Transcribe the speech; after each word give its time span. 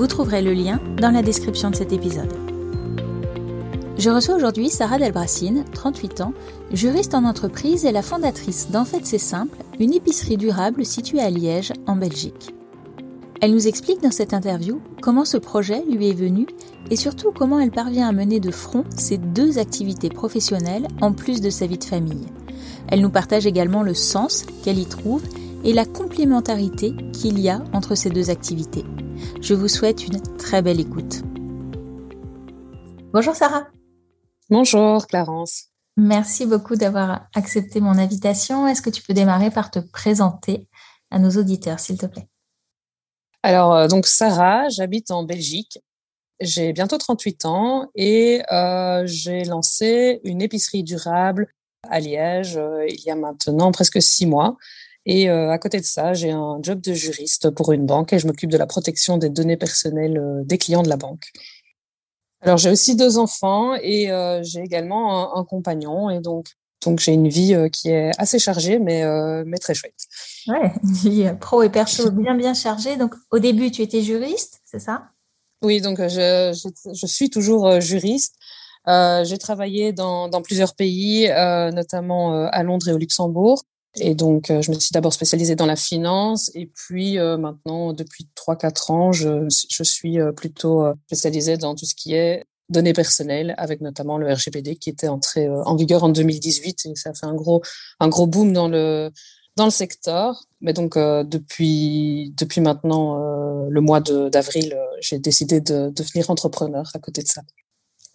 Vous 0.00 0.06
trouverez 0.06 0.40
le 0.40 0.54
lien 0.54 0.80
dans 0.98 1.10
la 1.10 1.20
description 1.20 1.68
de 1.68 1.76
cet 1.76 1.92
épisode. 1.92 2.32
Je 3.98 4.08
reçois 4.08 4.34
aujourd'hui 4.34 4.70
Sarah 4.70 4.98
Delbracine, 4.98 5.66
38 5.74 6.22
ans, 6.22 6.32
juriste 6.72 7.14
en 7.14 7.24
entreprise 7.24 7.84
et 7.84 7.92
la 7.92 8.00
fondatrice 8.00 8.70
d'En 8.70 8.86
fait 8.86 9.04
c'est 9.04 9.18
simple, 9.18 9.58
une 9.78 9.92
épicerie 9.92 10.38
durable 10.38 10.86
située 10.86 11.20
à 11.20 11.28
Liège, 11.28 11.74
en 11.86 11.96
Belgique. 11.96 12.54
Elle 13.42 13.52
nous 13.52 13.68
explique 13.68 14.02
dans 14.02 14.10
cette 14.10 14.32
interview 14.32 14.80
comment 15.02 15.26
ce 15.26 15.36
projet 15.36 15.84
lui 15.84 16.08
est 16.08 16.14
venu 16.14 16.46
et 16.90 16.96
surtout 16.96 17.30
comment 17.30 17.60
elle 17.60 17.70
parvient 17.70 18.08
à 18.08 18.12
mener 18.12 18.40
de 18.40 18.50
front 18.50 18.84
ces 18.96 19.18
deux 19.18 19.58
activités 19.58 20.08
professionnelles 20.08 20.88
en 21.02 21.12
plus 21.12 21.42
de 21.42 21.50
sa 21.50 21.66
vie 21.66 21.76
de 21.76 21.84
famille. 21.84 22.26
Elle 22.88 23.02
nous 23.02 23.10
partage 23.10 23.44
également 23.44 23.82
le 23.82 23.92
sens 23.92 24.46
qu'elle 24.64 24.78
y 24.78 24.86
trouve 24.86 25.24
et 25.62 25.74
la 25.74 25.84
complémentarité 25.84 26.94
qu'il 27.12 27.38
y 27.38 27.50
a 27.50 27.62
entre 27.74 27.94
ces 27.94 28.08
deux 28.08 28.30
activités. 28.30 28.86
Je 29.40 29.54
vous 29.54 29.68
souhaite 29.68 30.06
une 30.06 30.20
très 30.36 30.62
belle 30.62 30.80
écoute. 30.80 31.22
Bonjour 33.12 33.34
Sarah. 33.34 33.66
Bonjour 34.48 35.06
Clarence. 35.06 35.66
Merci 35.96 36.46
beaucoup 36.46 36.76
d'avoir 36.76 37.28
accepté 37.34 37.80
mon 37.80 37.98
invitation. 37.98 38.66
Est-ce 38.66 38.82
que 38.82 38.90
tu 38.90 39.02
peux 39.02 39.14
démarrer 39.14 39.50
par 39.50 39.70
te 39.70 39.78
présenter 39.78 40.66
à 41.10 41.18
nos 41.18 41.30
auditeurs, 41.30 41.80
s'il 41.80 41.98
te 41.98 42.06
plaît? 42.06 42.28
Alors, 43.42 43.74
euh, 43.74 43.88
donc 43.88 44.06
Sarah, 44.06 44.68
j'habite 44.68 45.10
en 45.10 45.24
Belgique. 45.24 45.78
J'ai 46.40 46.72
bientôt 46.72 46.98
38 46.98 47.44
ans 47.44 47.90
et 47.94 48.42
euh, 48.50 49.02
j'ai 49.06 49.44
lancé 49.44 50.20
une 50.24 50.40
épicerie 50.40 50.82
durable 50.82 51.48
à 51.88 52.00
Liège 52.00 52.56
euh, 52.56 52.86
il 52.88 53.00
y 53.04 53.10
a 53.10 53.14
maintenant 53.14 53.72
presque 53.72 54.00
six 54.00 54.26
mois. 54.26 54.56
Et 55.06 55.30
euh, 55.30 55.50
à 55.50 55.58
côté 55.58 55.78
de 55.80 55.84
ça, 55.84 56.12
j'ai 56.12 56.30
un 56.30 56.58
job 56.62 56.80
de 56.80 56.92
juriste 56.92 57.50
pour 57.50 57.72
une 57.72 57.86
banque 57.86 58.12
et 58.12 58.18
je 58.18 58.26
m'occupe 58.26 58.50
de 58.50 58.58
la 58.58 58.66
protection 58.66 59.16
des 59.16 59.30
données 59.30 59.56
personnelles 59.56 60.18
euh, 60.18 60.42
des 60.44 60.58
clients 60.58 60.82
de 60.82 60.88
la 60.88 60.96
banque. 60.96 61.32
Alors 62.42 62.56
j'ai 62.56 62.70
aussi 62.70 62.96
deux 62.96 63.18
enfants 63.18 63.74
et 63.74 64.10
euh, 64.10 64.42
j'ai 64.42 64.60
également 64.60 65.36
un, 65.36 65.44
compagnon 65.44 66.08
et 66.08 66.20
donc 66.20 66.48
donc 66.82 66.98
j'ai 66.98 67.12
une 67.12 67.28
vie 67.28 67.54
qui 67.70 67.90
est 67.90 68.10
assez 68.16 68.38
chargée 68.38 68.78
mais 68.78 69.04
mais 69.44 69.58
très 69.58 69.74
chouette. 69.74 70.06
Ouais, 70.46 70.72
une 70.82 70.92
vie 70.92 71.30
pro 71.38 71.62
et 71.62 71.68
perso 71.68 72.10
bien 72.10 72.34
bien 72.34 72.54
chargée. 72.54 72.96
Donc 72.96 73.14
au 73.30 73.38
début 73.38 73.70
tu 73.70 73.82
étais 73.82 74.00
juriste, 74.00 74.60
c'est 74.64 74.78
ça? 74.78 75.08
Oui, 75.62 75.82
donc 75.82 75.98
je, 75.98 76.54
je, 76.54 76.92
je 76.94 77.06
suis 77.06 77.28
toujours 77.28 77.80
juriste. 77.82 78.36
Euh, 78.88 79.24
j'ai 79.24 79.36
travaillé 79.36 79.92
dans, 79.92 80.28
dans, 80.28 80.40
plusieurs 80.40 80.74
pays, 80.74 81.28
euh, 81.28 81.70
notamment 81.70 82.46
à 82.46 82.62
Londres 82.62 82.88
et 82.88 82.92
au 82.92 82.98
Luxembourg. 82.98 83.62
Et 83.96 84.14
donc, 84.14 84.50
euh, 84.50 84.62
je 84.62 84.70
me 84.70 84.78
suis 84.78 84.92
d'abord 84.92 85.12
spécialisée 85.12 85.56
dans 85.56 85.66
la 85.66 85.76
finance 85.76 86.50
et 86.54 86.66
puis 86.66 87.18
euh, 87.18 87.36
maintenant, 87.36 87.92
depuis 87.92 88.28
3-4 88.36 88.92
ans, 88.92 89.12
je, 89.12 89.48
je 89.48 89.82
suis 89.82 90.20
euh, 90.20 90.32
plutôt 90.32 90.84
spécialisée 91.06 91.56
dans 91.56 91.74
tout 91.74 91.86
ce 91.86 91.94
qui 91.94 92.14
est 92.14 92.44
données 92.68 92.92
personnelles, 92.92 93.54
avec 93.58 93.80
notamment 93.80 94.16
le 94.16 94.32
RGPD 94.32 94.76
qui 94.76 94.90
était 94.90 95.08
entré 95.08 95.48
en 95.48 95.74
vigueur 95.74 96.04
en 96.04 96.08
2018 96.08 96.86
et 96.86 96.94
ça 96.94 97.10
a 97.10 97.14
fait 97.14 97.26
un 97.26 97.34
gros, 97.34 97.62
un 97.98 98.08
gros 98.08 98.28
boom 98.28 98.52
dans 98.52 98.68
le, 98.68 99.10
dans 99.56 99.64
le 99.64 99.72
secteur. 99.72 100.44
Mais 100.60 100.72
donc, 100.72 100.96
depuis, 100.96 102.32
depuis 102.36 102.60
maintenant 102.60 103.18
le 103.68 103.80
mois 103.80 103.98
d'avril, 103.98 104.78
j'ai 105.00 105.18
décidé 105.18 105.60
de 105.60 105.90
devenir 105.90 106.30
entrepreneur 106.30 106.88
à 106.94 107.00
côté 107.00 107.24
de 107.24 107.26
ça. 107.26 107.42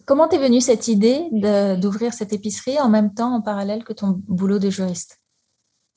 Comment 0.06 0.26
t'es 0.26 0.38
venue 0.38 0.62
cette 0.62 0.88
idée 0.88 1.28
d'ouvrir 1.78 2.14
cette 2.14 2.32
épicerie 2.32 2.80
en 2.80 2.88
même 2.88 3.12
temps, 3.12 3.34
en 3.34 3.42
parallèle 3.42 3.84
que 3.84 3.92
ton 3.92 4.18
boulot 4.26 4.58
de 4.58 4.70
juriste? 4.70 5.18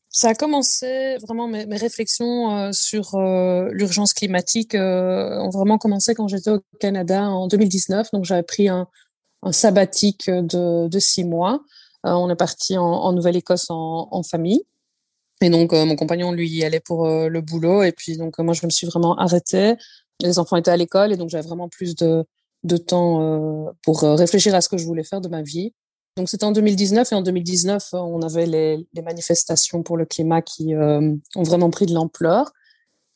Ça 0.09 0.29
a 0.29 0.33
commencé 0.33 1.17
vraiment 1.17 1.47
mes, 1.47 1.67
mes 1.67 1.77
réflexions 1.77 2.51
euh, 2.51 2.71
sur 2.71 3.13
euh, 3.15 3.69
l'urgence 3.71 4.13
climatique 4.13 4.73
euh, 4.73 5.37
ont 5.39 5.51
vraiment 5.51 5.77
commencé 5.77 6.15
quand 6.15 6.27
j'étais 6.27 6.49
au 6.49 6.61
Canada 6.79 7.29
en 7.29 7.47
2019. 7.47 8.09
Donc 8.11 8.25
j'avais 8.25 8.43
pris 8.43 8.69
un, 8.69 8.87
un 9.43 9.51
sabbatique 9.51 10.29
de, 10.29 10.87
de, 10.87 10.99
six 10.99 11.23
mois. 11.23 11.63
on 12.03 12.29
est 12.29 12.35
parti 12.35 12.75
en, 12.77 12.83
en 12.83 13.13
Nouvelle-Écosse 13.13 13.69
en, 13.69 14.07
en, 14.11 14.23
famille. 14.23 14.63
Et 15.41 15.49
donc 15.49 15.71
mon 15.71 15.95
compagnon 15.95 16.31
lui 16.31 16.49
y 16.49 16.65
allait 16.65 16.81
pour 16.81 17.07
le 17.07 17.41
boulot. 17.41 17.83
Et 17.83 17.91
puis 17.91 18.17
donc 18.17 18.39
moi 18.39 18.53
je 18.53 18.65
me 18.65 18.71
suis 18.71 18.87
vraiment 18.87 19.15
arrêtée. 19.17 19.75
Les 20.21 20.39
enfants 20.39 20.57
étaient 20.57 20.71
à 20.71 20.77
l'école 20.77 21.13
et 21.13 21.17
donc 21.17 21.29
j'avais 21.29 21.47
vraiment 21.47 21.69
plus 21.69 21.95
de, 21.95 22.25
de 22.63 22.77
temps 22.77 23.73
pour 23.83 24.01
réfléchir 24.01 24.53
à 24.55 24.61
ce 24.61 24.67
que 24.67 24.77
je 24.77 24.85
voulais 24.85 25.05
faire 25.05 25.21
de 25.21 25.29
ma 25.29 25.43
vie. 25.43 25.73
Donc 26.19 26.27
c'était 26.27 26.43
en 26.43 26.51
2019 26.51 27.13
et 27.13 27.15
en 27.15 27.21
2019 27.21 27.93
on 27.93 28.21
avait 28.21 28.45
les, 28.45 28.85
manifestations 29.01 29.83
pour 29.83 29.95
le 29.95 30.03
climat 30.03 30.41
qui 30.41 30.75
euh, 30.75 31.15
ont 31.37 31.43
vraiment 31.43 31.69
pris 31.69 31.85
de 31.85 31.93
l'ampleur. 31.93 32.51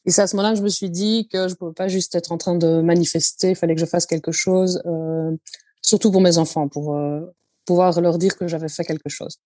Et 0.05 0.11
c'est 0.11 0.21
à 0.21 0.27
ce 0.27 0.37
moment-là 0.37 0.53
que 0.53 0.59
je 0.59 0.63
me 0.63 0.69
suis 0.69 0.89
dit 0.89 1.27
que 1.27 1.49
je 1.49 1.53
ne 1.53 1.57
pouvais 1.57 1.73
pas 1.73 1.89
juste 1.89 2.15
être 2.15 2.31
en 2.31 2.37
train 2.37 2.55
de 2.55 2.81
manifester, 2.81 3.49
il 3.49 3.55
fallait 3.57 3.75
que 3.75 3.81
je 3.81 3.85
fasse 3.85 4.05
quelque 4.05 4.31
chose, 4.31 4.81
euh, 4.85 5.35
surtout 5.81 6.11
pour 6.11 6.21
mes 6.21 6.37
enfants, 6.37 6.69
pour 6.69 6.95
euh, 6.95 7.19
pouvoir 7.65 7.99
leur 7.99 8.17
dire 8.17 8.37
que 8.37 8.47
j'avais 8.47 8.69
fait 8.69 8.85
quelque 8.85 9.09
chose. 9.09 9.37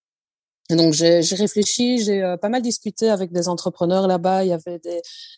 Et 0.69 0.75
donc 0.75 0.93
j'ai 0.93 1.21
réfléchi, 1.21 1.97
j'ai 2.03 2.21
euh, 2.21 2.37
pas 2.37 2.49
mal 2.49 2.61
discuté 2.61 3.09
avec 3.09 3.31
des 3.31 3.47
entrepreneurs 3.47 4.05
là-bas. 4.05 4.43
Il 4.43 4.49
y 4.49 4.53
avait 4.53 4.79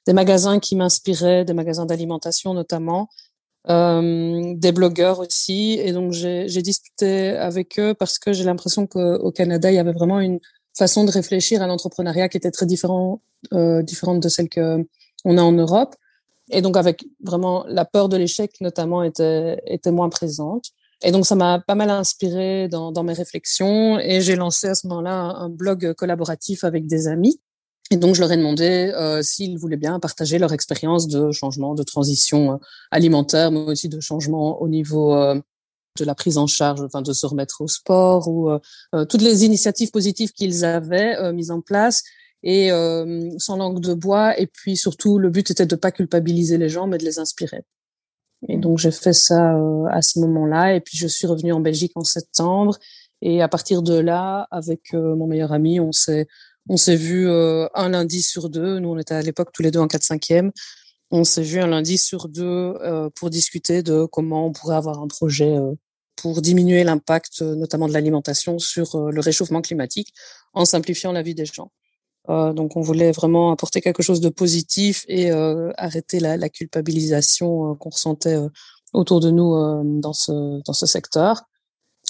des 0.06 0.14
magasins 0.14 0.60
qui 0.60 0.76
m'inspiraient, 0.76 1.46
des 1.46 1.54
magasins 1.54 1.86
d'alimentation 1.86 2.54
notamment 2.54 3.08
euh, 3.68 4.54
des 4.56 4.72
blogueurs 4.72 5.20
aussi. 5.20 5.80
Et 5.84 5.92
donc, 5.92 6.12
j'ai 6.14 6.62
discuté 6.62 7.30
avec 7.30 7.78
eux 7.80 7.94
parce 7.94 8.18
que 8.20 8.32
j'ai 8.34 8.44
l'impression 8.44 8.88
qu'au 8.88 9.32
Canada, 9.32 9.72
il 9.72 9.76
y 9.76 9.80
avait 9.80 9.94
vraiment 9.94 10.20
une 10.20 10.40
façon 10.78 11.04
de 11.04 11.12
réfléchir 11.12 11.62
à 11.62 11.68
l'entrepreneuriat 11.68 12.30
qui 12.30 12.38
était 12.38 12.52
très 12.52 12.66
différent, 12.66 13.22
euh, 13.54 13.82
différente 13.82 14.22
de 14.22 14.30
celle 14.30 14.50
que 14.50 14.86
on 15.26 15.38
a 15.38 15.42
en 15.42 15.52
Europe. 15.52 15.96
Et 16.52 16.62
donc, 16.62 16.78
avec 16.78 17.06
vraiment 17.22 17.66
la 17.68 17.86
peur 17.86 18.10
de 18.10 18.18
l'échec, 18.18 18.54
notamment, 18.62 19.04
était, 19.04 19.62
était 19.66 19.92
moins 19.92 20.10
présente. 20.10 20.66
Et 21.04 21.12
donc, 21.12 21.26
ça 21.26 21.36
m'a 21.36 21.60
pas 21.60 21.76
mal 21.76 21.90
inspiré 21.90 22.68
dans, 22.70 22.92
dans 22.92 23.04
mes 23.04 23.14
réflexions. 23.14 24.00
Et 24.00 24.22
j'ai 24.22 24.36
lancé 24.36 24.68
à 24.68 24.76
ce 24.76 24.88
moment-là 24.88 25.14
un 25.14 25.50
blog 25.50 25.94
collaboratif 25.94 26.64
avec 26.64 26.88
des 26.88 27.08
amis. 27.08 27.40
Et 27.92 27.98
donc, 27.98 28.14
je 28.14 28.22
leur 28.22 28.32
ai 28.32 28.38
demandé 28.38 28.92
euh, 28.96 29.24
s'ils 29.24 29.58
voulaient 29.58 29.78
bien 29.78 30.00
partager 30.00 30.38
leur 30.38 30.54
expérience 30.54 31.08
de 31.08 31.32
changement, 31.32 31.74
de 31.74 31.84
transition 31.84 32.54
euh, 32.54 32.58
alimentaire, 32.92 33.52
mais 33.52 33.60
aussi 33.60 33.90
de 33.90 34.00
changement 34.00 34.62
au 34.62 34.68
niveau 34.68 35.16
euh, 35.16 35.42
de 35.98 36.06
la 36.06 36.14
prise 36.14 36.38
en 36.38 36.46
charge, 36.46 36.82
enfin, 36.82 37.02
de 37.02 37.14
se 37.14 37.26
remettre 37.26 37.62
au 37.62 37.68
sport 37.68 38.28
ou 38.28 38.52
euh, 38.52 39.06
toutes 39.06 39.24
les 39.24 39.44
initiatives 39.44 39.90
positives 39.90 40.34
qu'ils 40.34 40.64
avaient 40.66 41.34
mises 41.34 41.52
en 41.52 41.62
place 41.62 42.04
et 42.44 42.70
sans 43.38 43.58
langue 43.58 43.82
de 43.82 43.94
bois. 43.94 44.40
Et 44.40 44.48
puis 44.48 44.78
surtout, 44.78 45.18
le 45.18 45.30
but 45.30 45.52
était 45.52 45.66
de 45.66 45.76
pas 45.76 45.92
culpabiliser 45.92 46.58
les 46.58 46.70
gens, 46.70 46.88
mais 46.88 46.98
de 46.98 47.04
les 47.04 47.20
inspirer. 47.20 47.64
Et 48.48 48.56
donc, 48.56 48.78
j'ai 48.78 48.92
fait 48.92 49.12
ça 49.12 49.58
à 49.92 50.02
ce 50.02 50.20
moment-là. 50.20 50.76
Et 50.76 50.80
puis, 50.80 50.98
je 50.98 51.08
suis 51.08 51.28
revenue 51.28 51.52
en 51.52 51.60
Belgique 51.60 51.92
en 51.96 52.06
septembre. 52.06 52.78
Et 53.22 53.42
à 53.42 53.50
partir 53.50 53.82
de 53.82 53.96
là, 53.96 54.48
avec 54.52 54.94
mon 54.94 55.28
meilleur 55.28 55.52
ami, 55.52 55.82
on 55.82 55.92
s'est 55.92 56.28
on 56.70 56.78
s'est 56.78 56.96
vu 56.96 57.28
euh, 57.28 57.68
un 57.74 57.90
lundi 57.90 58.22
sur 58.22 58.50
deux. 58.50 58.80
Nous, 58.80 58.90
on 58.90 58.98
était 59.00 59.16
à 59.16 59.22
l'époque 59.24 59.50
tous 59.52 59.64
les 59.64 59.72
deux 59.72 59.80
en 59.80 59.88
4-5e. 59.88 60.52
On 61.10 61.24
s'est 61.24 61.42
vu 61.42 61.60
un 61.60 61.68
lundi 61.68 61.98
sur 61.98 62.30
deux 62.30 62.46
euh, 62.46 63.10
pour 63.16 63.32
discuter 63.32 63.82
de 63.82 64.06
comment 64.06 64.46
on 64.46 64.52
pourrait 64.54 64.76
avoir 64.76 65.00
un 65.02 65.08
projet 65.08 65.58
euh, 65.58 65.74
pour 66.16 66.42
diminuer 66.42 66.84
l'impact, 66.84 67.42
notamment 67.42 67.88
de 67.88 67.94
l'alimentation, 67.94 68.60
sur 68.60 69.10
le 69.10 69.22
réchauffement 69.22 69.62
climatique, 69.62 70.14
en 70.54 70.66
simplifiant 70.66 71.14
la 71.14 71.22
vie 71.22 71.34
des 71.34 71.46
gens. 71.46 71.72
donc, 72.28 72.76
on 72.76 72.82
voulait 72.82 73.14
vraiment 73.14 73.54
apporter 73.54 73.80
quelque 73.80 74.04
chose 74.04 74.20
de 74.20 74.28
positif 74.28 75.06
et 75.08 75.32
arrêter 75.32 76.20
la, 76.20 76.36
la 76.36 76.50
culpabilisation 76.50 77.74
qu'on 77.76 77.90
ressentait 77.90 78.38
autour 78.92 79.22
de 79.22 79.32
nous 79.32 79.54
dans 80.02 80.12
ce 80.12 80.62
dans 80.66 80.74
ce 80.74 80.86
secteur. 80.86 81.44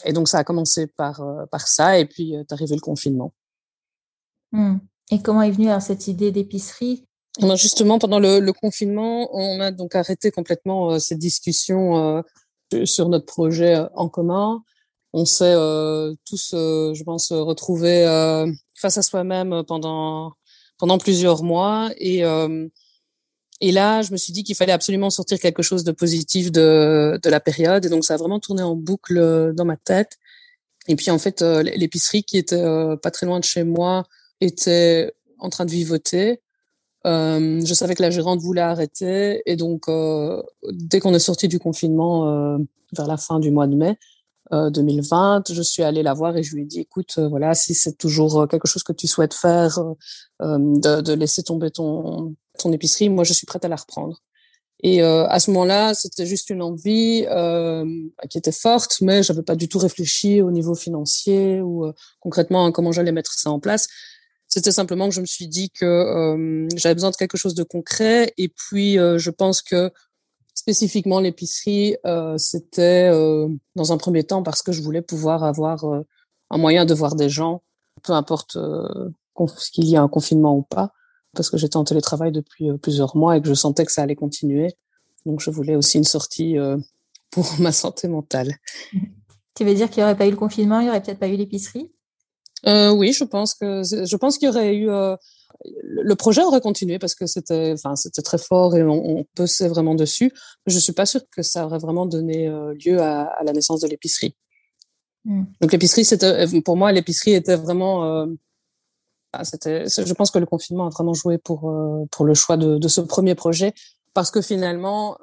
Et 0.05 0.11
donc, 0.11 0.27
ça 0.27 0.39
a 0.39 0.43
commencé 0.43 0.87
par 0.87 1.21
par 1.51 1.67
ça, 1.67 1.99
et 1.99 2.05
puis 2.05 2.33
est 2.33 2.51
arrivé 2.51 2.73
le 2.73 2.81
confinement. 2.81 3.31
Mmh. 4.51 4.77
Et 5.11 5.21
comment 5.21 5.41
est 5.41 5.51
venue 5.51 5.69
cette 5.79 6.07
idée 6.07 6.31
d'épicerie? 6.31 7.05
Ben, 7.39 7.55
Justement, 7.55 7.99
pendant 7.99 8.19
le, 8.19 8.51
confinement, 8.51 9.29
on 9.35 9.59
a 9.59 9.71
donc 9.71 9.95
arrêté 9.95 10.31
complètement 10.31 10.91
euh, 10.91 10.99
cette 10.99 11.19
discussion 11.19 12.21
euh, 12.73 12.85
sur 12.85 13.09
notre 13.09 13.25
projet 13.25 13.75
euh, 13.75 13.87
en 13.95 14.09
commun. 14.09 14.61
On 15.13 15.25
s'est 15.25 15.55
tous, 16.25 16.51
je 16.53 17.03
pense, 17.03 17.31
retrouvés 17.31 18.05
face 18.75 18.95
à 18.99 19.01
soi-même 19.01 19.63
pendant 19.67 20.35
plusieurs 20.99 21.41
mois 21.41 21.89
et 21.97 23.71
là, 23.71 24.03
je 24.03 24.11
me 24.11 24.17
suis 24.17 24.31
dit 24.31 24.43
qu'il 24.43 24.55
fallait 24.55 24.71
absolument 24.71 25.09
sortir 25.09 25.39
quelque 25.39 25.63
chose 25.63 25.83
de 25.83 25.91
positif 25.91 26.51
de 26.51 27.19
la 27.27 27.39
période. 27.39 27.83
Et 27.87 27.89
donc, 27.89 28.05
ça 28.05 28.13
a 28.13 28.17
vraiment 28.17 28.39
tourné 28.39 28.61
en 28.61 28.75
boucle 28.75 29.51
dans 29.55 29.65
ma 29.65 29.77
tête. 29.77 30.19
Et 30.87 30.95
puis, 30.95 31.09
en 31.09 31.17
fait, 31.17 31.41
l'épicerie 31.41 32.21
qui 32.21 32.37
était 32.37 32.61
pas 33.01 33.09
très 33.09 33.25
loin 33.25 33.39
de 33.39 33.45
chez 33.45 33.63
moi 33.63 34.03
était 34.41 35.13
en 35.39 35.49
train 35.49 35.65
de 35.65 35.71
vivoter. 35.71 36.41
Euh, 37.05 37.61
je 37.63 37.73
savais 37.73 37.95
que 37.95 38.01
la 38.01 38.09
gérante 38.09 38.41
voulait 38.41 38.61
arrêter 38.61 39.41
et 39.45 39.55
donc 39.55 39.87
euh, 39.87 40.43
dès 40.71 40.99
qu'on 40.99 41.13
est 41.13 41.19
sorti 41.19 41.47
du 41.47 41.57
confinement 41.57 42.27
euh, 42.27 42.57
vers 42.91 43.07
la 43.07 43.15
fin 43.15 43.39
du 43.39 43.51
mois 43.51 43.67
de 43.67 43.75
mai 43.75 43.97
2020, 44.51 45.53
je 45.53 45.61
suis 45.61 45.83
allée 45.83 46.01
la 46.01 46.15
voir 46.15 46.35
et 46.35 46.41
je 46.41 46.55
lui 46.55 46.63
ai 46.63 46.65
dit 46.65 46.79
écoute 46.79 47.19
voilà 47.19 47.53
si 47.53 47.75
c'est 47.75 47.99
toujours 47.99 48.47
quelque 48.47 48.67
chose 48.67 48.81
que 48.81 48.93
tu 48.93 49.05
souhaites 49.05 49.35
faire 49.35 49.77
de, 50.39 51.01
de, 51.01 51.13
laisser 51.13 51.43
tomber 51.43 51.69
ton 51.69 52.35
ton 52.57 52.73
épicerie, 52.73 53.09
moi 53.09 53.23
je 53.23 53.33
suis 53.33 53.45
prête 53.45 53.63
à 53.63 53.67
la 53.67 53.75
reprendre. 53.75 54.23
Et 54.81 55.03
à 55.03 55.39
ce 55.39 55.51
moment-là, 55.51 55.93
c'était 55.93 56.25
juste 56.25 56.49
une 56.49 56.63
envie 56.63 57.27
qui 58.31 58.37
était 58.39 58.51
forte, 58.51 59.01
mais 59.01 59.21
j'avais 59.21 59.43
pas 59.43 59.55
du 59.55 59.69
tout 59.69 59.77
réfléchi 59.77 60.41
au 60.41 60.49
niveau 60.49 60.73
financier 60.73 61.61
ou 61.61 61.85
concrètement 62.19 62.65
à 62.65 62.71
comment 62.71 62.91
j'allais 62.91 63.11
mettre 63.11 63.33
ça 63.33 63.51
en 63.51 63.59
place. 63.59 63.87
C'était 64.49 64.71
simplement 64.71 65.07
que 65.07 65.13
je 65.13 65.21
me 65.21 65.27
suis 65.27 65.47
dit 65.47 65.69
que 65.69 65.85
euh, 65.85 66.67
j'avais 66.75 66.95
besoin 66.95 67.11
de 67.11 67.15
quelque 67.15 67.37
chose 67.37 67.53
de 67.53 67.61
concret. 67.61 68.33
Et 68.37 68.49
puis, 68.49 68.97
euh, 68.97 69.19
je 69.19 69.29
pense 69.29 69.61
que 69.61 69.91
spécifiquement 70.55 71.19
l'épicerie, 71.19 71.95
euh, 72.05 72.35
c'était 72.37 73.11
dans 73.75 73.93
un 73.93 73.97
premier 73.97 74.23
temps 74.23 74.41
parce 74.41 74.63
que 74.63 74.71
je 74.71 74.81
voulais 74.81 75.03
pouvoir 75.03 75.43
avoir 75.43 75.85
un 76.49 76.57
moyen 76.57 76.85
de 76.85 76.93
voir 76.95 77.15
des 77.15 77.29
gens, 77.29 77.61
peu 78.03 78.11
importe 78.13 78.57
qu'il 79.71 79.85
y 79.85 79.93
ait 79.93 79.97
un 79.97 80.09
confinement 80.09 80.57
ou 80.57 80.63
pas, 80.63 80.91
parce 81.33 81.49
que 81.49 81.57
j'étais 81.57 81.77
en 81.77 81.83
télétravail 81.83 82.31
depuis 82.31 82.75
plusieurs 82.81 83.15
mois 83.15 83.37
et 83.37 83.41
que 83.41 83.47
je 83.47 83.53
sentais 83.53 83.85
que 83.85 83.91
ça 83.91 84.01
allait 84.01 84.15
continuer. 84.15 84.73
Donc, 85.25 85.41
je 85.41 85.51
voulais 85.51 85.75
aussi 85.75 85.97
une 85.97 86.03
sortie 86.03 86.57
pour 87.29 87.45
ma 87.59 87.71
santé 87.71 88.07
mentale. 88.07 88.55
Tu 89.55 89.63
veux 89.63 89.75
dire 89.75 89.89
qu'il 89.89 90.01
n'y 90.01 90.05
aurait 90.05 90.17
pas 90.17 90.27
eu 90.27 90.31
le 90.31 90.37
confinement, 90.37 90.79
il 90.79 90.85
n'y 90.85 90.89
aurait 90.89 91.03
peut-être 91.03 91.19
pas 91.19 91.29
eu 91.29 91.35
l'épicerie? 91.35 91.91
Euh, 92.67 92.91
oui, 92.91 93.13
je 93.13 93.23
pense 93.23 93.53
que 93.53 93.83
je 93.83 94.15
pense 94.15 94.37
qu'il 94.37 94.47
y 94.47 94.49
aurait 94.49 94.75
eu 94.75 94.89
euh, 94.89 95.15
le 95.83 96.15
projet 96.15 96.41
aurait 96.43 96.61
continué 96.61 96.99
parce 96.99 97.15
que 97.15 97.25
c'était 97.25 97.73
enfin 97.73 97.95
c'était 97.95 98.21
très 98.21 98.37
fort 98.37 98.75
et 98.75 98.83
on, 98.83 99.19
on 99.19 99.25
pesait 99.35 99.67
vraiment 99.67 99.95
dessus. 99.95 100.31
Je 100.65 100.77
suis 100.77 100.93
pas 100.93 101.05
sûre 101.05 101.21
que 101.31 101.41
ça 101.41 101.65
aurait 101.65 101.79
vraiment 101.79 102.05
donné 102.05 102.47
euh, 102.47 102.73
lieu 102.85 103.01
à, 103.01 103.23
à, 103.23 103.43
la 103.43 103.53
naissance 103.53 103.81
de 103.81 103.87
l'épicerie. 103.87 104.35
Hmm. 105.25 105.43
Donc 105.61 105.71
l'épicerie 105.71 106.05
c'était 106.05 106.45
pour 106.61 106.77
moi 106.77 106.91
l'épicerie 106.91 107.33
était 107.33 107.57
vraiment 107.57 108.05
euh, 108.05 108.25
ah, 109.33 109.43
c'était 109.43 109.85
je 109.87 110.13
pense 110.13 110.31
que 110.31 110.39
le 110.39 110.45
confinement 110.45 110.87
a 110.87 110.89
vraiment 110.89 111.13
joué 111.13 111.37
pour 111.37 111.71
pour 112.11 112.25
le 112.25 112.33
choix 112.33 112.57
de, 112.57 112.77
de, 112.77 112.87
ce 112.87 113.01
premier 113.01 113.35
projet 113.35 113.73
parce 114.13 114.31
que 114.31 114.41
finalement 114.41 115.17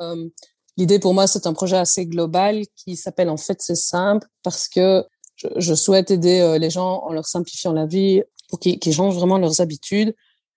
l'idée 0.76 0.98
pour 0.98 1.14
moi 1.14 1.26
c'est 1.26 1.46
un 1.46 1.54
projet 1.54 1.78
assez 1.78 2.06
global 2.06 2.62
qui 2.76 2.94
s'appelle 2.94 3.30
en 3.30 3.38
fait 3.38 3.56
c'est 3.62 3.74
simple 3.74 4.28
parce 4.42 4.68
que 4.68 5.02
je, 5.36 5.74
souhaite 5.74 6.10
aider 6.10 6.40
euh, 6.40 6.58
les 6.58 6.70
gens 6.70 7.02
en 7.02 7.12
leur 7.12 7.26
simplifiant 7.26 7.72
la 7.72 7.86
vie 7.86 8.22
pour 8.48 8.58
qu'ils 8.58 8.94
changent 8.94 9.16
vraiment 9.16 9.38
leurs 9.38 9.60
habitudes 9.60 10.14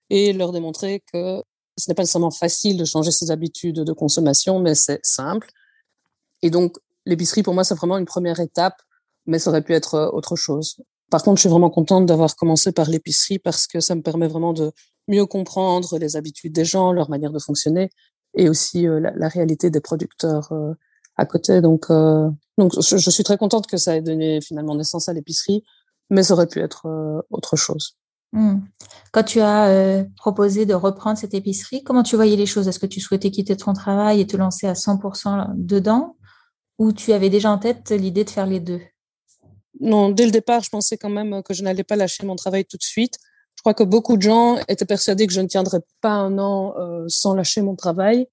et 0.08 0.32
leur 0.32 0.52
démontrer 0.52 1.02
que 1.12 1.42
ce 1.76 1.90
n'est 1.90 1.94
pas 1.94 2.02
nécessairement 2.02 2.30
facile 2.30 2.76
de 2.76 2.84
changer 2.84 3.10
ses 3.10 3.30
habitudes 3.30 3.80
de 3.80 3.92
consommation, 3.92 4.58
mais 4.58 4.74
c'est 4.74 5.00
simple. 5.02 5.50
Et 6.42 6.50
donc, 6.50 6.76
l'épicerie, 7.06 7.42
pour 7.42 7.54
moi, 7.54 7.64
c'est 7.64 7.74
vraiment 7.74 7.98
une 7.98 8.06
première 8.06 8.40
étape, 8.40 8.80
mais 9.26 9.38
ça 9.38 9.50
aurait 9.50 9.62
pu 9.62 9.74
être 9.74 9.94
euh, 9.94 10.10
autre 10.10 10.36
chose. 10.36 10.76
Par 11.10 11.22
contre, 11.22 11.38
je 11.38 11.42
suis 11.42 11.48
vraiment 11.48 11.70
contente 11.70 12.06
d'avoir 12.06 12.36
commencé 12.36 12.72
par 12.72 12.88
l'épicerie 12.88 13.38
parce 13.38 13.66
que 13.66 13.80
ça 13.80 13.94
me 13.94 14.02
permet 14.02 14.28
vraiment 14.28 14.52
de 14.52 14.72
mieux 15.08 15.26
comprendre 15.26 15.98
les 15.98 16.16
habitudes 16.16 16.52
des 16.52 16.64
gens, 16.64 16.92
leur 16.92 17.10
manière 17.10 17.32
de 17.32 17.38
fonctionner 17.38 17.90
et 18.34 18.48
aussi 18.48 18.86
euh, 18.86 19.00
la, 19.00 19.28
réalité 19.28 19.70
des 19.70 19.80
producteurs 19.80 20.52
à 21.20 21.26
côté. 21.26 21.60
Donc, 21.60 21.86
donc, 22.60 22.74
je, 22.78 23.10
suis 23.10 23.24
très 23.24 23.38
contente 23.38 23.66
que 23.66 23.78
ça 23.78 23.96
ait 23.96 24.02
donné 24.02 24.42
finalement 24.42 24.74
naissance 24.74 25.08
à 25.08 25.14
l'épicerie, 25.14 25.64
mais 26.10 26.22
ça 26.22 26.34
aurait 26.34 26.46
pu 26.46 26.60
être 26.60 26.84
euh, 26.84 27.22
autre 27.30 27.56
chose. 27.56 27.96
Hmm. 28.32 28.58
Quand 29.12 29.22
tu 29.22 29.40
as 29.40 29.68
euh, 29.68 30.04
proposé 30.18 30.66
de 30.66 30.74
reprendre 30.74 31.16
cette 31.16 31.32
épicerie, 31.32 31.82
comment 31.82 32.02
tu 32.02 32.16
voyais 32.16 32.36
les 32.36 32.44
choses? 32.44 32.68
Est-ce 32.68 32.78
que 32.78 32.86
tu 32.86 33.00
souhaitais 33.00 33.30
quitter 33.30 33.56
ton 33.56 33.72
travail 33.72 34.20
et 34.20 34.26
te 34.26 34.36
lancer 34.36 34.66
à 34.66 34.74
100% 34.74 35.52
dedans? 35.54 36.16
Ou 36.78 36.92
tu 36.92 37.14
avais 37.14 37.30
déjà 37.30 37.50
en 37.50 37.56
tête 37.56 37.90
l'idée 37.90 38.24
de 38.24 38.30
faire 38.30 38.46
les 38.46 38.60
deux? 38.60 38.82
Non, 39.80 40.10
dès 40.10 40.26
le 40.26 40.30
départ, 40.30 40.62
je 40.62 40.68
pensais 40.68 40.98
quand 40.98 41.08
même 41.08 41.42
que 41.42 41.54
je 41.54 41.62
n'allais 41.62 41.84
pas 41.84 41.96
lâcher 41.96 42.26
mon 42.26 42.36
travail 42.36 42.66
tout 42.66 42.76
de 42.76 42.82
suite. 42.82 43.16
Je 43.56 43.62
crois 43.62 43.74
que 43.74 43.84
beaucoup 43.84 44.18
de 44.18 44.22
gens 44.22 44.58
étaient 44.68 44.84
persuadés 44.84 45.26
que 45.26 45.32
je 45.32 45.40
ne 45.40 45.46
tiendrais 45.46 45.80
pas 46.02 46.12
un 46.12 46.38
an 46.38 46.74
euh, 46.78 47.04
sans 47.08 47.34
lâcher 47.34 47.62
mon 47.62 47.74
travail. 47.74 48.26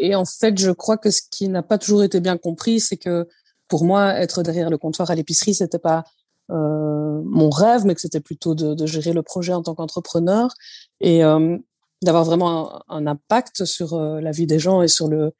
Et 0.00 0.14
en 0.14 0.24
fait, 0.24 0.58
je 0.58 0.70
crois 0.70 0.96
que 0.96 1.10
ce 1.10 1.22
qui 1.30 1.48
n'a 1.48 1.62
pas 1.62 1.78
toujours 1.78 2.02
été 2.02 2.20
bien 2.20 2.36
compris, 2.36 2.80
c'est 2.80 2.96
que 2.96 3.28
pour 3.68 3.84
moi, 3.84 4.14
être 4.14 4.42
derrière 4.42 4.70
le 4.70 4.78
comptoir 4.78 5.10
à 5.10 5.14
l'épicerie, 5.14 5.54
c'était 5.54 5.78
pas 5.78 6.04
euh, 6.50 7.20
mon 7.24 7.50
rêve, 7.50 7.84
mais 7.84 7.94
que 7.94 8.00
c'était 8.00 8.20
plutôt 8.20 8.54
de, 8.54 8.74
de, 8.74 8.86
gérer 8.86 9.12
le 9.12 9.22
projet 9.22 9.52
en 9.52 9.62
tant 9.62 9.74
qu'entrepreneur 9.74 10.54
et 11.00 11.24
euh, 11.24 11.58
d'avoir 12.02 12.24
vraiment 12.24 12.82
un, 12.88 13.06
impact 13.06 13.64
sur 13.64 13.94
euh, 13.94 14.20
la 14.20 14.30
vie 14.30 14.46
des 14.46 14.58
gens 14.58 14.82
et 14.82 14.88
sur 14.88 15.08
le 15.08 15.32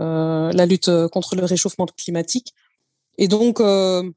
euh, 0.00 0.50
la 0.52 0.66
lutte 0.66 0.90
contre 1.08 1.36
le 1.36 1.44
réchauffement 1.44 1.86
climatique. 1.86 2.54
Et 3.18 3.28
donc, 3.28 3.60
euh, 3.60 4.08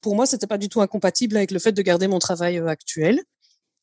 pour 0.00 0.14
moi, 0.14 0.24
c'était 0.24 0.46
pas 0.46 0.58
du 0.58 0.68
tout 0.68 0.80
incompatible 0.80 1.36
avec 1.36 1.50
le 1.50 1.58
fait 1.58 1.72
de 1.72 1.82
garder 1.82 2.06
mon 2.06 2.20
travail 2.20 2.58
actuel. 2.58 3.20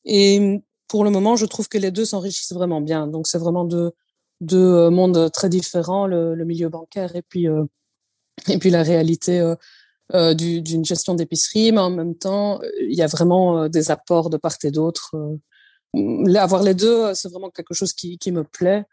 Et 0.04 0.62
pour 0.88 1.04
le 1.04 1.10
moment, 1.10 1.36
je 1.36 1.44
trouve 1.44 1.68
que 1.68 1.76
les 1.76 1.90
deux 1.90 2.06
s'enrichissent 2.06 2.52
vraiment 2.52 2.80
bien. 2.80 3.06
Donc, 3.06 3.26
c'est 3.26 3.38
vraiment 3.38 3.64
de 3.64 3.92
deux 4.40 4.74
euh, 4.74 4.90
mondes 4.90 5.30
très 5.32 5.48
différents, 5.48 6.06
le, 6.06 6.34
le 6.34 6.44
milieu 6.44 6.68
bancaire 6.68 7.14
et 7.16 7.22
puis 7.22 7.48
euh, 7.48 7.64
et 8.48 8.58
puis 8.58 8.70
la 8.70 8.82
réalité 8.82 9.54
euh, 10.14 10.34
d'une 10.34 10.84
gestion 10.84 11.14
d'épicerie, 11.14 11.72
mais 11.72 11.80
en 11.80 11.90
même 11.90 12.14
temps, 12.14 12.60
il 12.80 12.94
y 12.94 13.02
a 13.02 13.06
vraiment 13.06 13.68
des 13.68 13.90
apports 13.90 14.30
de 14.30 14.38
part 14.38 14.56
et 14.64 14.70
d'autre. 14.70 15.14
avoir 16.36 16.62
les 16.62 16.74
deux, 16.74 17.14
c'est 17.14 17.28
vraiment 17.28 17.50
quelque 17.50 17.74
chose 17.74 17.92
qui, 17.92 18.18
qui 18.18 18.32
me 18.32 18.42
plaît. 18.42 18.84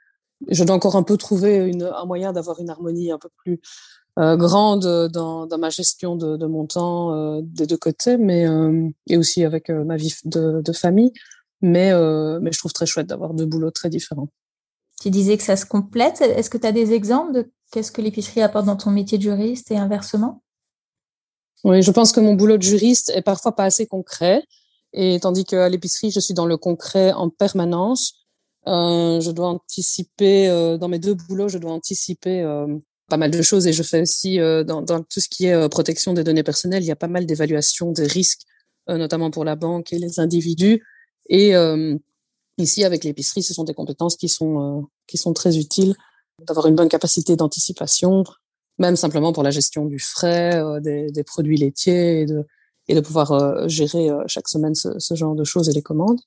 Je 0.49 0.63
dois 0.63 0.75
encore 0.75 0.95
un 0.95 1.03
peu 1.03 1.17
trouver 1.17 1.55
une, 1.57 1.83
un 1.83 2.05
moyen 2.05 2.33
d'avoir 2.33 2.59
une 2.59 2.69
harmonie 2.69 3.11
un 3.11 3.17
peu 3.17 3.29
plus 3.37 3.59
euh, 4.19 4.35
grande 4.35 5.09
dans, 5.11 5.47
dans 5.47 5.57
ma 5.57 5.69
gestion 5.69 6.15
de, 6.15 6.37
de 6.37 6.45
mon 6.45 6.67
temps 6.67 7.13
euh, 7.13 7.41
des 7.41 7.65
deux 7.65 7.77
côtés, 7.77 8.17
mais 8.17 8.45
et 9.07 9.17
aussi 9.17 9.45
avec 9.45 9.69
ma 9.69 9.95
vie 9.95 10.13
de, 10.25 10.61
de 10.61 10.73
famille. 10.73 11.13
Mais, 11.61 11.91
mais 12.41 12.51
je 12.51 12.59
trouve 12.59 12.73
très 12.73 12.85
chouette 12.85 13.07
d'avoir 13.07 13.33
deux 13.33 13.45
boulots 13.45 13.71
très 13.71 13.89
différents. 13.89 14.29
Tu 15.01 15.09
disais 15.09 15.37
que 15.37 15.43
ça 15.43 15.55
se 15.55 15.65
complète. 15.65 16.21
Est-ce 16.21 16.49
que 16.49 16.57
tu 16.57 16.65
as 16.67 16.71
des 16.71 16.93
exemples 16.93 17.33
de 17.33 17.51
qu'est-ce 17.71 17.91
que 17.91 18.01
l'épicerie 18.01 18.41
apporte 18.41 18.65
dans 18.65 18.75
ton 18.75 18.91
métier 18.91 19.17
de 19.17 19.23
juriste 19.23 19.71
et 19.71 19.77
inversement? 19.77 20.41
Oui, 21.63 21.81
je 21.81 21.91
pense 21.91 22.11
que 22.11 22.19
mon 22.19 22.33
boulot 22.33 22.57
de 22.57 22.63
juriste 22.63 23.11
est 23.15 23.21
parfois 23.21 23.55
pas 23.55 23.65
assez 23.65 23.85
concret. 23.85 24.43
Et 24.93 25.19
tandis 25.19 25.45
qu'à 25.45 25.69
l'épicerie, 25.69 26.11
je 26.11 26.19
suis 26.19 26.33
dans 26.33 26.45
le 26.45 26.57
concret 26.57 27.11
en 27.13 27.29
permanence. 27.29 28.25
Euh, 28.67 29.19
je 29.21 29.31
dois 29.31 29.49
anticiper, 29.49 30.49
euh, 30.49 30.77
dans 30.77 30.87
mes 30.87 30.99
deux 30.99 31.13
boulots, 31.13 31.49
je 31.49 31.57
dois 31.57 31.71
anticiper 31.71 32.41
euh, 32.41 32.67
pas 33.09 33.17
mal 33.17 33.31
de 33.31 33.41
choses. 33.41 33.67
Et 33.67 33.73
je 33.73 33.83
fais 33.83 34.01
aussi, 34.01 34.39
euh, 34.39 34.63
dans, 34.63 34.81
dans, 34.81 35.01
tout 35.01 35.19
ce 35.19 35.29
qui 35.29 35.45
est 35.45 35.53
euh, 35.53 35.69
protection 35.69 36.13
des 36.13 36.23
données 36.23 36.43
personnelles, 36.43 36.83
il 36.83 36.87
y 36.87 36.91
a 36.91 36.95
pas 36.95 37.07
mal 37.07 37.25
d'évaluations 37.25 37.91
des 37.91 38.07
risques, 38.07 38.41
euh, 38.89 38.97
notamment 38.97 39.31
pour 39.31 39.45
la 39.45 39.55
banque 39.55 39.93
et 39.93 39.99
les 39.99 40.19
individus. 40.19 40.83
Et 41.29 41.51
Ici, 42.57 42.83
avec 42.83 43.03
l'épicerie, 43.03 43.43
ce 43.43 43.53
sont 43.53 43.63
des 43.63 43.73
compétences 43.73 44.15
qui 44.15 44.29
sont, 44.29 44.79
euh, 44.79 44.81
qui 45.05 45.17
sont 45.17 45.33
très 45.33 45.57
utiles, 45.57 45.95
d'avoir 46.45 46.67
une 46.67 46.75
bonne 46.75 46.89
capacité 46.89 47.35
d'anticipation, 47.35 48.23
même 48.79 48.95
simplement 48.95 49.31
pour 49.31 49.43
la 49.43 49.51
gestion 49.51 49.85
du 49.85 49.99
frais, 49.99 50.55
euh, 50.55 50.79
des, 50.79 51.11
des, 51.11 51.23
produits 51.23 51.57
laitiers 51.57 52.21
et 52.21 52.25
de, 52.25 52.45
et 52.87 52.95
de 52.95 53.01
pouvoir 53.01 53.31
euh, 53.31 53.67
gérer 53.67 54.09
chaque 54.25 54.47
semaine 54.47 54.73
ce, 54.73 54.97
ce, 54.97 55.13
genre 55.13 55.35
de 55.35 55.43
choses 55.43 55.69
et 55.69 55.73
les 55.73 55.83
commandes. 55.83 56.19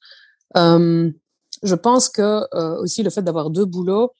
je 0.54 1.75
pense 1.75 2.08
que 2.08 2.78
aussi 2.80 3.02
le 3.02 3.10
fait 3.10 3.22
d'avoir 3.22 3.50
deux 3.50 3.66
boulots 3.66 4.12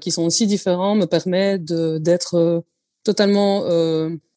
qui 0.00 0.10
sont 0.10 0.24
aussi 0.24 0.46
différents 0.46 0.94
me 0.94 1.06
permet 1.06 1.58
d'être 1.58 2.64
totalement 3.02 3.62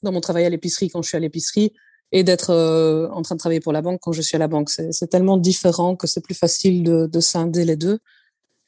dans 0.04 0.12
mon 0.12 0.22
travail 0.22 0.46
à 0.46 0.50
l'épicerie 0.50 0.90
quand 0.90 1.02
je 1.02 1.10
suis 1.10 1.18
à 1.18 1.20
l'épicerie 1.20 1.74
et 2.16 2.24
d'être 2.24 2.52
euh, 2.52 3.10
en 3.10 3.24
train 3.24 3.36
de 3.36 3.40
travailler 3.40 3.60
pour 3.60 3.74
la 3.74 3.82
banque 3.82 4.00
quand 4.02 4.14
je 4.14 4.22
suis 4.22 4.38
à 4.38 4.40
la 4.40 4.48
banque. 4.48 4.70
C'est 4.70 5.08
tellement 5.08 5.36
différent 5.36 5.98
que 5.98 6.08
c'est 6.08 6.22
plus 6.22 6.34
facile 6.34 6.82
de, 6.82 7.08
de, 7.08 7.20
scinder 7.20 7.66
les 7.66 7.76
deux. 7.76 8.00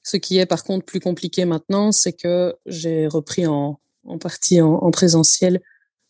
Ce 0.03 0.17
qui 0.17 0.37
est 0.37 0.45
par 0.45 0.65
contre 0.65 0.85
plus 0.85 0.99
compliqué 0.99 1.45
maintenant, 1.45 1.93
c'est 1.93 2.11
que 2.11 2.57
j'ai 2.65 3.07
repris 3.07 3.47
en, 3.47 3.79
partie 4.19 4.59
en, 4.59 4.73
en 4.73 4.91
présentiel 4.91 5.61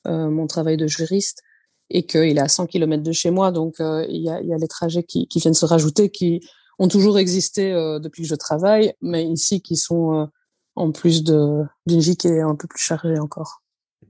euh, 0.07 0.31
mon 0.31 0.47
travail 0.47 0.77
de 0.77 0.87
juriste 0.87 1.43
et 1.91 2.07
qu'il 2.07 2.39
est 2.39 2.41
à 2.41 2.47
100 2.47 2.65
km 2.65 3.03
de 3.03 3.11
chez 3.11 3.29
moi. 3.29 3.51
Donc, 3.51 3.79
euh, 3.81 4.03
il, 4.09 4.23
y 4.23 4.29
a, 4.31 4.41
les 4.41 4.67
trajets 4.67 5.03
qui, 5.03 5.27
viennent 5.35 5.53
se 5.53 5.65
rajouter, 5.65 6.09
qui 6.09 6.41
ont 6.79 6.87
toujours 6.87 7.19
existé 7.19 7.71
depuis 8.01 8.23
que 8.23 8.29
je 8.29 8.35
travaille, 8.35 8.93
mais 9.01 9.25
ici 9.25 9.61
qui 9.61 9.75
sont 9.75 10.27
en 10.75 10.91
plus 10.91 11.23
d'une 11.23 11.67
vie 11.85 12.17
qui 12.17 12.29
est 12.29 12.41
un 12.41 12.55
peu 12.55 12.67
plus 12.67 12.81
chargée 12.81 13.19
encore. 13.19 13.61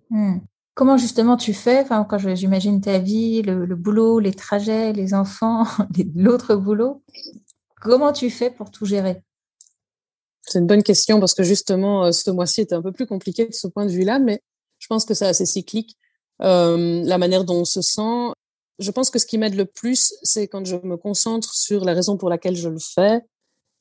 Hmm. 0.09 0.37
Comment 0.77 0.95
justement 0.95 1.37
tu 1.37 1.55
fais, 1.55 1.79
enfin, 1.79 2.05
quand 2.07 2.19
j'imagine 2.19 2.81
ta 2.81 2.99
vie, 2.99 3.41
le, 3.41 3.75
boulot, 3.75 4.19
les 4.19 4.31
trajets, 4.31 4.93
les 4.93 5.15
enfants, 5.15 5.65
l'autre 6.15 6.55
boulot, 6.55 7.01
comment 7.81 8.13
tu 8.13 8.29
fais 8.29 8.51
pour 8.51 8.69
tout 8.69 8.85
gérer? 8.85 9.23
C'est 10.43 10.59
une 10.59 10.67
bonne 10.67 10.83
question 10.83 11.19
parce 11.19 11.33
que 11.33 11.41
justement, 11.41 12.11
ce 12.11 12.29
mois-ci 12.29 12.61
était 12.61 12.75
un 12.75 12.83
peu 12.83 12.91
plus 12.91 13.07
compliqué 13.07 13.47
de 13.47 13.53
ce 13.53 13.65
point 13.65 13.87
de 13.87 13.91
vue-là, 13.91 14.19
mais 14.19 14.39
je 14.77 14.85
pense 14.85 15.03
que 15.03 15.15
c'est 15.15 15.25
assez 15.25 15.47
cyclique. 15.47 15.97
Euh, 16.43 17.01
la 17.03 17.17
manière 17.17 17.43
dont 17.43 17.61
on 17.61 17.65
se 17.65 17.81
sent. 17.81 18.33
Je 18.77 18.91
pense 18.91 19.09
que 19.09 19.17
ce 19.17 19.25
qui 19.25 19.39
m'aide 19.39 19.55
le 19.55 19.65
plus, 19.65 20.13
c'est 20.21 20.47
quand 20.47 20.63
je 20.63 20.75
me 20.75 20.95
concentre 20.95 21.55
sur 21.55 21.85
la 21.85 21.95
raison 21.95 22.17
pour 22.17 22.29
laquelle 22.29 22.55
je 22.55 22.69
le 22.69 22.77
fais 22.77 23.21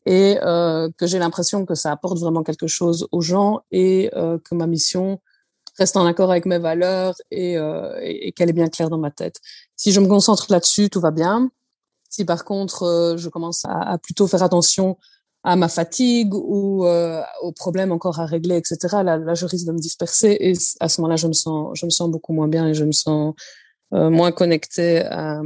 et 0.06 0.38
euh, 0.42 0.88
que 0.96 1.06
j'ai 1.06 1.18
l'impression 1.18 1.66
que 1.66 1.74
ça 1.74 1.92
apporte 1.92 2.18
vraiment 2.18 2.42
quelque 2.42 2.66
chose 2.66 3.06
aux 3.12 3.20
gens 3.20 3.60
et 3.70 4.10
euh, 4.14 4.38
que 4.38 4.54
ma 4.54 4.66
mission 4.66 5.20
reste 5.78 5.96
en 5.96 6.06
accord 6.06 6.30
avec 6.30 6.46
mes 6.46 6.58
valeurs 6.58 7.14
et, 7.30 7.58
euh, 7.58 7.98
et 8.02 8.32
qu'elle 8.32 8.48
est 8.48 8.54
bien 8.54 8.68
claire 8.68 8.90
dans 8.90 8.98
ma 8.98 9.10
tête. 9.10 9.40
Si 9.76 9.92
je 9.92 10.00
me 10.00 10.08
concentre 10.08 10.46
là-dessus, 10.50 10.90
tout 10.90 11.00
va 11.00 11.10
bien. 11.10 11.50
Si 12.08 12.24
par 12.24 12.44
contre 12.44 12.84
euh, 12.84 13.16
je 13.16 13.28
commence 13.28 13.64
à, 13.64 13.98
plutôt 13.98 14.26
faire 14.26 14.42
attention 14.42 14.96
à 15.44 15.54
ma 15.54 15.68
fatigue 15.68 16.34
ou 16.34 16.86
euh, 16.86 17.22
aux 17.42 17.52
problèmes 17.52 17.92
encore 17.92 18.18
à 18.20 18.26
régler, 18.26 18.56
etc. 18.56 18.78
Là, 19.04 19.34
je 19.34 19.46
risque 19.46 19.66
de 19.66 19.72
me 19.72 19.78
disperser 19.78 20.36
et 20.40 20.54
à 20.80 20.88
ce 20.88 21.00
moment-là, 21.00 21.16
je 21.16 21.28
me 21.28 21.32
sens, 21.32 21.78
je 21.78 21.86
me 21.86 21.90
sens 21.90 22.10
beaucoup 22.10 22.32
moins 22.32 22.48
bien 22.48 22.68
et 22.68 22.74
je 22.74 22.84
me 22.84 22.92
sens 22.92 23.34
moins 23.92 24.32
connectée 24.32 25.02
à, 25.02 25.40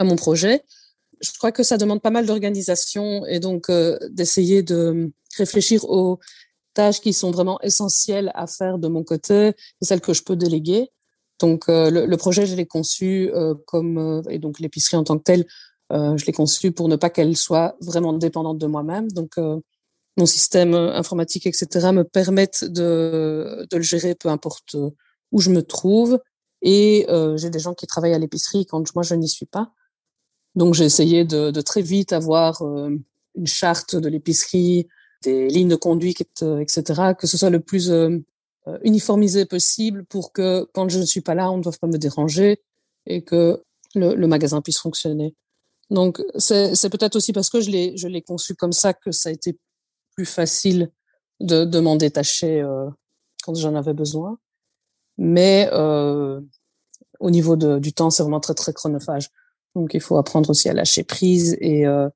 mon 0.00 0.16
projet. 0.16 0.64
Je 1.20 1.30
crois 1.38 1.52
que 1.52 1.62
ça 1.62 1.76
demande 1.76 2.02
pas 2.02 2.10
mal 2.10 2.26
d'organisation 2.26 3.24
et 3.26 3.38
donc 3.38 3.70
d'essayer 4.10 4.64
de 4.64 5.12
réfléchir 5.36 5.84
aux 5.84 6.18
tâches 6.78 7.00
qui 7.00 7.12
sont 7.12 7.32
vraiment 7.32 7.60
essentielles 7.60 8.30
à 8.34 8.46
faire 8.46 8.78
de 8.78 8.86
mon 8.86 9.02
côté 9.02 9.48
et 9.48 9.84
celles 9.84 10.00
que 10.00 10.14
je 10.14 10.22
peux 10.22 10.36
déléguer. 10.36 10.90
Donc 11.40 11.68
euh, 11.68 11.90
le, 11.90 12.16
projet, 12.16 12.46
je 12.46 12.54
l'ai 12.54 12.66
conçu 12.66 13.30
euh, 13.34 13.54
comme 13.66 13.98
euh, 13.98 14.22
et 14.30 14.38
donc 14.38 14.60
l'épicerie 14.60 14.96
en 14.96 15.02
tant 15.02 15.18
que 15.18 15.24
telle 15.24 15.44
je 15.90 16.24
l'ai 16.26 16.34
conçue 16.34 16.70
pour 16.70 16.86
ne 16.88 16.96
pas 16.96 17.08
qu'elle 17.08 17.34
soit 17.34 17.74
vraiment 17.80 18.12
dépendante 18.12 18.58
de 18.58 18.66
moi-même. 18.66 19.10
Donc, 19.10 19.38
mon 20.18 20.26
système 20.26 20.74
informatique, 20.74 21.46
etc., 21.46 21.66
me 21.94 22.04
permettent 22.04 22.62
de, 22.62 23.66
de 23.70 23.76
le 23.78 23.82
gérer 23.82 24.14
peu 24.14 24.28
importe 24.28 24.76
où 25.32 25.40
je 25.40 25.48
me 25.48 25.62
trouve. 25.62 26.20
Et 26.60 27.06
j'ai 27.36 27.48
des 27.48 27.58
gens 27.58 27.72
qui 27.72 27.86
travaillent 27.86 28.12
à 28.12 28.18
l'épicerie 28.18 28.66
quand 28.66 28.94
moi 28.94 29.02
je 29.02 29.14
n'y 29.14 29.30
suis 29.30 29.46
pas. 29.46 29.72
Donc, 30.54 30.74
j'ai 30.74 30.84
essayé 30.84 31.24
de, 31.24 31.58
très 31.62 31.80
vite 31.80 32.12
avoir 32.12 32.62
une 32.62 33.46
charte 33.46 33.96
de 33.96 34.10
l'épicerie, 34.10 34.88
des 35.22 35.48
lignes 35.48 35.68
de 35.68 35.76
conduite, 35.76 36.20
etc., 36.20 37.12
que 37.18 37.26
ce 37.26 37.36
soit 37.36 37.50
le 37.50 37.60
plus 37.60 37.90
euh, 37.90 38.18
uniformisé 38.82 39.46
possible 39.46 40.04
pour 40.04 40.32
que 40.32 40.68
quand 40.74 40.88
je 40.88 40.98
ne 40.98 41.04
suis 41.04 41.20
pas 41.20 41.34
là, 41.34 41.50
on 41.50 41.58
ne 41.58 41.62
doive 41.62 41.78
pas 41.78 41.86
me 41.86 41.98
déranger 41.98 42.60
et 43.06 43.22
que 43.22 43.62
le, 43.94 44.14
le 44.14 44.26
magasin 44.26 44.60
puisse 44.60 44.78
fonctionner. 44.78 45.34
Donc, 45.90 46.22
c'est 46.36 46.90
peut-être 46.90 47.16
aussi 47.16 47.32
parce 47.32 47.48
que 47.48 47.60
je 47.60 47.70
l'ai, 47.70 47.96
je 47.96 48.08
l'ai 48.08 48.22
conçu 48.22 48.54
comme 48.54 48.72
ça 48.72 48.92
que 48.92 49.10
ça 49.10 49.30
a 49.30 49.32
été 49.32 49.58
plus 50.14 50.26
facile 50.26 50.90
de, 51.40 51.64
de 51.64 51.80
m'en 51.80 51.96
détacher 51.96 52.60
euh, 52.60 52.88
quand 53.44 53.54
j'en 53.54 53.74
avais 53.74 53.94
besoin. 53.94 54.38
Mais 55.16 55.68
euh, 55.72 56.40
au 57.20 57.30
niveau 57.30 57.56
de, 57.56 57.78
du 57.78 57.92
temps, 57.92 58.10
c'est 58.10 58.22
vraiment 58.22 58.40
très, 58.40 58.54
très 58.54 58.72
chronophage. 58.72 59.30
Donc, 59.74 59.94
il 59.94 60.00
faut 60.00 60.18
apprendre 60.18 60.50
aussi 60.50 60.68
à 60.68 60.74
lâcher 60.74 61.04
prise 61.04 61.56
et, 61.60 61.86
euh, 61.86 62.08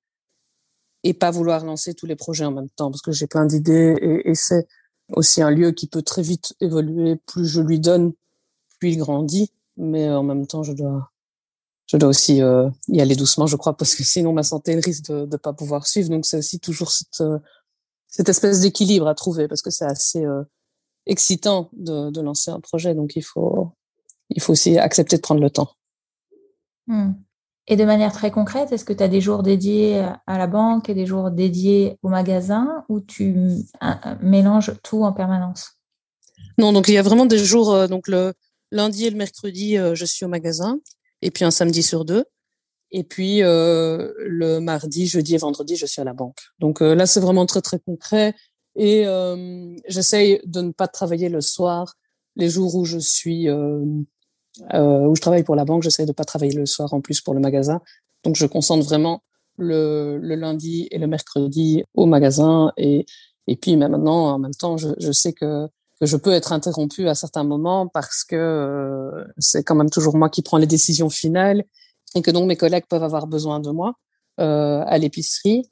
et 1.05 1.15
pas 1.15 1.31
vouloir 1.31 1.65
lancer 1.65 1.95
tous 1.95 2.07
les 2.07 2.17
projets 2.17 2.45
en 2.45 2.53
même 2.53 2.71
temps 2.71 2.91
parce 2.91 3.03
que 3.03 3.13
j'ai 3.13 3.27
plein 3.27 3.45
d'idées 3.45 3.97
et, 4.01 4.31
et 4.31 4.35
c'est 4.35 4.67
aussi 5.13 5.43
un 5.43 5.51
lieu 5.51 5.73
qui 5.73 5.87
peut 5.87 6.03
très 6.03 6.23
vite 6.23 6.55
évoluer. 6.61 7.17
Plus 7.27 7.47
je 7.47 7.61
lui 7.61 7.81
donne, 7.81 8.13
plus 8.79 8.91
il 8.91 8.99
grandit. 8.99 9.53
Mais 9.77 10.11
en 10.11 10.23
même 10.23 10.47
temps, 10.47 10.63
je 10.63 10.73
dois 10.73 11.13
je 11.93 11.99
dois 11.99 12.09
aussi 12.09 12.41
euh, 12.41 12.71
y 12.89 13.03
aller 13.03 13.17
doucement, 13.17 13.47
je 13.47 13.57
crois, 13.57 13.77
parce 13.77 13.95
que 13.95 14.03
sinon 14.03 14.33
ma 14.33 14.43
santé 14.43 14.75
risque 14.77 15.05
de 15.05 15.27
ne 15.27 15.37
pas 15.37 15.53
pouvoir 15.53 15.87
suivre. 15.87 16.09
Donc 16.09 16.25
c'est 16.25 16.39
aussi 16.39 16.59
toujours 16.59 16.91
cette, 16.91 17.21
euh, 17.21 17.39
cette 18.09 18.31
espèce 18.31 18.61
d'équilibre 18.61 19.07
à 19.09 19.15
trouver, 19.15 19.47
parce 19.47 19.61
que 19.61 19.71
c'est 19.71 19.85
assez 19.85 20.25
euh, 20.25 20.43
excitant 21.05 21.69
de, 21.75 22.11
de, 22.11 22.21
lancer 22.23 22.51
un 22.51 22.61
projet. 22.61 22.95
Donc 22.95 23.15
il 23.17 23.23
faut, 23.23 23.73
il 24.31 24.41
faut 24.41 24.53
aussi 24.53 24.79
accepter 24.79 25.17
de 25.17 25.21
prendre 25.21 25.43
le 25.43 25.51
temps. 25.51 25.71
Mmh. 26.87 27.13
Et 27.69 27.77
de 27.77 27.85
manière 27.85 28.13
très 28.13 28.31
concrète, 28.31 28.73
est-ce 28.73 28.85
que 28.85 28.93
tu 28.93 29.03
as 29.03 29.09
des 29.09 29.21
jours 29.21 29.43
dédiés 29.43 30.05
à 30.27 30.39
la 30.39 30.47
banque 30.47 30.89
et 30.89 30.95
des 30.95 31.07
jours 31.07 31.31
dédiés 31.31 31.97
au 32.03 32.09
magasin 32.09 32.85
ou 32.89 33.01
tu 33.01 33.37
mélanges 34.21 34.73
tout 34.83 35.05
en 35.05 35.13
permanence? 35.13 35.79
Non, 36.59 36.73
donc 36.73 36.89
il 36.89 36.95
y 36.95 36.99
a 36.99 37.03
vraiment 37.03 37.25
des 37.25 37.39
jours, 37.39 37.89
donc 37.89 38.09
le 38.09 38.35
lundi 38.73 39.07
et 39.07 39.11
le 39.11 39.17
mercredi, 39.17 39.77
je 39.77 40.05
suis 40.05 40.25
au 40.25 40.29
magasin 40.29 40.81
et 41.23 41.31
puis 41.31 41.45
un 41.45 41.53
samedi 41.53 41.83
sur 41.83 42.05
deux. 42.05 42.25
Et 42.93 43.05
puis 43.05 43.43
euh, 43.43 44.13
le 44.19 44.61
mardi, 44.61 45.07
jeudi 45.07 45.35
et 45.35 45.39
vendredi, 45.39 45.77
je 45.77 45.87
suis 45.87 46.03
à 46.03 46.05
la 46.05 46.13
banque. 46.13 46.41
Donc 46.59 46.83
euh, 46.83 46.95
là, 46.95 47.07
c'est 47.07 47.21
vraiment 47.21 47.47
très 47.47 47.63
très 47.63 47.79
concret. 47.79 48.35
Et 48.77 49.07
euh, 49.07 49.75
j'essaye 49.89 50.41
de 50.45 50.61
ne 50.61 50.73
pas 50.73 50.89
travailler 50.89 51.31
le 51.31 51.41
soir. 51.41 51.95
Les 52.37 52.49
jours 52.49 52.75
où 52.75 52.85
je 52.85 52.99
suis 52.99 53.47
euh, 54.75 55.07
où 55.07 55.17
je 55.17 55.21
travaille 55.21 55.45
pour 55.45 55.57
la 55.57 55.65
banque, 55.65 55.83
j'essaye 55.83 56.07
de 56.07 56.13
pas 56.13 56.25
travailler 56.25 56.55
le 56.55 56.67
soir 56.67 56.93
en 56.95 57.01
plus 57.01 57.21
pour 57.21 57.35
le 57.35 57.41
magasin. 57.41 57.81
Donc 58.25 58.37
je 58.37 58.47
concentre 58.47 58.85
vraiment 58.85 59.23
le, 59.59 60.19
le 60.19 60.35
lundi 60.35 60.89
et 60.91 60.99
le 60.99 61.07
mercredi 61.07 61.85
au 61.95 62.07
magasin. 62.07 62.73
Et 62.77 63.07
et 63.49 63.57
puis 63.57 63.77
maintenant, 63.77 64.35
en 64.35 64.39
même 64.39 64.55
temps, 64.55 64.77
je, 64.77 64.89
je 64.99 65.13
sais 65.13 65.33
que 65.33 65.69
que 66.03 66.07
je 66.07 66.17
peux 66.17 66.33
être 66.33 66.53
interrompue 66.53 67.07
à 67.07 67.15
certains 67.15 67.45
moments 67.45 67.87
parce 67.87 68.25
que 68.25 68.35
euh, 68.35 69.25
c'est 69.39 69.63
quand 69.63 69.77
même 69.77 69.89
toujours 69.89 70.17
moi 70.17 70.29
qui 70.29 70.43
prends 70.43 70.59
les 70.59 70.67
décisions 70.67 71.11
finales 71.11 71.63
et 72.17 72.23
que 72.23 72.33
donc 72.33 72.49
mes 72.49 72.57
collègues 72.57 72.87
peuvent 72.89 73.05
avoir 73.05 73.29
besoin 73.29 73.61
de 73.61 73.71
moi 73.71 73.95
euh, 74.41 74.83
à 74.85 74.99
l'épicerie. 74.99 75.71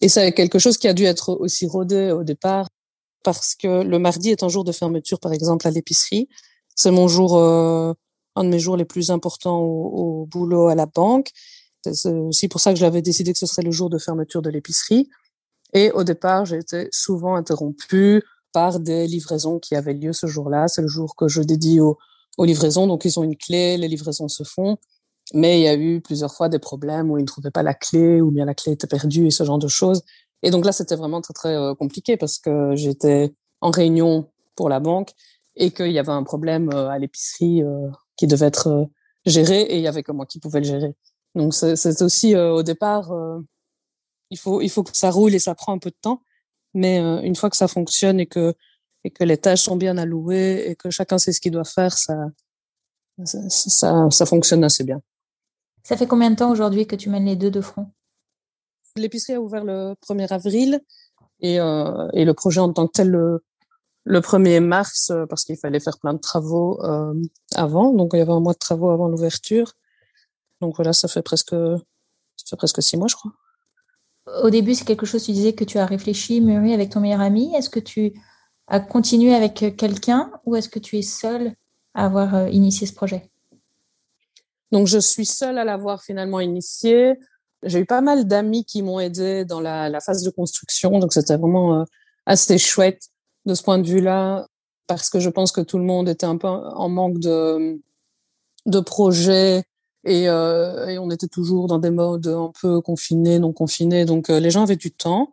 Et 0.00 0.08
c'est 0.08 0.32
quelque 0.32 0.58
chose 0.58 0.78
qui 0.78 0.88
a 0.88 0.94
dû 0.94 1.04
être 1.04 1.32
aussi 1.38 1.66
rodé 1.66 2.10
au 2.10 2.24
départ 2.24 2.68
parce 3.22 3.54
que 3.54 3.82
le 3.82 3.98
mardi 3.98 4.30
est 4.30 4.42
un 4.42 4.48
jour 4.48 4.64
de 4.64 4.72
fermeture, 4.72 5.20
par 5.20 5.34
exemple, 5.34 5.66
à 5.66 5.70
l'épicerie. 5.70 6.26
C'est 6.74 6.90
mon 6.90 7.06
jour, 7.06 7.36
euh, 7.36 7.92
un 8.40 8.44
de 8.44 8.50
mes 8.50 8.58
jours 8.58 8.76
les 8.76 8.84
plus 8.84 9.10
importants 9.10 9.60
au, 9.60 10.26
boulot 10.26 10.68
à 10.68 10.74
la 10.74 10.86
banque. 10.86 11.30
C'est 11.92 12.12
aussi 12.12 12.48
pour 12.48 12.60
ça 12.60 12.72
que 12.72 12.78
j'avais 12.78 13.02
décidé 13.02 13.32
que 13.32 13.38
ce 13.38 13.46
serait 13.46 13.62
le 13.62 13.70
jour 13.70 13.88
de 13.88 13.98
fermeture 13.98 14.42
de 14.42 14.50
l'épicerie. 14.50 15.08
Et 15.72 15.90
au 15.92 16.04
départ, 16.04 16.44
j'ai 16.44 16.58
été 16.58 16.88
souvent 16.90 17.36
interrompue 17.36 18.22
par 18.52 18.80
des 18.80 19.06
livraisons 19.06 19.58
qui 19.58 19.76
avaient 19.76 19.94
lieu 19.94 20.12
ce 20.12 20.26
jour-là. 20.26 20.68
C'est 20.68 20.82
le 20.82 20.88
jour 20.88 21.16
que 21.16 21.28
je 21.28 21.40
dédie 21.40 21.80
aux, 21.80 21.96
aux, 22.36 22.44
livraisons. 22.44 22.86
Donc, 22.86 23.04
ils 23.04 23.18
ont 23.18 23.22
une 23.22 23.36
clé, 23.36 23.76
les 23.76 23.88
livraisons 23.88 24.28
se 24.28 24.42
font. 24.42 24.76
Mais 25.32 25.60
il 25.60 25.62
y 25.62 25.68
a 25.68 25.76
eu 25.76 26.00
plusieurs 26.00 26.34
fois 26.34 26.48
des 26.48 26.58
problèmes 26.58 27.10
où 27.10 27.18
ils 27.18 27.22
ne 27.22 27.26
trouvaient 27.26 27.52
pas 27.52 27.62
la 27.62 27.74
clé 27.74 28.20
ou 28.20 28.30
bien 28.30 28.44
la 28.44 28.54
clé 28.54 28.72
était 28.72 28.88
perdue 28.88 29.26
et 29.26 29.30
ce 29.30 29.44
genre 29.44 29.58
de 29.58 29.68
choses. 29.68 30.02
Et 30.42 30.50
donc 30.50 30.64
là, 30.64 30.72
c'était 30.72 30.96
vraiment 30.96 31.20
très, 31.20 31.34
très 31.34 31.54
euh, 31.54 31.74
compliqué 31.74 32.16
parce 32.16 32.38
que 32.38 32.74
j'étais 32.74 33.32
en 33.60 33.70
réunion 33.70 34.30
pour 34.56 34.68
la 34.68 34.80
banque 34.80 35.12
et 35.56 35.70
qu'il 35.70 35.92
y 35.92 35.98
avait 35.98 36.12
un 36.12 36.22
problème 36.22 36.70
euh, 36.72 36.88
à 36.88 36.98
l'épicerie 36.98 37.62
euh, 37.62 37.88
qui 38.20 38.26
devait 38.26 38.46
être 38.46 38.86
géré 39.24 39.62
et 39.62 39.76
il 39.76 39.82
y 39.82 39.88
avait 39.88 40.02
que 40.02 40.12
moi 40.12 40.26
qui 40.26 40.38
pouvais 40.38 40.60
le 40.60 40.66
gérer. 40.66 40.94
Donc, 41.34 41.54
c'est 41.54 42.02
aussi 42.02 42.36
au 42.36 42.62
départ, 42.62 43.10
il 44.28 44.38
faut, 44.38 44.60
il 44.60 44.68
faut 44.68 44.82
que 44.82 44.94
ça 44.94 45.10
roule 45.10 45.34
et 45.34 45.38
ça 45.38 45.54
prend 45.54 45.72
un 45.72 45.78
peu 45.78 45.88
de 45.88 45.96
temps. 46.00 46.22
Mais 46.74 47.00
euh, 47.00 47.20
une 47.22 47.34
fois 47.34 47.50
que 47.50 47.56
ça 47.56 47.68
fonctionne 47.68 48.20
et 48.20 48.26
que, 48.26 48.54
et 49.04 49.10
que 49.10 49.24
les 49.24 49.36
tâches 49.36 49.62
sont 49.62 49.76
bien 49.76 49.98
allouées 49.98 50.68
et 50.68 50.76
que 50.76 50.90
chacun 50.90 51.18
sait 51.18 51.32
ce 51.32 51.40
qu'il 51.40 51.52
doit 51.52 51.64
faire, 51.64 51.96
ça, 51.96 52.14
ça, 53.24 53.48
ça, 53.48 54.10
ça, 54.10 54.26
fonctionne 54.26 54.62
assez 54.62 54.84
bien. 54.84 55.00
Ça 55.82 55.96
fait 55.96 56.06
combien 56.06 56.30
de 56.30 56.36
temps 56.36 56.50
aujourd'hui 56.50 56.86
que 56.86 56.96
tu 56.96 57.08
mènes 57.08 57.24
les 57.24 57.36
deux 57.36 57.50
de 57.50 57.60
front? 57.60 57.88
L'épicerie 58.96 59.34
a 59.34 59.40
ouvert 59.40 59.64
le 59.64 59.94
1er 60.06 60.32
avril 60.32 60.80
et, 61.40 61.58
euh, 61.58 62.08
et 62.12 62.24
le 62.24 62.34
projet 62.34 62.60
en 62.60 62.72
tant 62.72 62.86
que 62.86 62.92
tel 62.92 63.08
le, 63.08 63.42
le 64.04 64.20
1er 64.20 64.60
mars 64.60 65.10
euh, 65.10 65.26
parce 65.26 65.44
qu'il 65.44 65.56
fallait 65.56 65.80
faire 65.80 65.98
plein 65.98 66.14
de 66.14 66.18
travaux 66.18 66.82
euh, 66.84 67.14
avant. 67.54 67.92
Donc 67.92 68.10
il 68.14 68.18
y 68.18 68.22
avait 68.22 68.32
un 68.32 68.40
mois 68.40 68.54
de 68.54 68.58
travaux 68.58 68.90
avant 68.90 69.08
l'ouverture. 69.08 69.72
Donc 70.60 70.76
voilà, 70.76 70.92
ça 70.92 71.08
fait 71.08 71.22
presque, 71.22 71.50
ça 71.50 72.44
fait 72.48 72.56
presque 72.56 72.82
six 72.82 72.96
mois, 72.96 73.08
je 73.08 73.16
crois 73.16 73.32
au 74.42 74.50
début, 74.50 74.74
c'est 74.74 74.84
quelque 74.84 75.06
chose, 75.06 75.24
tu 75.24 75.32
disais 75.32 75.54
que 75.54 75.64
tu 75.64 75.78
as 75.78 75.86
réfléchi, 75.86 76.40
mûri 76.40 76.72
avec 76.72 76.90
ton 76.90 77.00
meilleur 77.00 77.20
ami. 77.20 77.54
Est-ce 77.54 77.70
que 77.70 77.80
tu 77.80 78.12
as 78.68 78.80
continué 78.80 79.34
avec 79.34 79.76
quelqu'un 79.76 80.30
ou 80.44 80.56
est-ce 80.56 80.68
que 80.68 80.78
tu 80.78 80.98
es 80.98 81.02
seule 81.02 81.54
à 81.94 82.04
avoir 82.04 82.34
euh, 82.34 82.48
initié 82.48 82.86
ce 82.86 82.92
projet? 82.92 83.28
Donc, 84.72 84.86
je 84.86 84.98
suis 84.98 85.26
seule 85.26 85.58
à 85.58 85.64
l'avoir 85.64 86.02
finalement 86.02 86.38
initié. 86.38 87.14
J'ai 87.64 87.80
eu 87.80 87.86
pas 87.86 88.02
mal 88.02 88.26
d'amis 88.26 88.64
qui 88.64 88.82
m'ont 88.82 89.00
aidé 89.00 89.44
dans 89.44 89.60
la, 89.60 89.88
la, 89.88 90.00
phase 90.00 90.22
de 90.22 90.30
construction. 90.30 90.98
Donc, 91.00 91.12
c'était 91.12 91.36
vraiment 91.36 91.84
assez 92.24 92.56
chouette 92.56 93.10
de 93.46 93.54
ce 93.54 93.62
point 93.62 93.78
de 93.78 93.86
vue-là 93.86 94.46
parce 94.86 95.08
que 95.08 95.20
je 95.20 95.30
pense 95.30 95.52
que 95.52 95.60
tout 95.60 95.78
le 95.78 95.84
monde 95.84 96.08
était 96.08 96.26
un 96.26 96.36
peu 96.36 96.48
en 96.48 96.88
manque 96.88 97.20
de, 97.20 97.80
de 98.66 98.80
projets 98.80 99.62
et, 100.04 100.28
euh, 100.28 100.88
et, 100.88 100.98
on 100.98 101.10
était 101.10 101.28
toujours 101.28 101.66
dans 101.66 101.78
des 101.78 101.90
modes 101.90 102.26
un 102.26 102.50
peu 102.60 102.80
confinés, 102.80 103.38
non 103.38 103.52
confinés. 103.52 104.04
Donc 104.04 104.30
euh, 104.30 104.40
les 104.40 104.50
gens 104.50 104.62
avaient 104.62 104.76
du 104.76 104.90
temps. 104.90 105.32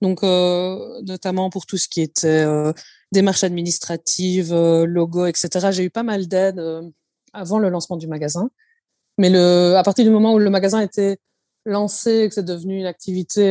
Donc 0.00 0.22
euh, 0.22 1.00
notamment 1.02 1.50
pour 1.50 1.66
tout 1.66 1.76
ce 1.76 1.88
qui 1.88 2.00
était 2.02 2.44
euh, 2.44 2.72
démarches 3.12 3.44
administratives, 3.44 4.52
euh, 4.52 4.86
logo, 4.86 5.26
etc. 5.26 5.68
J'ai 5.72 5.84
eu 5.84 5.90
pas 5.90 6.02
mal 6.02 6.28
d'aide 6.28 6.62
avant 7.32 7.58
le 7.58 7.68
lancement 7.68 7.96
du 7.96 8.08
magasin. 8.08 8.50
Mais 9.18 9.30
le, 9.30 9.74
à 9.76 9.82
partir 9.82 10.04
du 10.04 10.10
moment 10.10 10.34
où 10.34 10.38
le 10.38 10.50
magasin 10.50 10.80
était 10.80 11.18
lancé 11.64 12.20
et 12.20 12.28
que 12.28 12.34
c'est 12.34 12.44
devenu 12.44 12.78
une 12.78 12.86
activité 12.86 13.50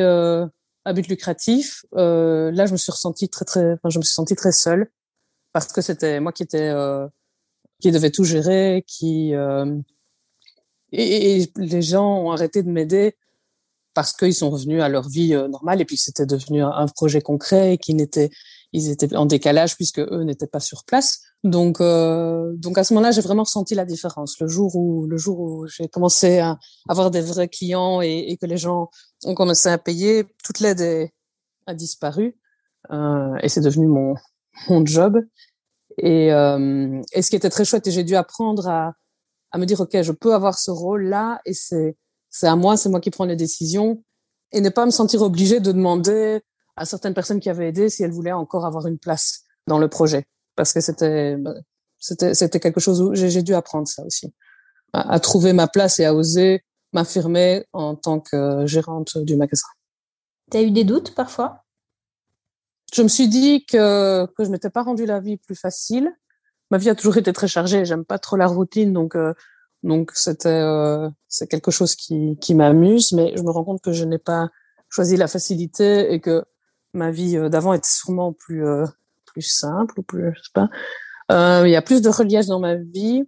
à 0.88 0.94
but 0.94 1.08
lucratif, 1.10 1.86
euh, 1.96 2.50
là, 2.52 2.66
je 2.66 2.72
me 2.72 2.78
suis 2.78 2.94
ressentie 2.94 3.28
très, 3.28 3.44
très, 3.44 3.76
je 3.90 3.98
me 4.00 4.04
suis 4.04 4.14
sentie 4.14 4.36
très 4.36 4.54
seule 4.54 4.90
parce 5.52 5.74
que 5.74 5.82
c'était 5.82 6.22
moi 6.22 6.32
qui 6.32 6.44
était, 6.44 6.70
euh, 6.70 7.08
qui 7.82 7.92
devait 7.92 8.10
tout 8.10 8.24
gérer, 8.24 8.86
qui, 8.88 9.36
euh, 9.36 9.78
et, 10.94 11.52
les 11.58 11.82
gens 11.82 12.20
ont 12.20 12.32
arrêté 12.32 12.64
de 12.64 12.70
m'aider 12.70 13.18
parce 13.94 14.14
qu'ils 14.14 14.34
sont 14.34 14.50
revenus 14.50 14.82
à 14.82 14.88
leur 14.88 15.10
vie 15.10 15.34
normale. 15.50 15.82
Et 15.82 15.86
puis 15.86 15.98
c'était 15.98 16.26
devenu 16.26 16.64
un 16.64 16.88
projet 16.88 17.20
concret 17.20 17.78
qui 17.78 17.94
n'était, 17.94 18.30
ils 18.78 18.92
étaient 18.92 19.16
en 19.16 19.26
décalage 19.26 19.76
puisque 19.76 20.00
eux 20.00 20.24
n'étaient 20.24 20.48
pas 20.48 20.60
sur 20.60 20.84
place. 20.86 21.22
Donc, 21.44 21.82
euh, 21.82 22.54
donc 22.56 22.78
à 22.78 22.84
ce 22.84 22.94
moment-là, 22.94 23.12
j'ai 23.12 23.22
vraiment 23.22 23.44
ressenti 23.44 23.76
la 23.76 23.86
différence. 23.86 24.40
Le 24.40 24.48
jour 24.48 24.76
où, 24.76 25.08
le 25.08 25.18
jour 25.18 25.40
où 25.40 25.68
j'ai 25.68 25.88
commencé 25.88 26.40
à 26.40 26.58
avoir 26.88 27.12
des 27.12 27.22
vrais 27.22 27.48
clients 27.48 28.02
et, 28.02 28.38
que 28.40 28.46
les 28.46 28.58
gens 28.58 28.90
ont 29.26 29.36
commencé 29.36 29.70
à 29.70 29.78
payer, 29.78 30.26
toute 30.44 30.60
l'aide 30.60 31.12
a 31.66 31.74
disparu 31.74 32.38
euh, 32.92 33.36
et 33.42 33.50
c'est 33.50 33.62
devenu 33.62 33.88
mon 33.88 34.16
mon 34.70 34.86
job. 34.86 35.18
Et, 35.98 36.32
euh, 36.32 37.02
ce 37.20 37.30
qui 37.30 37.36
était 37.36 37.50
très 37.50 37.66
chouette, 37.66 37.88
et 37.88 37.92
j'ai 37.92 38.04
dû 38.04 38.16
apprendre 38.16 38.68
à, 38.68 38.94
à 39.52 39.58
me 39.58 39.66
dire 39.66 39.80
ok, 39.80 40.02
je 40.02 40.12
peux 40.12 40.34
avoir 40.34 40.58
ce 40.58 40.72
rôle-là 40.72 41.42
et 41.46 41.54
c'est 41.54 41.98
c'est 42.30 42.48
à 42.48 42.56
moi, 42.56 42.78
c'est 42.78 42.90
moi 42.90 43.00
qui 43.00 43.10
prends 43.10 43.26
les 43.26 43.36
décisions 43.36 44.04
et 44.52 44.62
ne 44.62 44.70
pas 44.70 44.86
me 44.86 44.92
sentir 44.92 45.22
obligée 45.22 45.60
de 45.60 45.72
demander 45.72 46.42
à 46.78 46.86
certaines 46.86 47.14
personnes 47.14 47.40
qui 47.40 47.50
avaient 47.50 47.68
aidé 47.68 47.90
si 47.90 48.04
elles 48.04 48.12
voulaient 48.12 48.32
encore 48.32 48.66
avoir 48.66 48.88
une 48.88 49.00
place 49.00 49.44
dans 49.66 49.80
le 49.80 49.90
projet. 49.90 50.26
Parce 50.56 50.72
que 50.72 50.80
c'était 50.80 51.36
c'était 52.00 52.34
c'était 52.34 52.60
quelque 52.60 52.80
chose 52.80 53.02
où 53.02 53.14
j'ai 53.14 53.42
dû 53.42 53.54
apprendre 53.54 53.88
ça 53.88 54.04
aussi. 54.06 54.34
À, 54.94 55.14
à, 55.14 55.20
trouver 55.20 55.52
ma 55.52 55.68
place 55.68 56.00
et 56.00 56.06
à 56.06 56.14
oser 56.14 56.64
m'affirmer 56.94 57.66
en 57.74 57.96
tant 57.96 58.20
que 58.20 58.66
gérante 58.66 59.18
du 59.18 59.36
magasin. 59.36 59.68
Tu 60.50 60.58
as 60.58 60.62
eu 60.62 60.72
des 60.72 60.86
doutes 60.86 61.14
parfois? 61.14 61.64
Je 62.94 63.02
me 63.02 63.10
suis 63.10 63.28
dit 63.28 63.66
que 63.66 64.26
que 64.38 64.46
je 64.46 64.50
m'étais 64.50 64.70
pas 64.70 64.84
rendu 64.84 65.06
la 65.06 65.20
vie 65.20 65.38
plus 65.38 65.56
facile. 65.56 66.10
Ma 66.72 66.78
vie 66.78 66.90
a 66.90 66.96
toujours 66.96 67.18
été 67.18 67.34
très 67.34 67.48
chargée, 67.48 67.86
j'aime 67.86 68.06
pas 68.06 68.20
trop 68.20 68.38
la 68.38 68.48
routine 68.48 68.94
donc 68.94 69.16
euh, 69.16 69.34
donc 69.84 70.12
c'était 70.14 70.50
euh, 70.50 71.10
c'est 71.28 71.48
quelque 71.48 71.72
chose 71.72 71.96
qui 71.96 72.38
qui 72.40 72.56
m'amuse. 72.56 73.12
Mais 73.12 73.36
je 73.36 73.42
me 73.42 73.52
rends 73.52 73.66
compte 73.66 73.82
que 73.82 73.92
je 73.92 74.06
n'ai 74.06 74.20
pas 74.20 74.50
choisi 74.90 75.18
la 75.18 75.28
facilité 75.28 76.14
et 76.14 76.22
que 76.22 76.46
ma 76.98 77.12
vie 77.12 77.38
euh, 77.38 77.50
d'avant 77.50 77.74
était 77.74 77.88
sûrement 77.88 78.34
plus 78.34 78.66
euh, 78.66 78.86
plus 79.26 79.42
simple 79.42 80.00
ou 80.00 80.04
plus, 80.04 80.34
je 80.36 80.44
sais 80.44 80.52
pas. 80.54 80.70
Euh, 81.32 81.68
il 81.68 81.72
y 81.72 81.76
a 81.76 81.82
plus 81.82 82.02
de 82.02 82.10
relief 82.10 82.48
dans 82.48 82.60
ma 82.60 82.76
vie. 82.76 83.24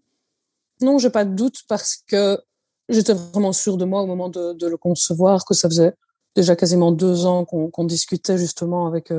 Non, 0.82 0.98
j'ai 0.98 1.10
pas 1.10 1.26
de 1.26 1.34
doute 1.34 1.64
parce 1.68 1.98
que 2.08 2.40
j'étais 2.88 3.14
vraiment 3.14 3.54
sûre 3.54 3.78
de 3.78 3.86
moi 3.86 4.02
au 4.02 4.08
moment 4.08 4.30
de, 4.30 4.68
le 4.68 4.78
concevoir, 4.78 5.46
que 5.46 5.54
ça 5.54 5.70
faisait 5.70 5.94
déjà 6.36 6.56
quasiment 6.56 6.92
deux 6.92 7.26
ans 7.26 7.44
qu'on 7.46 7.70
qu 7.70 7.86
discutait 7.86 8.38
justement 8.38 8.88
avec 8.88 9.12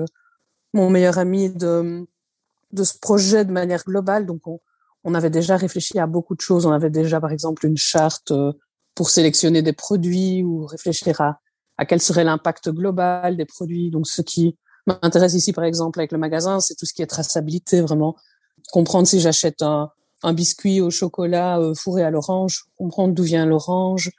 mon 0.73 0.89
meilleur 0.89 1.19
ami 1.19 1.51
de, 1.51 2.07
ce 2.75 2.99
projet 2.99 3.45
de 3.45 3.53
manière 3.53 3.85
globale. 3.85 4.25
Donc, 4.25 4.41
on, 5.05 5.15
avait 5.15 5.31
déjà 5.31 5.59
réfléchi 5.59 5.99
à 5.99 6.07
beaucoup 6.07 6.35
de 6.35 6.41
choses. 6.41 6.65
On 6.65 6.73
avait 6.73 6.91
déjà, 6.91 7.21
par 7.21 7.31
exemple, 7.31 7.67
une 7.67 7.77
charte 7.77 8.33
pour 8.95 9.11
sélectionner 9.11 9.61
des 9.61 9.75
produits 9.75 10.43
ou 10.43 10.65
réfléchir 10.65 11.21
à, 11.21 11.41
à 11.81 11.87
quel 11.87 11.99
serait 12.03 12.25
l'impact 12.25 12.69
global 12.69 13.39
des 13.39 13.47
produits. 13.47 13.91
Donc, 13.91 14.07
ce 14.07 14.21
qui 14.21 14.55
m'intéresse 14.87 15.33
ici, 15.33 15.55
par 15.55 15.65
exemple, 15.65 15.99
avec 15.99 16.13
le 16.13 16.19
magasin, 16.19 16.61
c'est 16.61 16.75
tout 16.75 16.85
ce 16.85 16.93
qui 16.93 17.01
est 17.01 17.07
traçabilité, 17.07 17.81
vraiment. 17.81 18.17
Comprendre 18.71 19.07
si 19.07 19.19
j'achète 19.19 19.63
un, 19.63 19.91
biscuit 20.35 20.83
au 20.83 20.91
chocolat 20.91 21.59
euh, 21.59 21.73
fourré 21.75 22.03
à 22.03 22.11
l'orange, 22.11 22.67
comprendre 22.77 23.15
d'où 23.15 23.23
vient 23.23 23.47
l'orange, 23.47 24.11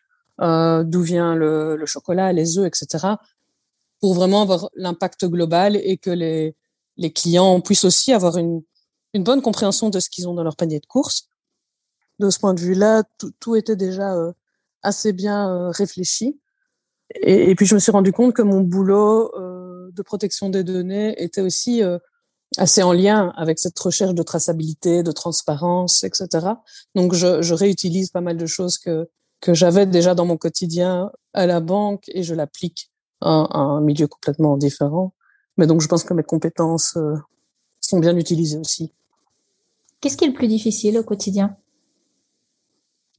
euh, 0.41 0.83
d'où 0.83 1.03
vient 1.03 1.35
le, 1.35 1.79
chocolat, 1.85 2.33
les 2.33 2.57
œufs, 2.57 2.65
etc. 2.65 3.09
Pour 3.99 4.15
vraiment 4.15 4.41
avoir 4.41 4.71
l'impact 4.73 5.27
global 5.27 5.75
et 5.75 5.97
que 5.97 6.09
les, 6.09 6.55
les 6.97 7.13
clients 7.13 7.61
puissent 7.61 7.85
aussi 7.85 8.11
avoir 8.11 8.37
une, 8.37 8.63
une 9.13 9.23
bonne 9.23 9.43
compréhension 9.43 9.91
de 9.91 9.99
ce 9.99 10.09
qu'ils 10.09 10.27
ont 10.27 10.33
dans 10.33 10.43
leur 10.43 10.55
panier 10.55 10.79
de 10.79 10.87
courses. 10.87 11.27
De 12.17 12.31
ce 12.31 12.39
point 12.39 12.55
de 12.55 12.61
vue-là, 12.61 13.03
tout, 13.39 13.55
était 13.55 13.75
déjà 13.75 14.15
euh, 14.15 14.31
assez 14.81 15.13
bien 15.13 15.69
réfléchi. 15.69 16.39
Et, 17.15 17.49
et, 17.49 17.55
puis 17.55 17.65
je 17.65 17.75
me 17.75 17.79
suis 17.79 17.91
rendu 17.91 18.11
compte 18.11 18.33
que 18.33 18.41
mon 18.41 18.61
boulot 18.61 19.31
euh, 19.35 19.91
de 19.93 20.01
protection 20.01 20.49
des 20.49 20.63
données 20.63 21.21
était 21.21 21.41
aussi 21.41 21.83
euh, 21.83 21.97
assez 22.57 22.83
en 22.83 22.93
lien 22.93 23.33
avec 23.35 23.59
cette 23.59 23.77
recherche 23.79 24.13
de 24.13 24.23
traçabilité, 24.23 25.03
de 25.03 25.11
transparence, 25.11 26.03
etc. 26.03 26.47
Donc 26.95 27.13
je, 27.13 27.41
je 27.41 27.53
réutilise 27.53 28.09
pas 28.09 28.21
mal 28.21 28.37
de 28.37 28.45
choses 28.45 28.77
que 28.77 29.09
que 29.41 29.55
j'avais 29.55 29.87
déjà 29.87 30.15
dans 30.15 30.25
mon 30.25 30.37
quotidien 30.37 31.11
à 31.33 31.47
la 31.47 31.59
banque 31.59 32.03
et 32.09 32.23
je 32.23 32.35
l'applique 32.35 32.91
à, 33.21 33.41
à, 33.41 33.57
un 33.57 33.81
milieu 33.81 34.07
complètement 34.07 34.55
différent. 34.55 35.13
Mais 35.57 35.67
donc 35.67 35.81
je 35.81 35.87
pense 35.87 36.03
que 36.03 36.13
mes 36.13 36.23
compétences 36.23 36.95
euh, 36.95 37.15
sont 37.81 37.99
bien 37.99 38.15
utilisées 38.15 38.59
aussi. 38.59 38.93
Qu'est-ce 39.99 40.15
qui 40.15 40.25
est 40.25 40.29
le 40.29 40.33
plus 40.33 40.47
difficile 40.47 40.97
au 40.97 41.03
quotidien? 41.03 41.57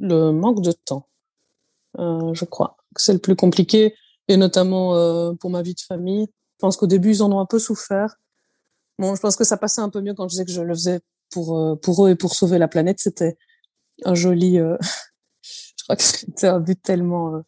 Le 0.01 0.31
manque 0.31 0.63
de 0.63 0.73
temps, 0.73 1.07
euh, 1.99 2.33
je 2.35 2.45
crois 2.45 2.77
c'est 2.97 3.13
le 3.13 3.19
plus 3.19 3.37
compliqué, 3.37 3.95
et 4.29 4.37
notamment 4.37 4.97
euh, 4.97 5.33
pour 5.35 5.51
ma 5.51 5.63
vie 5.63 5.75
de 5.75 5.81
famille. 5.81 6.27
Je 6.29 6.59
pense 6.59 6.77
qu'au 6.77 6.87
début, 6.87 7.11
ils 7.11 7.23
en 7.23 7.33
ont 7.33 7.41
un 7.41 7.47
peu 7.47 7.59
souffert. 7.59 8.17
Bon, 8.99 9.15
je 9.15 9.21
pense 9.21 9.37
que 9.37 9.45
ça 9.45 9.57
passait 9.57 9.81
un 9.81 9.89
peu 9.89 10.01
mieux 10.01 10.15
quand 10.15 10.29
je 10.29 10.33
disais 10.33 10.45
que 10.45 10.53
je 10.53 10.63
le 10.63 10.75
faisais 10.75 11.01
pour, 11.31 11.59
euh, 11.59 11.77
pour 11.77 12.07
eux 12.07 12.11
et 12.11 12.15
pour 12.15 12.35
sauver 12.35 12.59
la 12.59 12.69
planète. 12.69 13.01
C'était 13.01 13.37
un 14.05 14.15
joli... 14.15 14.59
Euh, 14.59 14.77
je 15.43 15.85
crois 15.85 15.97
que 15.97 16.03
c'était 16.03 16.47
un 16.47 16.61
but 16.61 16.81
tellement 16.81 17.43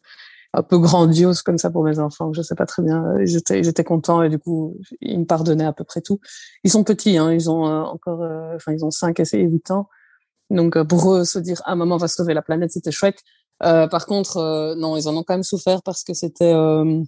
un 0.53 0.63
peu 0.63 0.77
grandiose 0.79 1.41
comme 1.41 1.57
ça 1.57 1.69
pour 1.69 1.83
mes 1.83 1.99
enfants. 1.99 2.33
Je 2.33 2.41
sais 2.41 2.55
pas 2.55 2.65
très 2.65 2.83
bien. 2.83 3.15
J'étais, 3.23 3.83
content 3.83 4.21
et 4.23 4.29
du 4.29 4.39
coup, 4.39 4.77
ils 5.01 5.19
me 5.19 5.25
pardonnaient 5.25 5.65
à 5.65 5.73
peu 5.73 5.83
près 5.83 6.01
tout. 6.01 6.19
Ils 6.63 6.71
sont 6.71 6.83
petits, 6.83 7.17
hein. 7.17 7.31
Ils 7.31 7.49
ont 7.49 7.63
encore, 7.63 8.21
enfin, 8.55 8.73
ils 8.73 8.83
ont 8.83 8.91
5 8.91 9.19
et 9.19 9.41
8 9.41 9.71
ans. 9.71 9.89
Donc, 10.49 10.81
pour 10.83 11.13
eux, 11.13 11.25
se 11.25 11.39
dire, 11.39 11.61
ah, 11.65 11.75
maman 11.75 11.97
va 11.97 12.07
sauver 12.07 12.33
la 12.33 12.41
planète, 12.41 12.71
c'était 12.71 12.91
chouette. 12.91 13.19
Euh, 13.63 13.87
par 13.87 14.05
contre, 14.05 14.37
euh, 14.37 14.75
non, 14.75 14.97
ils 14.97 15.07
en 15.07 15.15
ont 15.15 15.23
quand 15.23 15.33
même 15.33 15.43
souffert 15.43 15.81
parce 15.83 16.03
que 16.03 16.13
c'était, 16.13 16.53
euh, 16.53 17.01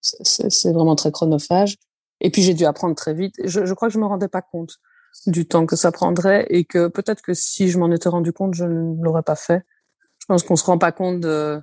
c'est 0.00 0.72
vraiment 0.72 0.96
très 0.96 1.10
chronophage. 1.10 1.76
Et 2.20 2.30
puis 2.30 2.42
j'ai 2.42 2.54
dû 2.54 2.64
apprendre 2.64 2.94
très 2.94 3.14
vite. 3.14 3.34
Je, 3.44 3.64
je, 3.64 3.74
crois 3.74 3.88
que 3.88 3.94
je 3.94 3.98
me 3.98 4.06
rendais 4.06 4.28
pas 4.28 4.42
compte 4.42 4.78
du 5.26 5.46
temps 5.46 5.66
que 5.66 5.76
ça 5.76 5.92
prendrait 5.92 6.46
et 6.50 6.64
que 6.64 6.88
peut-être 6.88 7.22
que 7.22 7.34
si 7.34 7.68
je 7.68 7.78
m'en 7.78 7.90
étais 7.90 8.08
rendu 8.08 8.32
compte, 8.32 8.54
je 8.54 8.64
ne 8.64 9.02
l'aurais 9.02 9.22
pas 9.22 9.36
fait. 9.36 9.64
Je 10.18 10.26
pense 10.26 10.42
qu'on 10.42 10.56
se 10.56 10.64
rend 10.64 10.78
pas 10.78 10.92
compte 10.92 11.20
de, 11.20 11.60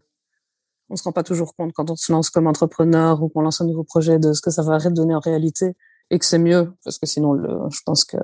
on 0.90 0.96
se 0.96 1.04
rend 1.04 1.12
pas 1.12 1.24
toujours 1.24 1.56
compte 1.56 1.74
quand 1.74 1.90
on 1.90 1.96
se 1.96 2.12
lance 2.12 2.30
comme 2.30 2.48
entrepreneur 2.48 3.22
ou 3.22 3.30
qu'on 3.30 3.42
lance 3.42 3.62
un 3.62 3.66
nouveau 3.66 3.84
projet 3.84 4.20
de 4.20 4.34
ce 4.34 4.42
que 4.42 4.52
ça 4.52 4.62
va 4.62 4.78
donner 4.90 5.16
en 5.16 5.20
réalité 5.20 5.76
et 6.10 6.20
que 6.20 6.26
c'est 6.26 6.40
mieux 6.40 6.74
parce 6.84 7.00
que 7.00 7.06
sinon, 7.06 7.36
je 7.70 7.80
pense 7.86 8.06
que 8.06 8.18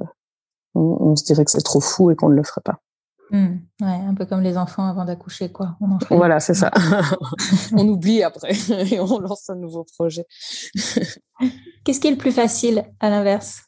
on 0.74 1.16
se 1.16 1.26
dirait 1.26 1.44
que 1.44 1.52
c'est 1.52 1.62
trop 1.62 1.82
fou 1.82 2.12
et 2.12 2.16
qu'on 2.16 2.30
ne 2.30 2.36
le 2.36 2.44
ferait 2.44 2.62
pas. 2.64 2.80
Mmh, 3.32 3.60
ouais, 3.80 3.88
un 3.88 4.14
peu 4.14 4.26
comme 4.26 4.42
les 4.42 4.58
enfants 4.58 4.86
avant 4.86 5.06
d'accoucher, 5.06 5.50
quoi. 5.50 5.78
On 5.80 6.18
voilà, 6.18 6.42
c'est 6.42 6.54
ça. 6.54 6.70
on 7.74 7.88
oublie 7.88 8.24
après 8.24 8.52
et 8.92 9.00
on 9.00 9.20
lance 9.20 9.50
un 9.50 9.56
nouveau 9.56 9.86
projet. 9.86 10.26
Qu'est-ce 11.86 12.02
qui 12.02 12.08
est 12.08 12.12
le 12.12 12.18
plus 12.18 12.34
facile 12.34 12.84
à 13.00 13.10
l'inverse? 13.10 13.62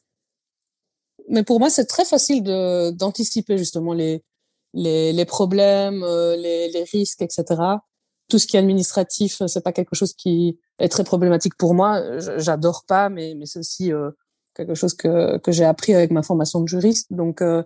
Mais 1.29 1.43
pour 1.43 1.59
moi, 1.59 1.69
c'est 1.69 1.85
très 1.85 2.03
facile 2.03 2.43
d'anticiper 2.43 3.57
justement 3.57 3.93
les, 3.93 4.25
les, 4.73 5.13
les 5.13 5.25
problèmes, 5.25 6.03
euh, 6.03 6.35
les, 6.35 6.69
les, 6.69 6.83
risques, 6.83 7.21
etc. 7.21 7.45
Tout 8.27 8.39
ce 8.39 8.47
qui 8.47 8.57
est 8.57 8.59
administratif, 8.59 9.41
c'est 9.47 9.63
pas 9.63 9.71
quelque 9.71 9.95
chose 9.95 10.13
qui 10.13 10.59
est 10.79 10.89
très 10.89 11.05
problématique 11.05 11.55
pour 11.55 11.73
moi. 11.73 12.01
J'adore 12.37 12.83
pas, 12.85 13.07
mais, 13.07 13.33
mais 13.37 13.45
c'est 13.45 13.59
aussi 13.59 13.93
euh, 13.93 14.11
quelque 14.55 14.75
chose 14.75 14.93
que, 14.93 15.37
que 15.37 15.53
j'ai 15.53 15.63
appris 15.63 15.93
avec 15.93 16.11
ma 16.11 16.21
formation 16.21 16.59
de 16.59 16.67
juriste. 16.67 17.13
Donc, 17.13 17.41
euh, 17.41 17.63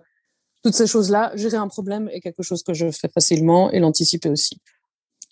toutes 0.62 0.74
ces 0.74 0.86
choses-là, 0.86 1.32
gérer 1.34 1.56
un 1.56 1.68
problème 1.68 2.08
est 2.12 2.20
quelque 2.20 2.42
chose 2.42 2.62
que 2.62 2.74
je 2.74 2.90
fais 2.90 3.08
facilement 3.08 3.70
et 3.70 3.78
l'anticiper 3.78 4.28
aussi. 4.28 4.60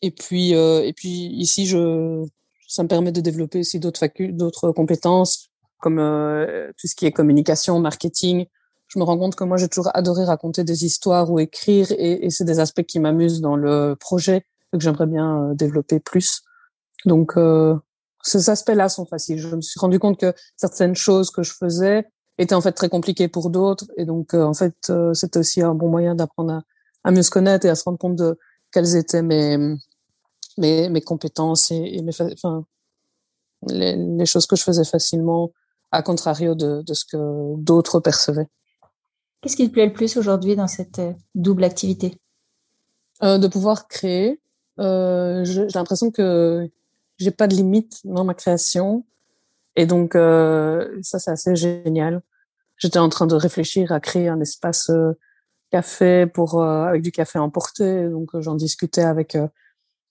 Et 0.03 0.11
puis, 0.11 0.55
euh, 0.55 0.85
et 0.85 0.93
puis 0.93 1.09
ici, 1.09 1.67
je, 1.67 2.25
ça 2.69 2.83
me 2.83 2.89
permet 2.89 3.13
de 3.13 3.21
développer 3.21 3.61
aussi 3.61 3.81
d'autres 3.81 4.07
d'autres 4.31 4.73
compétences, 4.73 5.49
comme 5.81 5.99
euh, 5.99 6.71
tout 6.79 6.87
ce 6.87 6.95
qui 6.95 7.07
est 7.07 7.13
communication, 7.13 7.79
marketing. 7.79 8.47
Je 8.89 8.99
me 8.99 9.05
rends 9.05 9.19
compte 9.19 9.35
que 9.35 9.45
moi, 9.45 9.57
j'ai 9.57 9.69
toujours 9.69 9.91
adoré 9.95 10.25
raconter 10.25 10.63
des 10.63 10.85
histoires 10.85 11.31
ou 11.31 11.41
écrire, 11.41 11.91
et, 11.93 12.27
et 12.27 12.31
c'est 12.31 12.45
des 12.45 12.61
aspects 12.61 12.85
qui 12.85 13.01
m'amusent 13.01 13.41
dans 13.41 13.57
le 13.57 13.97
projet 13.99 14.45
et 14.73 14.79
que 14.79 14.83
j'aimerais 14.83 15.07
bien 15.07 15.51
euh, 15.51 15.55
développer 15.55 15.99
plus. 15.99 16.43
Donc, 17.05 17.37
euh, 17.37 17.77
ces 18.23 18.51
aspects-là 18.51 18.89
sont 18.89 19.07
faciles. 19.07 19.39
Je 19.39 19.55
me 19.55 19.61
suis 19.61 19.79
rendu 19.79 19.99
compte 19.99 20.19
que 20.19 20.33
certaines 20.57 20.97
choses 20.97 21.31
que 21.31 21.43
je 21.43 21.53
faisais 21.53 22.07
était 22.39 22.55
en 22.55 22.61
fait 22.61 22.73
très 22.73 22.89
compliqué 22.89 23.29
pour 23.29 23.51
d'autres. 23.51 23.87
Et 23.97 24.05
donc, 24.05 24.35
euh, 24.35 24.45
en 24.45 24.55
fait, 24.55 24.77
euh, 24.91 25.15
c'était 25.15 25.39
aussi 25.39 25.63
un 25.63 25.75
bon 25.75 25.89
moyen 25.89 26.15
d'apprendre 26.15 26.53
à, 26.53 26.63
à, 27.05 27.11
mieux 27.11 27.23
se 27.23 27.31
connaître 27.31 27.67
et 27.67 27.69
à 27.69 27.75
se 27.75 27.85
rendre 27.85 27.99
compte 27.99 28.17
de 28.17 28.39
quelles 28.73 28.97
étaient 28.97 29.23
mes, 29.23 29.57
mes, 30.59 30.89
mes 30.89 31.01
compétences 31.01 31.71
et, 31.71 31.77
et 31.77 32.03
mes, 32.03 32.13
enfin, 32.33 32.65
les, 33.69 33.97
les, 33.97 34.27
choses 34.27 34.47
que 34.47 34.57
je 34.57 34.63
faisais 34.63 34.85
facilement, 34.85 35.53
à 35.91 36.03
contrario 36.03 36.55
de, 36.55 36.83
de 36.83 36.95
ce 36.95 37.05
que 37.05 37.57
d'autres 37.57 38.01
percevaient. 38.01 38.49
Qu'est-ce 39.41 39.57
qui 39.57 39.69
te 39.69 39.73
plaît 39.73 39.87
le 39.87 39.93
plus 39.93 40.17
aujourd'hui 40.17 40.57
dans 40.57 40.67
cette 40.67 40.99
euh, 40.99 41.13
double 41.35 41.65
activité? 41.65 42.19
Euh, 43.23 43.39
De 43.39 43.49
pouvoir 43.49 43.89
créer. 43.89 44.41
Euh, 44.79 45.45
J'ai 45.45 45.67
l'impression 45.69 46.11
que 46.11 46.69
j'ai 47.19 47.31
pas 47.31 47.47
de 47.47 47.55
limite 47.55 48.01
dans 48.05 48.25
ma 48.25 48.35
création. 48.35 49.07
Et 49.77 49.87
donc, 49.87 50.17
euh, 50.17 50.99
ça, 51.03 51.19
c'est 51.19 51.31
assez 51.31 51.55
génial. 51.55 52.23
J'étais 52.79 52.99
en 52.99 53.09
train 53.09 53.27
de 53.27 53.35
réfléchir 53.35 53.93
à 53.93 54.01
créer 54.01 54.29
un 54.29 54.41
espace 54.41 54.91
euh, 54.91 55.13
café 55.71 56.27
pour 56.27 56.61
euh, 56.61 56.85
avec 56.85 57.03
du 57.03 57.13
café 57.13 57.39
emporté. 57.39 58.09
Donc, 58.09 58.31
j'en 58.41 58.55
discutais 58.55 59.03
avec 59.03 59.37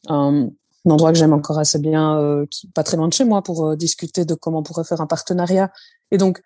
un, 0.08 0.50
endroit 0.88 1.12
que 1.12 1.18
j'aime 1.18 1.34
encore 1.34 1.58
assez 1.58 1.80
bien, 1.80 2.46
qui 2.52 2.68
pas 2.68 2.84
très 2.84 2.96
loin 2.96 3.08
de 3.08 3.14
chez 3.14 3.26
moi, 3.26 3.42
pour 3.42 3.76
discuter 3.76 4.24
de 4.24 4.36
comment 4.36 4.60
on 4.60 4.64
pourrait 4.64 4.84
faire 4.84 5.02
un 5.02 5.08
partenariat. 5.08 5.72
Et 6.12 6.18
donc, 6.18 6.44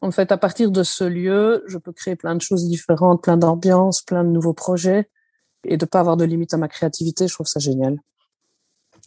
en 0.00 0.12
fait, 0.12 0.30
à 0.30 0.38
partir 0.38 0.70
de 0.70 0.84
ce 0.84 1.02
lieu, 1.02 1.64
je 1.66 1.76
peux 1.76 1.92
créer 1.92 2.14
plein 2.14 2.36
de 2.36 2.40
choses 2.40 2.68
différentes, 2.68 3.22
plein 3.22 3.36
d'ambiances, 3.36 4.02
plein 4.02 4.22
de 4.22 4.30
nouveaux 4.30 4.54
projets, 4.54 5.10
et 5.64 5.76
de 5.76 5.84
pas 5.86 5.98
avoir 5.98 6.16
de 6.16 6.24
limite 6.24 6.54
à 6.54 6.56
ma 6.56 6.68
créativité. 6.68 7.26
Je 7.26 7.34
trouve 7.34 7.48
ça 7.48 7.58
génial 7.58 7.98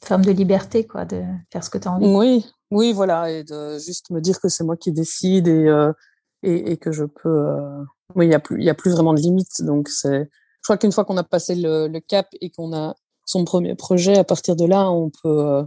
forme 0.06 0.26
de 0.26 0.32
liberté, 0.32 0.86
quoi, 0.86 1.06
de 1.06 1.22
faire 1.52 1.64
ce 1.64 1.70
que 1.70 1.78
tu 1.78 1.88
as 1.88 1.92
envie. 1.92 2.06
Oui, 2.06 2.46
oui, 2.74 2.92
voilà, 2.92 3.30
et 3.30 3.44
de 3.44 3.78
juste 3.78 4.10
me 4.10 4.20
dire 4.20 4.42
que 4.42 4.50
c'est 4.50 4.64
moi 4.64 4.76
qui 4.76 4.92
décide 4.92 5.48
et, 5.48 5.68
euh, 5.68 5.94
et, 6.42 6.78
que 6.78 6.92
je 6.92 7.06
peux. 7.06 7.30
Euh, 7.30 7.84
oui, 8.16 8.26
il 8.26 8.30
n'y 8.30 8.36
a, 8.36 8.40
plus, 8.40 8.62
y 8.64 8.70
a 8.70 8.74
plus 8.74 8.92
vraiment 8.92 9.14
de 9.14 9.20
limites. 9.20 9.62
Donc, 9.62 9.90
c'est. 9.90 10.24
Je 10.24 10.64
crois 10.64 10.78
qu'une 10.78 10.92
fois 10.92 11.06
qu'on 11.06 11.18
a 11.18 11.24
passé 11.24 11.56
le, 11.56 12.00
cap 12.00 12.28
et 12.42 12.50
qu'on 12.50 12.74
a 12.74 12.96
son 13.26 13.46
premier 13.46 13.76
projet, 13.76 14.18
à 14.18 14.24
partir 14.24 14.56
de 14.56 14.66
là, 14.66 14.90
on 14.90 15.10
peut, 15.10 15.40
euh, 15.40 15.64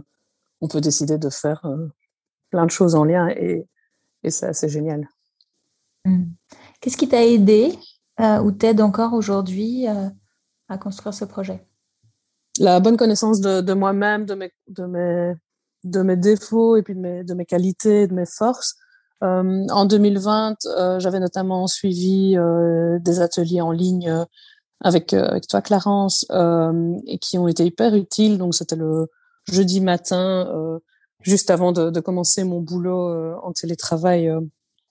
on 0.61 0.67
peut 0.67 0.81
décider 0.81 1.17
de 1.17 1.29
faire 1.29 1.65
plein 2.49 2.65
de 2.65 2.71
choses 2.71 2.95
en 2.95 3.03
lien 3.03 3.29
et, 3.29 3.67
et 4.23 4.31
c'est 4.31 4.47
assez 4.47 4.69
génial. 4.69 5.07
Mmh. 6.05 6.25
Qu'est-ce 6.81 6.97
qui 6.97 7.07
t'a 7.07 7.25
aidé 7.25 7.73
ou 8.19 8.51
t'aide 8.51 8.81
encore 8.81 9.13
aujourd'hui 9.13 9.85
à 10.67 10.77
construire 10.79 11.13
ce 11.13 11.25
projet? 11.25 11.63
La 12.59 12.79
bonne 12.79 12.97
connaissance 12.97 13.39
de, 13.39 13.61
de 13.61 13.73
moi-même, 13.73 14.25
de 14.25 14.33
mes, 14.33 14.51
de, 14.67 14.85
mes, 14.85 15.35
de 15.89 16.01
mes 16.01 16.17
défauts 16.17 16.75
et 16.77 16.83
puis 16.83 16.95
de 16.95 16.99
mes, 16.99 17.23
de 17.23 17.33
mes 17.33 17.45
qualités, 17.45 18.07
de 18.07 18.13
mes 18.13 18.25
forces. 18.25 18.75
Euh, 19.23 19.65
en 19.69 19.85
2020, 19.85 20.57
euh, 20.65 20.99
j'avais 20.99 21.19
notamment 21.19 21.67
suivi 21.67 22.37
euh, 22.37 22.99
des 22.99 23.19
ateliers 23.19 23.61
en 23.61 23.71
ligne 23.71 24.09
euh, 24.09 24.25
avec, 24.81 25.13
euh, 25.13 25.25
avec 25.25 25.47
toi, 25.47 25.61
Clarence, 25.61 26.25
et 27.07 27.17
qui 27.17 27.37
ont 27.37 27.47
été 27.47 27.65
hyper 27.65 27.95
utiles. 27.95 28.37
Donc, 28.37 28.53
c'était 28.53 28.75
le 28.75 29.07
jeudi 29.51 29.81
matin, 29.81 30.79
juste 31.21 31.49
avant 31.49 31.71
de, 31.71 31.89
de, 31.89 31.99
commencer 31.99 32.43
mon 32.43 32.59
boulot 32.59 33.39
en 33.41 33.53
télétravail. 33.53 34.29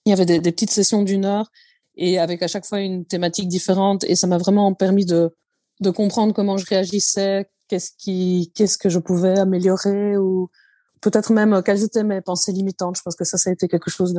il 0.06 0.11
y 0.11 0.12
avait 0.12 0.24
des, 0.24 0.40
des 0.40 0.50
petites 0.50 0.70
sessions 0.70 1.02
d'une 1.02 1.26
heure 1.26 1.50
et 1.96 2.18
avec 2.18 2.42
à 2.42 2.48
chaque 2.48 2.64
fois 2.64 2.80
une 2.80 3.04
thématique 3.04 3.48
différente. 3.48 4.02
Et 4.04 4.16
ça 4.16 4.26
m'a 4.26 4.38
vraiment 4.38 4.72
permis 4.74 5.04
de, 5.04 5.35
de 5.80 5.90
comprendre 5.90 6.32
comment 6.35 6.56
je 6.56 6.66
réagissais, 6.66 7.50
qu'est-ce 7.68 7.92
qui, 7.98 8.50
qu'est-ce 8.54 8.78
que 8.78 8.88
je 8.88 8.98
pouvais 8.98 9.38
améliorer 9.38 10.16
ou 10.16 10.48
peut-être 11.00 11.32
même 11.32 11.54
euh, 11.54 11.62
quelles 11.62 11.82
étaient 11.82 12.04
mes 12.04 12.20
pensées 12.20 12.52
limitantes. 12.52 12.96
Je 12.96 13.02
pense 13.02 13.16
que 13.16 13.24
ça, 13.24 13.38
ça 13.38 13.50
a 13.50 13.52
été 13.52 13.68
quelque 13.68 13.90
chose 13.90 14.14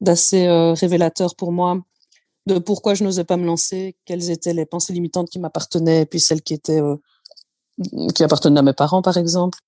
d'assez 0.00 0.46
euh, 0.46 0.72
révélateur 0.74 1.34
pour 1.36 1.52
moi 1.52 1.80
de 2.46 2.58
pourquoi 2.58 2.94
je 2.94 3.04
n'osais 3.04 3.24
pas 3.24 3.36
me 3.36 3.46
lancer, 3.46 3.96
quelles 4.04 4.30
étaient 4.30 4.52
les 4.52 4.66
pensées 4.66 4.92
limitantes 4.92 5.30
qui 5.30 5.38
m'appartenaient, 5.38 6.02
et 6.02 6.06
puis 6.06 6.20
celles 6.20 6.42
qui 6.42 6.54
étaient 6.54 6.80
euh, 6.80 6.96
qui 8.14 8.24
appartenaient 8.24 8.58
à 8.58 8.62
mes 8.62 8.72
parents, 8.72 9.02
par 9.02 9.16
exemple. 9.16 9.58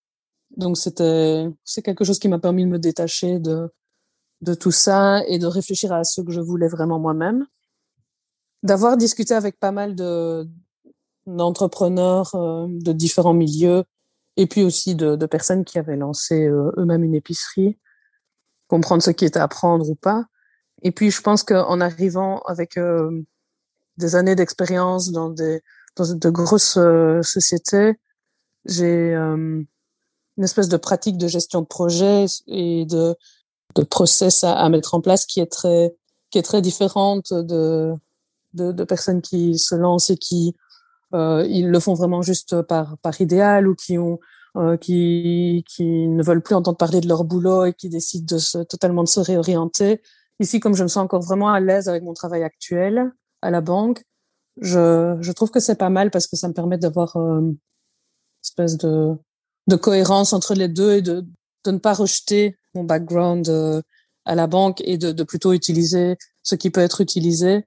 Donc 0.56 0.76
c'était 0.76 1.46
c'est 1.64 1.82
quelque 1.82 2.04
chose 2.04 2.18
qui 2.18 2.28
m'a 2.28 2.38
permis 2.38 2.64
de 2.64 2.70
me 2.70 2.78
détacher 2.78 3.38
de 3.38 3.72
de 4.40 4.54
tout 4.54 4.72
ça 4.72 5.24
et 5.26 5.38
de 5.38 5.46
réfléchir 5.46 5.92
à 5.92 6.04
ce 6.04 6.20
que 6.20 6.32
je 6.32 6.40
voulais 6.40 6.68
vraiment 6.68 6.98
moi-même. 6.98 7.46
D'avoir 8.62 8.96
discuté 8.96 9.34
avec 9.34 9.58
pas 9.58 9.72
mal 9.72 9.94
de 9.94 10.48
d'entrepreneurs 11.26 12.34
euh, 12.34 12.66
de 12.68 12.92
différents 12.92 13.34
milieux 13.34 13.84
et 14.36 14.46
puis 14.46 14.62
aussi 14.62 14.94
de, 14.94 15.16
de 15.16 15.26
personnes 15.26 15.64
qui 15.64 15.78
avaient 15.78 15.96
lancé 15.96 16.46
euh, 16.46 16.72
eux-mêmes 16.76 17.04
une 17.04 17.14
épicerie, 17.14 17.78
comprendre 18.68 19.02
ce 19.02 19.10
qui 19.10 19.24
était 19.24 19.40
à 19.40 19.48
prendre 19.48 19.88
ou 19.88 19.94
pas. 19.94 20.24
Et 20.82 20.92
puis 20.92 21.10
je 21.10 21.20
pense 21.22 21.42
qu'en 21.42 21.80
arrivant 21.80 22.40
avec 22.46 22.76
euh, 22.76 23.22
des 23.96 24.16
années 24.16 24.34
d'expérience 24.34 25.12
dans 25.12 25.30
des 25.30 25.62
dans 25.96 26.12
de 26.12 26.30
grosses 26.30 26.78
sociétés, 27.22 27.94
j'ai 28.64 29.14
une 29.14 29.66
espèce 30.38 30.68
de 30.68 30.76
pratique 30.76 31.16
de 31.18 31.28
gestion 31.28 31.60
de 31.60 31.66
projet 31.66 32.26
et 32.48 32.84
de 32.86 33.14
de 33.76 33.82
process 33.82 34.44
à, 34.44 34.54
à, 34.54 34.68
mettre 34.68 34.94
en 34.94 35.00
place 35.00 35.24
qui 35.24 35.40
est 35.40 35.50
très 35.50 35.94
qui 36.30 36.38
est 36.38 36.42
très 36.42 36.62
différente 36.62 37.32
de, 37.32 37.94
de, 38.54 38.72
de 38.72 38.84
personnes 38.84 39.22
qui 39.22 39.58
se 39.58 39.76
lancent 39.76 40.10
et 40.10 40.16
qui 40.16 40.56
euh, 40.56 40.63
ils 41.14 41.68
le 41.68 41.80
font 41.80 41.94
vraiment 41.94 42.22
juste 42.22 42.62
par, 42.62 42.98
par 42.98 43.20
idéal 43.20 43.68
ou 43.68 43.74
qui 43.74 43.98
ont 43.98 44.18
euh, 44.56 44.76
qui, 44.76 45.64
qui 45.66 46.06
ne 46.06 46.22
veulent 46.22 46.40
plus 46.40 46.54
entendre 46.54 46.76
parler 46.76 47.00
de 47.00 47.08
leur 47.08 47.24
boulot 47.24 47.64
et 47.64 47.72
qui 47.72 47.88
décident 47.88 48.36
de 48.36 48.38
se, 48.38 48.58
totalement 48.58 49.02
de 49.02 49.08
se 49.08 49.18
réorienter. 49.18 50.00
Ici, 50.38 50.60
comme 50.60 50.76
je 50.76 50.84
me 50.84 50.88
sens 50.88 51.02
encore 51.02 51.22
vraiment 51.22 51.52
à 51.52 51.58
l'aise 51.58 51.88
avec 51.88 52.04
mon 52.04 52.14
travail 52.14 52.44
actuel 52.44 53.10
à 53.42 53.50
la 53.50 53.60
banque, 53.60 54.04
je, 54.60 55.16
je 55.20 55.32
trouve 55.32 55.50
que 55.50 55.58
c'est 55.58 55.74
pas 55.74 55.90
mal 55.90 56.12
parce 56.12 56.28
que 56.28 56.36
ça 56.36 56.46
me 56.46 56.52
permet 56.52 56.78
d'avoir 56.78 57.16
euh, 57.16 57.40
une 57.40 57.56
espèce 58.44 58.76
de, 58.76 59.16
de 59.66 59.74
cohérence 59.74 60.32
entre 60.32 60.54
les 60.54 60.68
deux 60.68 60.92
et 60.92 61.02
de, 61.02 61.26
de 61.64 61.70
ne 61.72 61.78
pas 61.78 61.94
rejeter 61.94 62.56
mon 62.74 62.84
background 62.84 63.48
euh, 63.48 63.82
à 64.24 64.36
la 64.36 64.46
banque 64.46 64.80
et 64.84 64.98
de, 64.98 65.10
de 65.10 65.24
plutôt 65.24 65.52
utiliser 65.52 66.16
ce 66.44 66.54
qui 66.54 66.70
peut 66.70 66.80
être 66.80 67.00
utilisé 67.00 67.66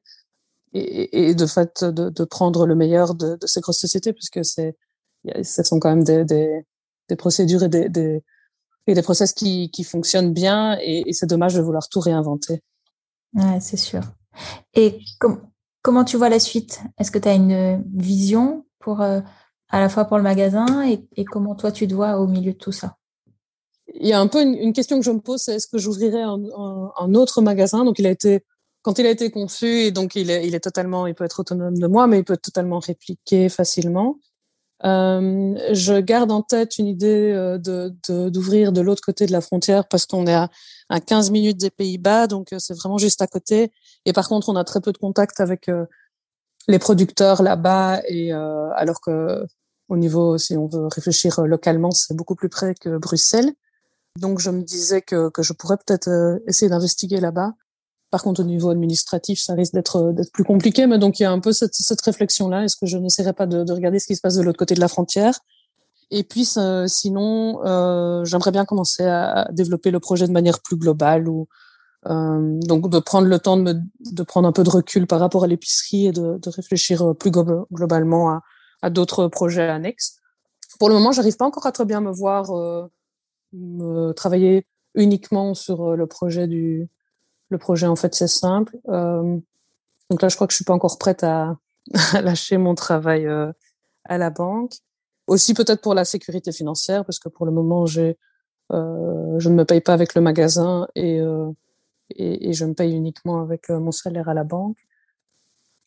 et, 0.77 1.29
et, 1.29 1.35
de 1.35 1.45
fait 1.45 1.83
de, 1.83 2.09
de, 2.09 2.23
prendre 2.25 2.65
le 2.65 2.75
meilleur 2.75 3.15
de, 3.15 3.35
de 3.35 3.47
ces 3.47 3.61
grosses 3.61 3.79
sociétés 3.79 4.13
puisque 4.13 4.43
c'est 4.43 4.75
ce 5.43 5.63
sont 5.63 5.79
quand 5.79 5.89
même 5.89 6.03
des, 6.03 6.23
des, 6.23 6.65
des 7.09 7.15
procédures 7.15 7.63
et 7.63 7.69
des, 7.69 7.89
des, 7.89 8.23
et 8.85 8.93
des 8.93 9.01
process 9.01 9.33
qui, 9.33 9.69
qui 9.71 9.83
fonctionnent 9.83 10.33
bien 10.33 10.77
et, 10.81 11.03
et 11.07 11.13
c'est 11.13 11.25
dommage 11.25 11.55
de 11.55 11.61
vouloir 11.61 11.89
tout 11.89 11.99
réinventer. 11.99 12.61
Ouais, 13.33 13.59
c'est 13.59 13.77
sûr. 13.77 14.01
Et 14.73 14.99
com 15.19 15.41
comment 15.81 16.03
tu 16.03 16.17
vois 16.17 16.27
la 16.27 16.39
suite? 16.39 16.81
Est-ce 16.99 17.11
que 17.11 17.19
tu 17.19 17.29
as 17.29 17.33
une 17.33 17.81
vision 17.95 18.65
pour 18.79 19.01
euh, 19.01 19.21
à 19.69 19.79
la 19.79 19.87
fois 19.87 20.03
pour 20.03 20.17
le 20.17 20.23
magasin 20.23 20.85
et, 20.85 21.07
et, 21.15 21.23
comment 21.23 21.55
toi 21.55 21.71
tu 21.71 21.87
dois 21.87 22.19
au 22.19 22.27
milieu 22.27 22.51
de 22.51 22.57
tout 22.57 22.73
ça? 22.73 22.97
Il 23.93 24.05
y 24.05 24.11
a 24.11 24.19
un 24.19 24.27
peu 24.27 24.41
une, 24.41 24.53
une 24.53 24.73
question 24.73 24.99
que 24.99 25.05
je 25.05 25.11
me 25.11 25.21
pose, 25.21 25.41
c'est 25.41 25.55
est-ce 25.55 25.67
que 25.67 25.77
j'ouvrirai 25.77 26.21
un, 26.21 26.39
un, 26.57 26.91
un, 26.97 27.13
autre 27.15 27.41
magasin? 27.41 27.85
Donc 27.85 27.99
il 27.99 28.05
a 28.05 28.11
été 28.11 28.43
quand 28.87 28.99
il 28.99 29.05
a 29.05 29.09
été 29.09 29.29
conçu, 29.31 29.81
et 29.81 29.91
donc 29.91 30.15
il 30.15 30.31
est, 30.31 30.59
totalement, 30.61 31.07
il 31.07 31.13
peut 31.13 31.25
être 31.25 31.41
autonome 31.41 31.77
de 31.77 31.87
moi, 31.87 32.07
mais 32.07 32.19
il 32.19 32.23
peut 32.23 32.37
totalement 32.37 32.79
répliquer 32.79 33.49
facilement. 33.49 34.17
Euh, 34.85 35.59
je 35.73 35.99
garde 35.99 36.31
en 36.31 36.41
tête 36.41 36.77
une 36.77 36.87
idée 36.87 37.33
euh, 37.33 37.57
d'ouvrir 38.29 38.71
de, 38.71 38.79
l'autre 38.79 39.01
côté 39.05 39.25
de 39.25 39.33
la 39.33 39.41
frontière 39.41 39.89
parce 39.89 40.05
qu'on 40.05 40.25
est 40.25 40.33
à, 40.33 40.49
à 40.87 41.01
15 41.01 41.31
minutes 41.31 41.57
des 41.57 41.69
Pays-Bas, 41.69 42.27
donc 42.27 42.53
euh, 42.53 42.59
c'est 42.59 42.75
vraiment 42.75 42.97
juste 42.97 43.21
à 43.21 43.27
côté. 43.27 43.73
Et 44.05 44.13
par 44.13 44.29
contre, 44.29 44.47
on 44.47 44.55
a 44.55 44.63
très 44.63 44.79
peu 44.79 44.93
de 44.93 44.97
contact 44.97 45.41
avec 45.41 45.69
les 46.69 46.79
producteurs 46.79 47.43
là-bas, 47.43 47.99
et 48.07 48.31
alors 48.31 49.01
que 49.01 49.45
au 49.89 49.97
niveau, 49.97 50.37
si 50.37 50.55
on 50.55 50.67
veut 50.67 50.87
réfléchir 50.87 51.41
localement, 51.41 51.91
c'est 51.91 52.15
beaucoup 52.15 52.35
plus 52.35 52.47
près 52.47 52.73
que 52.73 52.97
Bruxelles. 52.97 53.51
Donc 54.17 54.39
je 54.39 54.49
me 54.49 54.61
disais 54.63 55.01
que, 55.01 55.27
que 55.27 55.43
je 55.43 55.51
pourrais 55.51 55.75
peut-être 55.75 56.39
essayer 56.47 56.69
d'investiguer 56.69 57.19
là-bas. 57.19 57.51
Par 58.09 58.23
contre, 58.23 58.41
au 58.41 58.45
niveau 58.45 58.69
administratif, 58.69 59.39
ça 59.39 59.53
risque 59.53 59.73
d'être 59.73 60.13
d'être 60.13 60.31
plus 60.31 60.45
compliqué. 60.45 60.87
Mais 60.87 60.97
donc, 60.97 61.19
il 61.19 61.23
y 61.23 61.25
a 61.25 61.31
un 61.31 61.39
peu 61.39 61.51
cette, 61.51 61.73
cette 61.73 62.01
réflexion-là. 62.01 62.63
Est-ce 62.63 62.77
que 62.77 62.85
je 62.85 62.97
n'essaierai 62.97 63.33
pas 63.33 63.45
de, 63.45 63.63
de, 63.63 63.73
regarder 63.73 63.99
ce 63.99 64.07
qui 64.07 64.15
se 64.15 64.21
passe 64.21 64.35
de 64.35 64.41
l'autre 64.41 64.57
côté 64.57 64.75
de 64.75 64.79
la 64.79 64.87
frontière? 64.87 65.39
Et 66.09 66.23
puis, 66.23 66.45
sinon, 66.87 67.65
euh, 67.65 68.23
j'aimerais 68.23 68.51
bien 68.51 68.65
commencer 68.65 69.03
à 69.03 69.47
développer 69.51 69.91
le 69.91 69.99
projet 69.99 70.25
de 70.25 70.31
manière 70.31 70.61
plus 70.61 70.77
globale, 70.77 71.27
ou 71.27 71.47
euh, 72.07 72.59
donc 72.61 72.89
de 72.89 72.99
prendre 72.99 73.27
le 73.27 73.39
temps 73.39 73.57
de, 73.57 73.63
me, 73.63 73.73
de 73.73 74.23
prendre 74.23 74.47
un 74.47 74.53
peu 74.53 74.63
de 74.63 74.69
recul 74.69 75.05
par 75.05 75.19
rapport 75.19 75.43
à 75.43 75.47
l'épicerie 75.47 76.07
et 76.07 76.11
de, 76.13 76.37
de 76.37 76.49
réfléchir 76.49 77.13
plus 77.15 77.31
globalement 77.31 78.29
à, 78.29 78.41
à 78.81 78.89
d'autres 78.89 79.27
projets 79.27 79.67
annexes. 79.67 80.17
Pour 80.79 80.87
le 80.87 80.95
moment, 80.95 81.11
j'arrive 81.11 81.35
pas 81.35 81.45
encore 81.45 81.65
à 81.65 81.71
très 81.71 81.85
bien 81.85 81.99
me 81.99 82.11
voir 82.11 82.51
euh, 82.51 82.87
me 83.51 84.13
travailler 84.13 84.65
uniquement 84.95 85.53
sur 85.53 85.95
le 85.95 86.07
projet 86.07 86.47
du 86.47 86.89
le 87.49 87.57
projet, 87.57 87.87
en 87.87 87.95
fait, 87.95 88.13
c'est 88.15 88.27
simple. 88.27 88.77
Euh, 88.89 89.37
donc 90.09 90.21
là, 90.21 90.29
je 90.29 90.35
crois 90.35 90.47
que 90.47 90.51
je 90.51 90.57
suis 90.57 90.65
pas 90.65 90.73
encore 90.73 90.97
prête 90.97 91.23
à, 91.23 91.57
lâcher 92.21 92.57
mon 92.57 92.75
travail 92.75 93.25
euh, 93.25 93.51
à 94.05 94.17
la 94.17 94.29
banque. 94.29 94.73
Aussi 95.27 95.53
peut-être 95.53 95.81
pour 95.81 95.93
la 95.93 96.05
sécurité 96.05 96.51
financière, 96.51 97.03
parce 97.05 97.19
que 97.19 97.29
pour 97.29 97.45
le 97.45 97.51
moment, 97.51 97.85
j'ai, 97.85 98.17
euh, 98.71 99.39
je 99.39 99.49
ne 99.49 99.55
me 99.55 99.65
paye 99.65 99.81
pas 99.81 99.93
avec 99.93 100.15
le 100.15 100.21
magasin 100.21 100.87
et, 100.95 101.19
euh, 101.19 101.51
et, 102.15 102.49
et, 102.49 102.53
je 102.53 102.65
me 102.65 102.73
paye 102.73 102.93
uniquement 102.93 103.41
avec 103.41 103.69
euh, 103.69 103.79
mon 103.79 103.91
salaire 103.91 104.29
à 104.29 104.33
la 104.33 104.43
banque. 104.43 104.77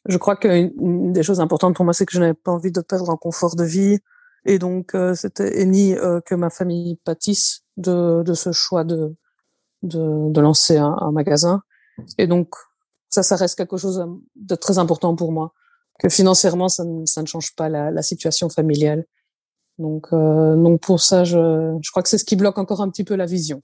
Je 0.06 0.16
crois 0.16 0.36
qu'une 0.36 1.12
des 1.12 1.22
choses 1.22 1.40
importantes 1.40 1.74
pour 1.74 1.84
moi, 1.84 1.94
c'est 1.94 2.06
que 2.06 2.12
je 2.12 2.20
n'avais 2.20 2.34
pas 2.34 2.52
envie 2.52 2.72
de 2.72 2.80
perdre 2.80 3.10
en 3.10 3.16
confort 3.16 3.56
de 3.56 3.64
vie. 3.64 3.98
Et 4.46 4.58
donc, 4.58 4.94
euh, 4.94 5.14
c'était 5.14 5.64
ni 5.66 5.94
que 6.24 6.34
ma 6.34 6.48
famille 6.48 6.96
pâtisse 7.04 7.62
de, 7.76 8.22
de 8.22 8.32
ce 8.34 8.52
choix 8.52 8.84
de, 8.84 9.14
de, 9.82 10.30
de 10.30 10.40
lancer 10.40 10.76
un, 10.76 10.96
un, 11.00 11.12
magasin. 11.12 11.62
Et 12.18 12.26
donc, 12.26 12.54
ça, 13.08 13.22
ça 13.22 13.36
reste 13.36 13.56
quelque 13.56 13.76
chose 13.76 14.04
de 14.36 14.54
très 14.54 14.78
important 14.78 15.16
pour 15.16 15.32
moi. 15.32 15.52
Que 15.98 16.08
financièrement, 16.08 16.68
ça 16.68 16.84
ne, 16.84 17.04
ça 17.06 17.22
ne 17.22 17.26
change 17.26 17.54
pas 17.54 17.68
la, 17.68 17.90
la 17.90 18.02
situation 18.02 18.48
familiale. 18.48 19.04
Donc, 19.78 20.10
donc 20.12 20.80
pour 20.80 21.00
ça, 21.00 21.24
je, 21.24 21.78
je 21.82 21.90
crois 21.90 22.02
que 22.02 22.08
c'est 22.08 22.18
ce 22.18 22.24
qui 22.24 22.36
bloque 22.36 22.58
encore 22.58 22.82
un 22.82 22.90
petit 22.90 23.04
peu 23.04 23.14
la 23.16 23.26
vision 23.26 23.62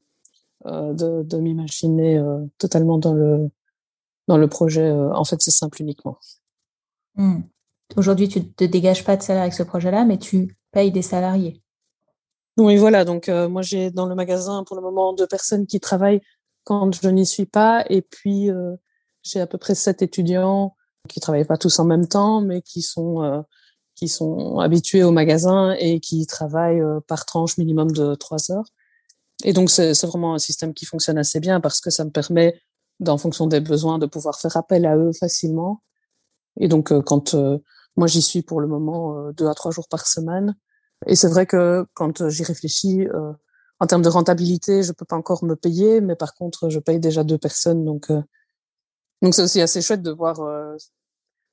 de, 0.65 1.23
de 1.23 1.37
m'imaginer 1.37 2.23
totalement 2.59 2.99
dans 2.99 3.13
le 3.13 3.51
dans 4.27 4.39
le 4.39 4.49
projet. 4.49 4.91
en 4.91 5.25
fait, 5.25 5.41
c'est 5.41 5.51
simple 5.51 5.81
uniquement. 5.83 6.19
Hmm. 7.17 7.41
Aujourd'hui, 7.97 8.29
tu 8.29 8.45
te 8.45 8.65
dégages 8.65 9.05
pas 9.05 9.17
de 9.17 9.23
salaire 9.23 9.43
avec 9.43 9.55
ce 9.55 9.63
projet-là, 9.63 10.05
mais 10.05 10.19
tu 10.19 10.57
payes 10.73 10.91
des 10.91 11.03
salariés. 11.03 11.63
Oui, 12.57 12.77
voilà. 12.77 13.05
Donc, 13.05 13.29
euh, 13.29 13.49
moi, 13.49 13.62
j'ai 13.62 13.90
dans 13.90 14.07
le 14.07 14.14
magasin 14.14 14.64
pour 14.64 14.77
le 14.77 14.83
moment 14.83 15.12
deux 15.12 15.27
personnes 15.27 15.66
qui 15.66 15.79
travaillent 15.79 16.23
quand 16.64 16.90
je 16.95 17.09
n'y 17.09 17.27
suis 17.27 17.45
pas. 17.47 17.85
Et 17.90 18.01
puis, 18.03 18.51
euh, 18.51 18.75
j'ai 19.23 19.40
à 19.40 19.47
peu 19.47 19.59
près 19.59 19.75
sept 19.75 20.01
étudiants 20.03 20.75
qui 21.09 21.21
travaillent 21.21 21.45
pas 21.45 21.59
tous 21.59 21.79
en 21.79 21.85
même 21.85 22.09
temps, 22.09 22.40
mais 22.40 22.62
qui 22.62 22.81
sont, 22.83 23.23
euh, 23.23 23.42
qui 23.95 24.09
sont 24.09 24.59
habitués 24.59 25.05
au 25.05 25.11
magasin 25.12 25.73
et 25.79 26.01
qui 26.01 26.27
travaillent 26.27 26.83
par 27.07 27.27
tranche 27.27 27.59
minimum 27.59 27.90
de 27.92 28.14
trois 28.14 28.51
heures. 28.51 28.64
Et 29.45 29.53
donc, 29.53 29.71
c'est 29.71 29.92
vraiment 30.07 30.35
un 30.35 30.38
système 30.38 30.75
qui 30.75 30.87
fonctionne 30.87 31.19
assez 31.19 31.40
bien 31.40 31.61
parce 31.61 31.81
que 31.81 31.90
ça 31.90 32.05
me 32.05 32.11
permet, 32.11 32.61
en 33.07 33.19
fonction 33.19 33.47
des 33.47 33.61
besoins, 33.61 33.99
de 33.99 34.07
pouvoir 34.07 34.40
faire 34.40 34.57
appel 34.57 34.87
à 34.87 34.97
eux 34.97 35.12
facilement. 35.12 35.83
Et 36.59 36.69
donc, 36.69 36.92
quand 37.03 37.35
moi, 37.97 38.07
j'y 38.07 38.23
suis 38.23 38.42
pour 38.42 38.61
le 38.61 38.66
moment 38.66 39.31
deux 39.33 39.47
à 39.47 39.55
trois 39.55 39.71
jours 39.73 39.88
par 39.88 40.07
semaine, 40.07 40.57
et 41.07 41.14
c'est 41.14 41.29
vrai 41.29 41.47
que 41.47 41.87
quand 41.95 42.21
euh, 42.21 42.29
j'y 42.29 42.42
réfléchis, 42.42 43.07
euh, 43.07 43.33
en 43.79 43.87
termes 43.87 44.03
de 44.03 44.09
rentabilité, 44.09 44.83
je 44.83 44.92
peux 44.92 45.05
pas 45.05 45.16
encore 45.16 45.45
me 45.45 45.55
payer, 45.55 46.01
mais 46.01 46.16
par 46.16 46.35
contre, 46.35 46.69
je 46.69 46.79
paye 46.81 46.99
déjà 46.99 47.25
deux 47.25 47.38
personnes, 47.38 47.85
donc 47.85 48.11
euh, 48.11 48.23
donc 49.23 49.35
c'est 49.35 49.42
aussi 49.42 49.61
assez 49.61 49.81
chouette 49.81 50.03
de 50.03 50.11
voir 50.11 50.38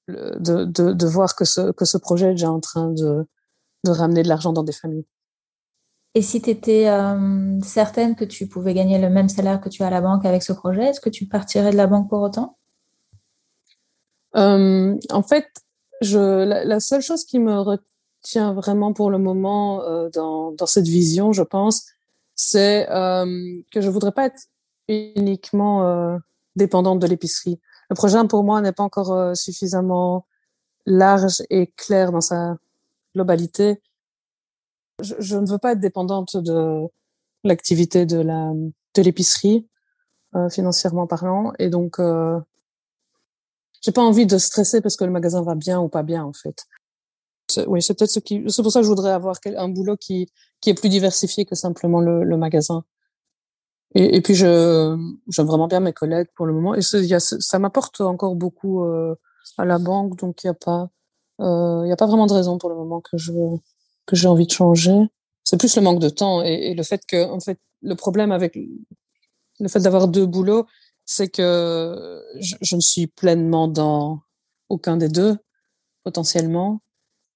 de, 0.07 0.65
de, 0.65 0.93
de, 0.93 1.07
voir 1.07 1.35
que 1.35 1.45
ce 1.45 1.71
que 1.71 1.85
ce 1.85 1.97
projet 1.97 2.27
est 2.27 2.31
déjà 2.31 2.51
en 2.51 2.59
train 2.59 2.89
de 2.89 3.25
de 3.85 3.91
ramener 3.91 4.23
de 4.23 4.27
l'argent 4.27 4.53
dans 4.53 4.63
des 4.63 4.73
familles. 4.73 5.05
Et 6.13 6.21
si 6.21 6.41
tu 6.41 6.49
étais 6.49 6.87
certaine 7.63 8.15
que 8.15 8.25
tu 8.25 8.47
pouvais 8.47 8.73
gagner 8.73 8.99
le 8.99 9.09
même 9.09 9.29
salaire 9.29 9.61
que 9.61 9.69
tu 9.69 9.81
as 9.83 9.87
à 9.87 9.89
la 9.89 10.01
banque 10.01 10.25
avec 10.25 10.43
ce 10.43 10.53
projet, 10.53 10.85
est-ce 10.87 11.01
que 11.01 11.09
tu 11.09 11.25
partirais 11.25 11.71
de 11.71 11.77
la 11.77 11.87
banque 11.87 12.09
pour 12.09 12.21
autant? 12.21 12.57
En 14.33 15.23
fait, 15.27 15.47
je, 16.01 16.43
la, 16.43 16.65
la, 16.65 16.79
seule 16.79 17.01
chose 17.01 17.23
qui 17.25 17.39
me 17.39 17.53
tient 18.23 18.53
vraiment 18.53 18.93
pour 18.93 19.11
le 19.11 19.19
moment 19.19 19.83
euh, 19.83 20.09
dans, 20.09 20.51
dans 20.51 20.65
cette 20.65 20.87
vision, 20.87 21.31
je 21.33 21.43
pense, 21.43 21.85
c'est 22.35 22.89
euh, 22.89 23.61
que 23.71 23.81
je 23.81 23.89
voudrais 23.89 24.11
pas 24.11 24.25
être 24.25 24.47
uniquement 24.87 25.85
euh, 25.85 26.17
dépendante 26.55 26.99
de 26.99 27.07
l'épicerie. 27.07 27.59
Le 27.89 27.95
projet 27.95 28.17
pour 28.27 28.43
moi 28.43 28.61
n'est 28.61 28.71
pas 28.71 28.83
encore 28.83 29.11
euh, 29.11 29.33
suffisamment 29.35 30.25
large 30.85 31.43
et 31.49 31.67
clair 31.67 32.11
dans 32.11 32.21
sa 32.21 32.57
globalité. 33.13 33.81
Je, 35.01 35.15
je 35.19 35.37
ne 35.37 35.47
veux 35.47 35.57
pas 35.57 35.73
être 35.73 35.79
dépendante 35.79 36.37
de 36.37 36.87
l'activité 37.43 38.05
de 38.05 38.19
la 38.19 38.51
de 38.95 39.01
l'épicerie 39.01 39.67
euh, 40.35 40.49
financièrement 40.49 41.07
parlant 41.07 41.51
et 41.59 41.69
donc 41.69 41.99
euh, 41.99 42.39
j'ai 43.81 43.91
pas 43.91 44.03
envie 44.03 44.25
de 44.25 44.37
stresser 44.37 44.81
parce 44.81 44.95
que 44.95 45.03
le 45.03 45.11
magasin 45.11 45.41
va 45.41 45.55
bien 45.55 45.79
ou 45.79 45.89
pas 45.89 46.03
bien 46.03 46.23
en 46.23 46.33
fait 46.33 46.65
oui, 47.67 47.81
c'est 47.81 47.97
peut-être 47.97 48.11
ce 48.11 48.19
qui. 48.19 48.43
C'est 48.47 48.61
pour 48.61 48.71
ça 48.71 48.79
que 48.79 48.83
je 48.83 48.89
voudrais 48.89 49.11
avoir 49.11 49.37
un 49.57 49.69
boulot 49.69 49.97
qui 49.97 50.29
qui 50.61 50.69
est 50.69 50.73
plus 50.73 50.89
diversifié 50.89 51.45
que 51.45 51.55
simplement 51.55 51.99
le, 51.99 52.23
le 52.23 52.37
magasin. 52.37 52.83
Et, 53.95 54.21
puis 54.21 54.33
j'aime 54.33 55.15
vraiment 55.29 55.67
bien 55.67 55.79
mes 55.79 55.93
collègues 55.93 56.27
pour 56.35 56.47
le 56.47 56.53
moment 56.53 56.73
et 56.73 56.79
y 56.93 57.13
a, 57.13 57.19
ça 57.19 57.59
m'apporte 57.59 58.01
encore 58.01 58.35
beaucoup 58.35 58.83
euh, 58.83 59.15
à 59.57 59.65
la 59.65 59.77
banque, 59.77 60.17
donc 60.17 60.43
il 60.43 60.47
y 60.47 60.49
a 60.49 60.55
pas 60.55 60.89
euh, 61.41 61.81
il 61.85 61.89
y 61.89 61.91
a 61.91 61.95
pas 61.95 62.07
vraiment 62.07 62.25
de 62.25 62.33
raison 62.33 62.57
pour 62.57 62.69
le 62.69 62.75
moment 62.75 63.01
que 63.01 63.17
je 63.17 63.31
que 64.07 64.15
j'ai 64.15 64.27
envie 64.27 64.47
de 64.47 64.51
changer. 64.51 64.97
C'est 65.43 65.57
plus 65.59 65.75
le 65.75 65.83
manque 65.83 65.99
de 65.99 66.09
temps 66.09 66.41
et, 66.41 66.73
le 66.73 66.83
fait 66.83 67.05
que 67.05 67.29
en 67.29 67.39
fait 67.39 67.59
le 67.81 67.95
problème 67.95 68.31
avec 68.31 68.57
le 69.59 69.67
fait 69.67 69.79
d'avoir 69.79 70.07
deux 70.07 70.25
boulots, 70.25 70.65
c'est 71.05 71.27
que 71.29 72.23
je 72.39 72.75
ne 72.75 72.81
suis 72.81 73.07
pleinement 73.07 73.67
dans 73.67 74.21
aucun 74.69 74.97
des 74.97 75.09
deux 75.09 75.37
potentiellement 76.03 76.81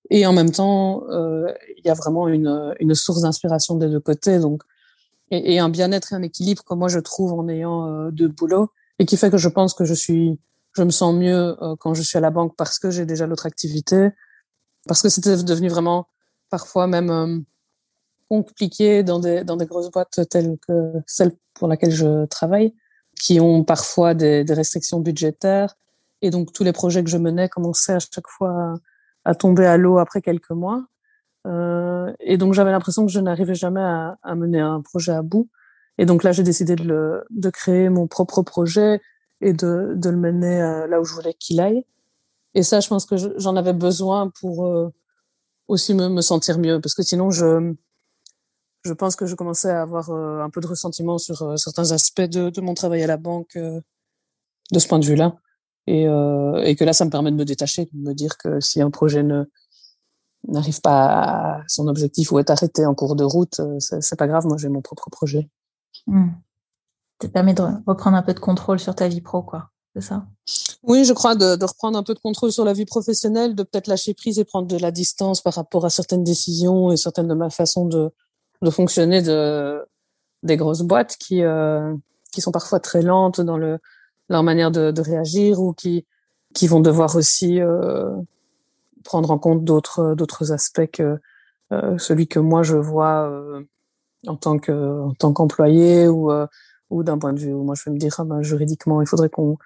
et 0.10 0.26
en 0.26 0.34
même 0.34 0.52
temps, 0.52 1.04
euh, 1.10 1.52
il 1.78 1.86
y 1.86 1.90
a 1.90 1.94
vraiment 1.94 2.28
une, 2.28 2.74
une 2.80 2.96
source 2.96 3.22
d'inspiration 3.22 3.76
des 3.76 3.90
deux 3.90 4.00
côtés, 4.00 4.40
donc 4.40 4.64
et, 5.32 5.56
et 5.56 5.60
un 5.60 5.70
bien-être 5.70 6.14
et 6.14 6.16
un 6.16 6.22
équilibre 6.22 6.64
que 6.64 6.74
moi 6.74 6.88
je 6.88 7.00
trouve 7.00 7.34
en 7.34 7.48
ayant 7.50 7.88
euh, 7.88 8.12
deux 8.12 8.30
boulots 8.30 8.70
et 9.00 9.06
qui 9.06 9.18
fait 9.18 9.30
que 9.30 9.38
je 9.38 9.50
pense 9.50 9.74
que 9.74 9.84
je 9.84 9.94
suis, 9.94 10.40
je 10.74 10.84
me 10.84 10.90
sens 10.92 11.14
mieux 11.14 11.62
euh, 11.62 11.76
quand 11.78 11.94
je 11.94 12.02
suis 12.02 12.18
à 12.18 12.22
la 12.22 12.30
banque 12.30 12.56
parce 12.56 12.80
que 12.80 12.90
j'ai 12.90 13.06
déjà 13.06 13.28
l'autre 13.28 13.46
activité, 13.46 14.10
parce 14.88 15.02
que 15.02 15.10
c'était 15.10 15.36
devenu 15.44 15.68
vraiment 15.68 16.08
parfois 16.50 16.88
même 16.88 17.44
compliqué 18.30 19.04
dans 19.04 19.20
des 19.20 19.44
dans 19.44 19.58
des 19.58 19.66
grosses 19.66 19.92
boîtes 19.92 20.20
telles 20.30 20.58
que 20.66 20.94
celle 21.06 21.34
pour 21.54 21.68
laquelle 21.68 21.92
je 21.92 22.26
travaille, 22.28 22.74
qui 23.20 23.40
ont 23.40 23.64
parfois 23.64 24.14
des, 24.14 24.44
des 24.46 24.54
restrictions 24.54 25.00
budgétaires. 25.00 25.76
Et 26.22 26.30
donc 26.30 26.54
tous 26.54 26.64
les 26.64 26.74
projets 26.74 27.04
que 27.04 27.10
je 27.10 27.18
menais 27.18 27.50
commençaient 27.50 27.94
à 27.94 28.00
chaque 28.00 28.28
fois 28.28 28.76
à, 29.28 29.36
tomber 29.36 29.66
à 29.66 29.78
l'eau 29.78 29.98
après 30.00 30.22
quelques 30.22 30.52
mois. 30.52 30.86
Euh, 31.46 32.14
et 32.20 32.38
donc 32.38 32.54
j'avais 32.54 32.72
l'impression 32.72 33.06
que 33.06 33.12
je 33.12 33.20
n'arrivais 33.20 33.56
jamais 33.56 33.82
à, 33.82 34.18
à, 34.24 34.36
mener 34.36 34.60
un 34.60 34.82
projet 34.82 35.12
à 35.12 35.22
bout. 35.22 35.50
Et 35.98 36.06
donc 36.06 36.24
là, 36.24 36.32
j'ai 36.32 36.44
décidé 36.44 36.76
de, 36.76 36.84
le, 36.84 37.24
de 37.30 37.50
créer 37.50 37.90
mon 37.90 38.08
propre 38.08 38.42
projet 38.42 39.02
et 39.42 39.54
de, 39.54 39.94
de 39.96 40.10
le 40.10 40.18
mener 40.18 40.62
euh, 40.62 40.88
là 40.88 41.00
où 41.02 41.06
je 41.06 41.14
voulais 41.14 41.34
qu'il 41.34 41.60
aille. 41.60 41.84
Et 42.54 42.64
ça, 42.64 42.80
je 42.80 42.88
pense 42.88 43.06
que 43.06 43.16
j'en 43.38 43.56
avais 43.56 43.74
besoin 43.74 44.32
pour 44.40 44.66
euh, 44.66 44.90
aussi 45.68 45.94
me, 45.94 46.08
me, 46.10 46.22
sentir 46.22 46.58
mieux, 46.60 46.80
parce 46.82 46.96
que 46.96 47.04
sinon, 47.04 47.30
je, 47.30 47.74
je 48.84 48.94
pense 48.94 49.16
que 49.16 49.26
je 49.26 49.36
commençais 49.36 49.70
à 49.70 49.82
avoir 49.82 50.10
euh, 50.10 50.42
un 50.42 50.50
peu 50.50 50.62
de 50.62 50.68
ressentiment 50.68 51.18
sur 51.18 51.42
euh, 51.44 51.56
certains 51.58 51.92
aspects 51.92 52.22
de, 52.22 52.50
de, 52.50 52.62
mon 52.62 52.74
travail 52.74 53.04
à 53.04 53.08
la 53.08 53.18
banque 53.18 53.58
de 53.58 54.80
ce 54.80 54.88
point 54.88 55.00
de 55.00 55.06
vue-là. 55.06 55.36
Et, 55.88 56.08
euh, 56.08 56.62
et, 56.64 56.76
que 56.76 56.84
là, 56.84 56.94
ça 56.94 57.06
me 57.06 57.10
permet 57.10 57.32
de 57.32 57.38
me 57.38 57.46
détacher, 57.46 57.90
de 57.92 58.10
me 58.10 58.14
dire 58.14 58.38
que 58.38 58.60
si 58.60 58.82
un 58.82 58.90
projet 58.90 59.24
ne 59.24 59.46
n'arrive 60.48 60.82
pas 60.82 61.60
à 61.60 61.64
son 61.68 61.88
objectif 61.88 62.32
ou 62.32 62.40
est 62.40 62.50
arrêté 62.50 62.86
en 62.86 62.94
cours 62.94 63.16
de 63.16 63.24
route, 63.24 63.60
euh, 63.60 63.78
c'est 63.80 64.18
pas 64.18 64.28
grave. 64.28 64.46
Moi, 64.46 64.58
j'ai 64.58 64.70
mon 64.70 64.82
propre 64.82 65.10
projet. 65.10 65.50
Mmh. 66.06 66.28
Ça 67.22 67.28
te 67.28 67.34
permet 67.34 67.54
de 67.54 67.64
reprendre 67.86 68.18
un 68.18 68.22
peu 68.22 68.34
de 68.34 68.40
contrôle 68.40 68.80
sur 68.80 68.96
ta 68.96 69.08
vie 69.08 69.22
pro, 69.22 69.42
quoi. 69.42 69.70
C'est 69.96 70.02
ça? 70.02 70.28
Oui, 70.84 71.06
je 71.06 71.14
crois 71.14 71.36
de, 71.36 71.56
de, 71.56 71.66
reprendre 71.66 71.98
un 71.98 72.04
peu 72.04 72.14
de 72.14 72.20
contrôle 72.20 72.52
sur 72.52 72.64
la 72.64 72.74
vie 72.74 72.86
professionnelle, 72.86 73.56
de 73.56 73.64
peut-être 73.64 73.88
lâcher 73.88 74.14
prise 74.14 74.38
et 74.38 74.46
prendre 74.46 74.68
de 74.68 74.78
la 74.78 74.92
distance 74.92 75.42
par 75.42 75.54
rapport 75.56 75.86
à 75.86 75.90
certaines 75.90 76.24
décisions 76.24 76.92
et 76.92 76.98
certaines 76.98 77.28
de 77.28 77.34
ma 77.34 77.50
façon 77.50 77.86
de, 77.86 78.12
de 78.62 78.70
fonctionner 78.70 79.22
de 79.22 79.84
des 80.44 80.56
grosses 80.56 80.84
boîtes 80.84 81.18
qui 81.18 81.42
euh, 81.42 81.96
qui 82.32 82.42
sont 82.42 82.52
parfois 82.52 82.80
très 82.80 83.02
lentes 83.02 83.42
dans 83.42 83.58
le 83.58 83.80
leur 84.30 84.44
manière 84.44 84.72
de, 84.72 84.92
de, 84.92 85.02
réagir 85.02 85.62
ou 85.62 85.74
qui 85.74 86.06
qui 86.54 86.68
vont 86.68 86.80
devoir 86.80 87.16
aussi 87.16 87.62
euh, 87.62 88.16
prendre 89.04 89.32
en 89.32 89.40
compte 89.40 89.64
d'autres 89.64 90.16
d'autres 90.16 90.52
aspects 90.52 90.90
que 90.92 91.20
euh, 91.72 91.98
celui 91.98 92.28
que 92.28 92.40
moi 92.40 92.64
je 92.64 92.76
vois 92.76 93.30
euh, 93.30 93.64
en 94.28 94.36
tant 94.36 94.58
que 94.60 95.02
en 95.02 95.14
tant 95.14 95.34
qu'employé 95.34 96.08
ou 96.08 96.32
euh, 96.32 96.48
ou 96.90 97.04
d'un 97.04 97.18
point 97.18 97.34
de 97.34 97.40
vue 97.40 97.54
où 97.54 97.64
moi 97.64 97.76
je 97.76 97.84
vais 97.86 97.92
me 97.94 98.00
dire 98.00 98.16
ah 98.20 98.24
ben, 98.24 98.42
juridiquement 98.42 99.02
il 99.02 99.08
faudrait 99.08 99.30
qu'on 99.30 99.58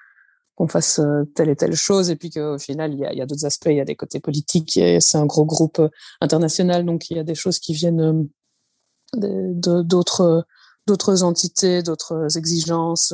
qu'on 0.56 0.68
fasse 0.68 1.00
euh, 1.00 1.24
telle 1.36 1.50
et 1.50 1.56
telle 1.56 1.76
chose. 1.76 2.10
Et 2.10 2.16
puis 2.16 2.30
qu'au 2.30 2.58
final 2.60 2.94
il 2.94 3.00
y 3.00 3.06
a, 3.06 3.24
a 3.24 3.26
d'autres 3.26 3.46
aspects. 3.46 3.70
Il 3.70 3.78
y 3.78 3.82
a 3.82 3.86
des 3.86 3.96
côtés 3.96 4.20
politiques 4.20 4.80
c'est 5.00 5.18
un 5.18 5.26
gros 5.26 5.46
groupe 5.46 5.82
international. 6.22 6.86
Donc 6.86 7.10
il 7.10 7.18
y 7.18 7.20
a 7.20 7.24
des 7.24 7.36
choses 7.36 7.60
qui 7.60 7.74
viennent 7.74 8.28
d'autres 9.16 10.46
d'autres 10.88 11.24
entités 11.24 11.84
d'autres 11.84 12.38
exigences 12.38 13.14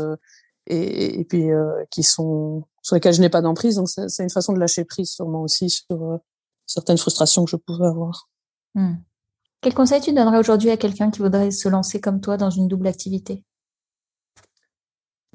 et, 0.67 1.19
et 1.19 1.23
puis 1.23 1.51
euh, 1.51 1.83
qui 1.89 2.03
sont 2.03 2.63
sur 2.81 2.95
lesquels 2.95 3.13
je 3.13 3.21
n'ai 3.21 3.29
pas 3.29 3.41
d'emprise. 3.41 3.75
Donc 3.75 3.89
c'est 3.89 4.23
une 4.23 4.29
façon 4.29 4.53
de 4.53 4.59
lâcher 4.59 4.85
prise 4.85 5.11
sûrement 5.11 5.41
aussi 5.41 5.69
sur 5.69 5.85
euh, 5.91 6.17
certaines 6.65 6.97
frustrations 6.97 7.45
que 7.45 7.51
je 7.51 7.55
pouvais 7.55 7.87
avoir. 7.87 8.29
Hmm. 8.75 8.95
Quel 9.61 9.73
conseil 9.73 10.01
tu 10.01 10.13
donnerais 10.13 10.37
aujourd'hui 10.37 10.69
à 10.69 10.77
quelqu'un 10.77 11.09
qui 11.09 11.19
voudrait 11.19 11.51
se 11.51 11.67
lancer 11.67 11.99
comme 11.99 12.21
toi 12.21 12.37
dans 12.37 12.49
une 12.49 12.67
double 12.67 12.87
activité? 12.87 13.43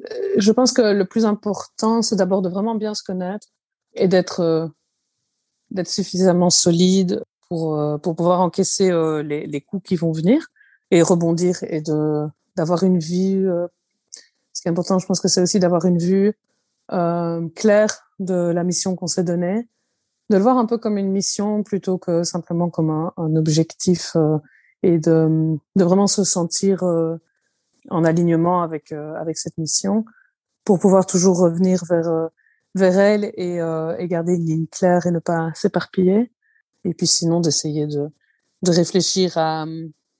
Euh, 0.00 0.34
Je 0.36 0.52
pense 0.52 0.72
que 0.72 0.82
le 0.82 1.06
plus 1.06 1.24
important, 1.24 2.02
c'est 2.02 2.16
d'abord 2.16 2.42
de 2.42 2.48
vraiment 2.48 2.74
bien 2.74 2.94
se 2.94 3.02
connaître 3.02 3.48
et 3.94 4.08
d'être 4.08 4.70
d'être 5.70 5.88
suffisamment 5.88 6.50
solide 6.50 7.22
pour 7.48 7.78
pour 8.02 8.14
pouvoir 8.14 8.40
encaisser 8.40 8.90
les, 9.24 9.46
les 9.46 9.60
coups 9.60 9.88
qui 9.88 9.96
vont 9.96 10.12
venir 10.12 10.46
et 10.90 11.02
rebondir 11.02 11.62
et 11.62 11.80
de 11.80 12.26
d'avoir 12.56 12.82
une 12.82 12.98
vie 12.98 13.42
ce 14.52 14.62
qui 14.62 14.68
est 14.68 14.70
important, 14.70 14.98
je 14.98 15.06
pense 15.06 15.20
que 15.20 15.28
c'est 15.28 15.42
aussi 15.42 15.58
d'avoir 15.58 15.84
une 15.84 15.98
vue 15.98 16.32
euh, 16.92 17.48
claire 17.54 18.10
de 18.18 18.34
la 18.34 18.64
mission 18.64 18.96
qu'on 18.96 19.06
s'est 19.06 19.24
donnée, 19.24 19.68
de 20.30 20.36
le 20.36 20.42
voir 20.42 20.58
un 20.58 20.66
peu 20.66 20.78
comme 20.78 20.98
une 20.98 21.10
mission 21.10 21.62
plutôt 21.62 21.98
que 21.98 22.22
simplement 22.22 22.70
comme 22.70 22.90
un, 22.90 23.12
un 23.16 23.36
objectif 23.36 24.16
euh, 24.16 24.38
et 24.82 24.98
de, 24.98 25.56
de 25.76 25.84
vraiment 25.84 26.06
se 26.06 26.24
sentir 26.24 26.82
euh, 26.82 27.16
en 27.90 28.04
alignement 28.04 28.62
avec 28.62 28.92
euh, 28.92 29.14
avec 29.16 29.38
cette 29.38 29.58
mission 29.58 30.04
pour 30.64 30.78
pouvoir 30.78 31.06
toujours 31.06 31.38
revenir 31.38 31.84
vers 31.88 32.08
euh, 32.08 32.28
vers 32.74 32.98
elle 32.98 33.24
et, 33.36 33.56
et 33.56 34.08
garder 34.08 34.34
une 34.34 34.46
ligne 34.46 34.66
claire 34.66 35.06
et 35.06 35.10
ne 35.10 35.18
pas 35.18 35.50
s'éparpiller. 35.54 36.32
Et 36.84 36.94
puis 36.94 37.06
sinon 37.06 37.40
d'essayer 37.40 37.86
de 37.86 38.08
de 38.62 38.70
réfléchir 38.70 39.36
à, 39.36 39.66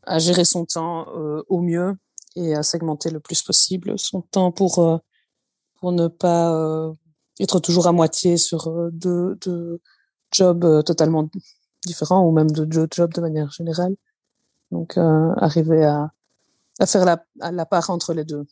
à 0.03 0.18
gérer 0.18 0.45
son 0.45 0.66
temps 0.66 1.07
au 1.49 1.62
mieux 1.62 1.95
et 2.37 2.55
à 2.55 2.62
segmenter 2.62 3.11
le 3.11 3.21
plus 3.21 3.42
possible 3.42 3.99
son 3.99 4.23
temps 4.23 4.53
pour, 4.53 5.01
pour 5.81 5.92
ne 5.92 6.09
pas 6.09 6.92
être 7.40 7.61
toujours 7.61 7.87
à 7.87 7.92
moitié 7.92 8.37
sur 8.37 8.90
deux, 8.92 9.37
deux 9.37 9.81
jobs 10.31 10.85
totalement 10.85 11.29
différents 11.85 12.27
ou 12.27 12.33
même 12.33 12.51
de 12.51 12.88
jobs 12.90 13.12
de 13.12 13.21
manière 13.21 13.51
générale. 13.51 13.95
Donc, 14.71 14.97
arriver 14.97 15.85
à, 15.85 16.11
à 16.79 16.87
faire 16.87 17.05
la, 17.05 17.25
la 17.51 17.66
part 17.66 17.90
entre 17.90 18.14
les 18.14 18.25
deux. 18.25 18.47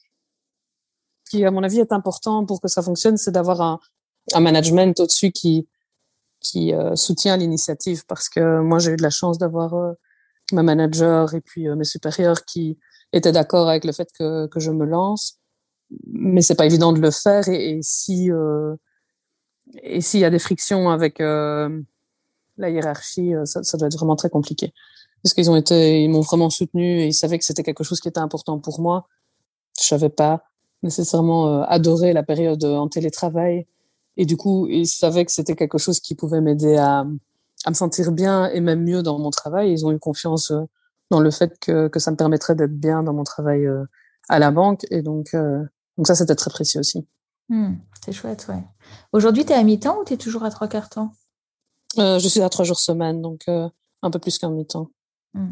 Ce 1.24 1.30
qui, 1.30 1.44
à 1.44 1.50
mon 1.50 1.62
avis, 1.62 1.78
est 1.78 1.92
important 1.92 2.44
pour 2.44 2.60
que 2.60 2.68
ça 2.68 2.82
fonctionne, 2.82 3.16
c'est 3.16 3.30
d'avoir 3.30 3.60
un, 3.60 3.80
un 4.32 4.40
management 4.40 4.98
au-dessus 5.00 5.32
qui, 5.32 5.68
qui 6.40 6.74
euh, 6.74 6.96
soutient 6.96 7.36
l'initiative. 7.36 8.04
Parce 8.06 8.28
que 8.28 8.60
moi, 8.60 8.78
j'ai 8.78 8.92
eu 8.92 8.96
de 8.96 9.02
la 9.02 9.10
chance 9.10 9.38
d'avoir 9.38 9.74
euh, 9.74 9.92
ma 10.52 10.62
manager 10.62 11.34
et 11.34 11.40
puis 11.40 11.68
euh, 11.68 11.76
mes 11.76 11.84
supérieurs 11.84 12.44
qui 12.44 12.78
étaient 13.12 13.32
d'accord 13.32 13.68
avec 13.68 13.84
le 13.84 13.92
fait 13.92 14.08
que, 14.18 14.46
que 14.46 14.60
je 14.60 14.70
me 14.70 14.86
lance. 14.86 15.38
Mais 16.06 16.42
c'est 16.42 16.54
pas 16.54 16.66
évident 16.66 16.92
de 16.92 17.00
le 17.00 17.10
faire. 17.10 17.48
Et, 17.48 17.80
si 17.82 18.30
et 19.82 20.00
s'il 20.00 20.20
y 20.20 20.24
a 20.24 20.30
des 20.30 20.38
frictions 20.38 20.90
avec 20.90 21.18
la 21.18 21.68
hiérarchie, 22.58 23.32
ça, 23.44 23.62
ça 23.62 23.76
doit 23.76 23.88
être 23.88 23.96
vraiment 23.96 24.16
très 24.16 24.30
compliqué 24.30 24.72
parce 25.22 25.34
qu'ils 25.34 25.50
ont 25.50 25.56
été, 25.56 26.02
ils 26.02 26.08
m'ont 26.08 26.20
vraiment 26.20 26.50
soutenu 26.50 27.00
et 27.00 27.06
ils 27.06 27.14
savaient 27.14 27.38
que 27.38 27.44
c'était 27.44 27.62
quelque 27.62 27.84
chose 27.84 28.00
qui 28.00 28.08
était 28.08 28.20
important 28.20 28.58
pour 28.58 28.80
moi. 28.80 29.06
Je 29.78 29.86
savais 29.86 30.08
pas 30.08 30.44
nécessairement 30.82 31.48
euh, 31.48 31.62
adorer 31.68 32.12
la 32.12 32.22
période 32.22 32.64
en 32.64 32.88
télétravail 32.88 33.66
et 34.16 34.24
du 34.24 34.36
coup, 34.36 34.66
ils 34.68 34.86
savaient 34.86 35.24
que 35.24 35.32
c'était 35.32 35.56
quelque 35.56 35.78
chose 35.78 36.00
qui 36.00 36.14
pouvait 36.14 36.40
m'aider 36.40 36.76
à, 36.76 37.04
à 37.64 37.70
me 37.70 37.74
sentir 37.74 38.12
bien 38.12 38.48
et 38.48 38.60
même 38.60 38.82
mieux 38.82 39.02
dans 39.02 39.18
mon 39.18 39.30
travail. 39.30 39.72
Ils 39.72 39.84
ont 39.84 39.92
eu 39.92 39.98
confiance 39.98 40.50
euh, 40.50 40.62
dans 41.10 41.20
le 41.20 41.30
fait 41.30 41.58
que, 41.58 41.88
que 41.88 41.98
ça 41.98 42.10
me 42.10 42.16
permettrait 42.16 42.54
d'être 42.54 42.78
bien 42.78 43.02
dans 43.02 43.12
mon 43.12 43.24
travail 43.24 43.66
euh, 43.66 43.84
à 44.28 44.38
la 44.38 44.50
banque 44.50 44.86
et 44.90 45.02
donc, 45.02 45.34
donc 45.96 46.06
ça, 46.06 46.14
c'était 46.14 46.36
très 46.36 46.50
précieux 46.50 46.80
aussi. 46.80 47.06
Hmm, 47.48 47.74
c'est 48.04 48.12
chouette, 48.12 48.46
ouais. 48.48 48.62
Aujourd'hui, 49.12 49.44
tu 49.44 49.52
es 49.52 49.56
à 49.56 49.62
mi-temps 49.64 50.00
ou 50.00 50.04
tu 50.04 50.14
es 50.14 50.16
toujours 50.16 50.44
à 50.44 50.50
trois 50.50 50.68
quarts 50.68 50.88
temps? 50.88 51.12
Je 51.96 52.26
suis 52.28 52.40
à 52.40 52.48
trois 52.48 52.64
jours 52.64 52.78
semaine, 52.78 53.20
donc 53.20 53.48
un 53.48 54.10
peu 54.10 54.20
plus 54.20 54.38
qu'un 54.38 54.50
mi-temps. 54.50 54.88
Hmm. 55.34 55.50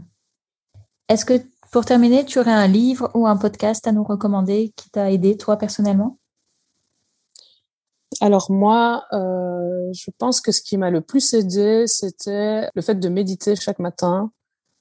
Est-ce 1.08 1.24
que, 1.24 1.42
pour 1.72 1.84
terminer, 1.84 2.24
tu 2.24 2.38
aurais 2.38 2.52
un 2.52 2.68
livre 2.68 3.10
ou 3.14 3.26
un 3.26 3.36
podcast 3.36 3.86
à 3.88 3.92
nous 3.92 4.04
recommander 4.04 4.72
qui 4.76 4.90
t'a 4.90 5.10
aidé, 5.10 5.36
toi, 5.36 5.56
personnellement? 5.56 6.18
Alors 8.20 8.50
moi, 8.50 9.04
euh, 9.12 9.92
je 9.92 10.10
pense 10.18 10.40
que 10.40 10.52
ce 10.52 10.62
qui 10.62 10.76
m'a 10.76 10.90
le 10.90 11.00
plus 11.00 11.34
aidé, 11.34 11.86
c'était 11.86 12.68
le 12.74 12.82
fait 12.82 12.94
de 12.94 13.08
méditer 13.08 13.56
chaque 13.56 13.78
matin. 13.80 14.30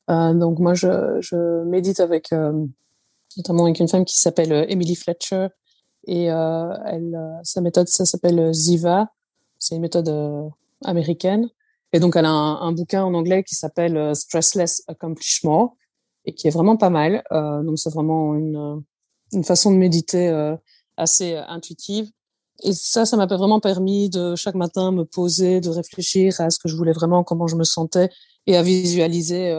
Euh, 0.09 0.33
donc 0.33 0.59
moi, 0.59 0.73
je, 0.73 1.19
je 1.21 1.63
médite 1.63 1.99
avec 1.99 2.31
euh, 2.31 2.65
notamment 3.35 3.65
avec 3.65 3.79
une 3.79 3.87
femme 3.87 4.05
qui 4.05 4.17
s'appelle 4.17 4.53
euh, 4.53 4.65
Emily 4.69 4.95
Fletcher 4.95 5.47
et 6.09 6.25
elle, 6.25 7.19
sa 7.43 7.59
méthode, 7.59 7.89
ça 7.89 8.05
s'appelle 8.05 8.53
Ziva. 8.53 9.09
C'est 9.59 9.75
une 9.75 9.81
méthode 9.81 10.09
américaine. 10.85 11.49
Et 11.91 11.99
donc, 11.99 12.15
elle 12.15 12.23
a 12.23 12.31
un, 12.31 12.71
bouquin 12.71 13.03
en 13.03 13.13
anglais 13.13 13.43
qui 13.43 13.55
s'appelle 13.55 14.15
Stressless 14.15 14.83
Accomplishment 14.87 15.75
et 16.23 16.33
qui 16.33 16.47
est 16.47 16.51
vraiment 16.51 16.77
pas 16.77 16.89
mal. 16.89 17.23
Donc, 17.29 17.77
c'est 17.77 17.89
vraiment 17.89 18.35
une, 18.35 18.81
une 19.33 19.43
façon 19.43 19.69
de 19.69 19.75
méditer 19.75 20.29
assez 20.95 21.35
intuitive. 21.35 22.09
Et 22.63 22.71
ça, 22.71 23.05
ça 23.05 23.17
m'a 23.17 23.25
vraiment 23.25 23.59
permis 23.59 24.09
de 24.09 24.33
chaque 24.35 24.55
matin 24.55 24.93
me 24.93 25.03
poser, 25.03 25.59
de 25.59 25.67
réfléchir 25.67 26.39
à 26.39 26.49
ce 26.51 26.57
que 26.57 26.69
je 26.69 26.77
voulais 26.77 26.93
vraiment, 26.93 27.25
comment 27.25 27.47
je 27.47 27.57
me 27.57 27.65
sentais 27.65 28.09
et 28.45 28.55
à 28.55 28.63
visualiser 28.63 29.53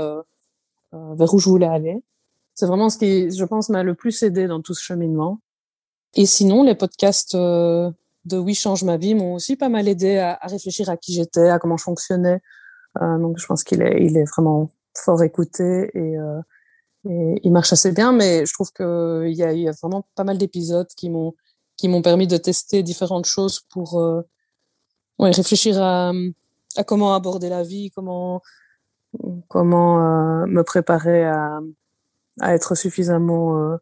vers 0.93 1.35
où 1.35 1.39
je 1.39 1.49
voulais 1.49 1.67
aller. 1.67 2.03
C'est 2.55 2.67
vraiment 2.67 2.91
ce 2.91 2.99
qui, 2.99 3.31
je 3.31 3.45
pense, 3.45 3.69
m'a 3.69 3.85
le 3.85 3.95
plus 3.95 4.23
aidé 4.25 4.49
dans 4.49 4.61
tout 4.61 4.75
ce 4.75 4.83
cheminement. 4.83 5.41
Et 6.15 6.27
sinon, 6.27 6.65
les 6.65 6.75
podcasts 6.75 7.37
euh, 7.37 7.91
de 8.25 8.37
Oui 8.37 8.55
change 8.55 8.83
ma 8.83 8.97
vie 8.97 9.15
m'ont 9.15 9.35
aussi 9.35 9.55
pas 9.57 9.69
mal 9.69 9.87
aidé 9.87 10.19
à, 10.19 10.39
réfléchir 10.43 10.91
à 10.91 10.97
qui 10.97 11.13
j'étais, 11.13 11.51
à 11.51 11.61
comment 11.61 11.77
je 11.77 11.85
fonctionnais. 11.85 12.41
Euh, 13.01 13.19
donc 13.19 13.39
je 13.39 13.47
pense 13.47 13.63
qu'il 13.63 13.83
est, 13.83 14.05
il 14.05 14.17
est 14.17 14.25
vraiment 14.25 14.71
fort 14.97 15.23
écouté 15.23 15.91
et, 15.95 16.19
euh, 16.19 16.41
il 17.05 17.53
marche 17.53 17.73
assez 17.73 17.93
bien. 17.93 18.13
Mais 18.13 18.45
je 18.45 18.53
trouve 18.53 18.73
qu'il 18.73 19.37
y 19.37 19.45
a, 19.45 19.53
il 19.53 19.61
y 19.61 19.69
a 19.69 19.73
vraiment 19.81 20.05
pas 20.15 20.25
mal 20.25 20.37
d'épisodes 20.37 20.89
qui 20.97 21.11
m'ont 21.11 21.35
qui 21.77 21.87
m'ont 21.87 22.03
permis 22.03 22.27
de 22.27 22.37
tester 22.37 22.83
différentes 22.83 23.27
choses 23.27 23.61
pour 23.71 24.01
euh, 24.01 24.23
ouais, 25.21 25.31
réfléchir 25.31 25.81
à, 25.81 26.13
à 26.75 26.83
comment 26.83 27.15
aborder 27.15 27.49
la 27.49 27.63
vie, 27.63 27.93
comment 27.95 28.43
comment 29.49 30.43
euh, 30.43 30.47
me 30.47 30.63
préparer 30.63 31.25
à, 31.25 31.61
à 32.41 32.55
être 32.55 32.75
suffisamment 32.75 33.59
euh, 33.59 33.77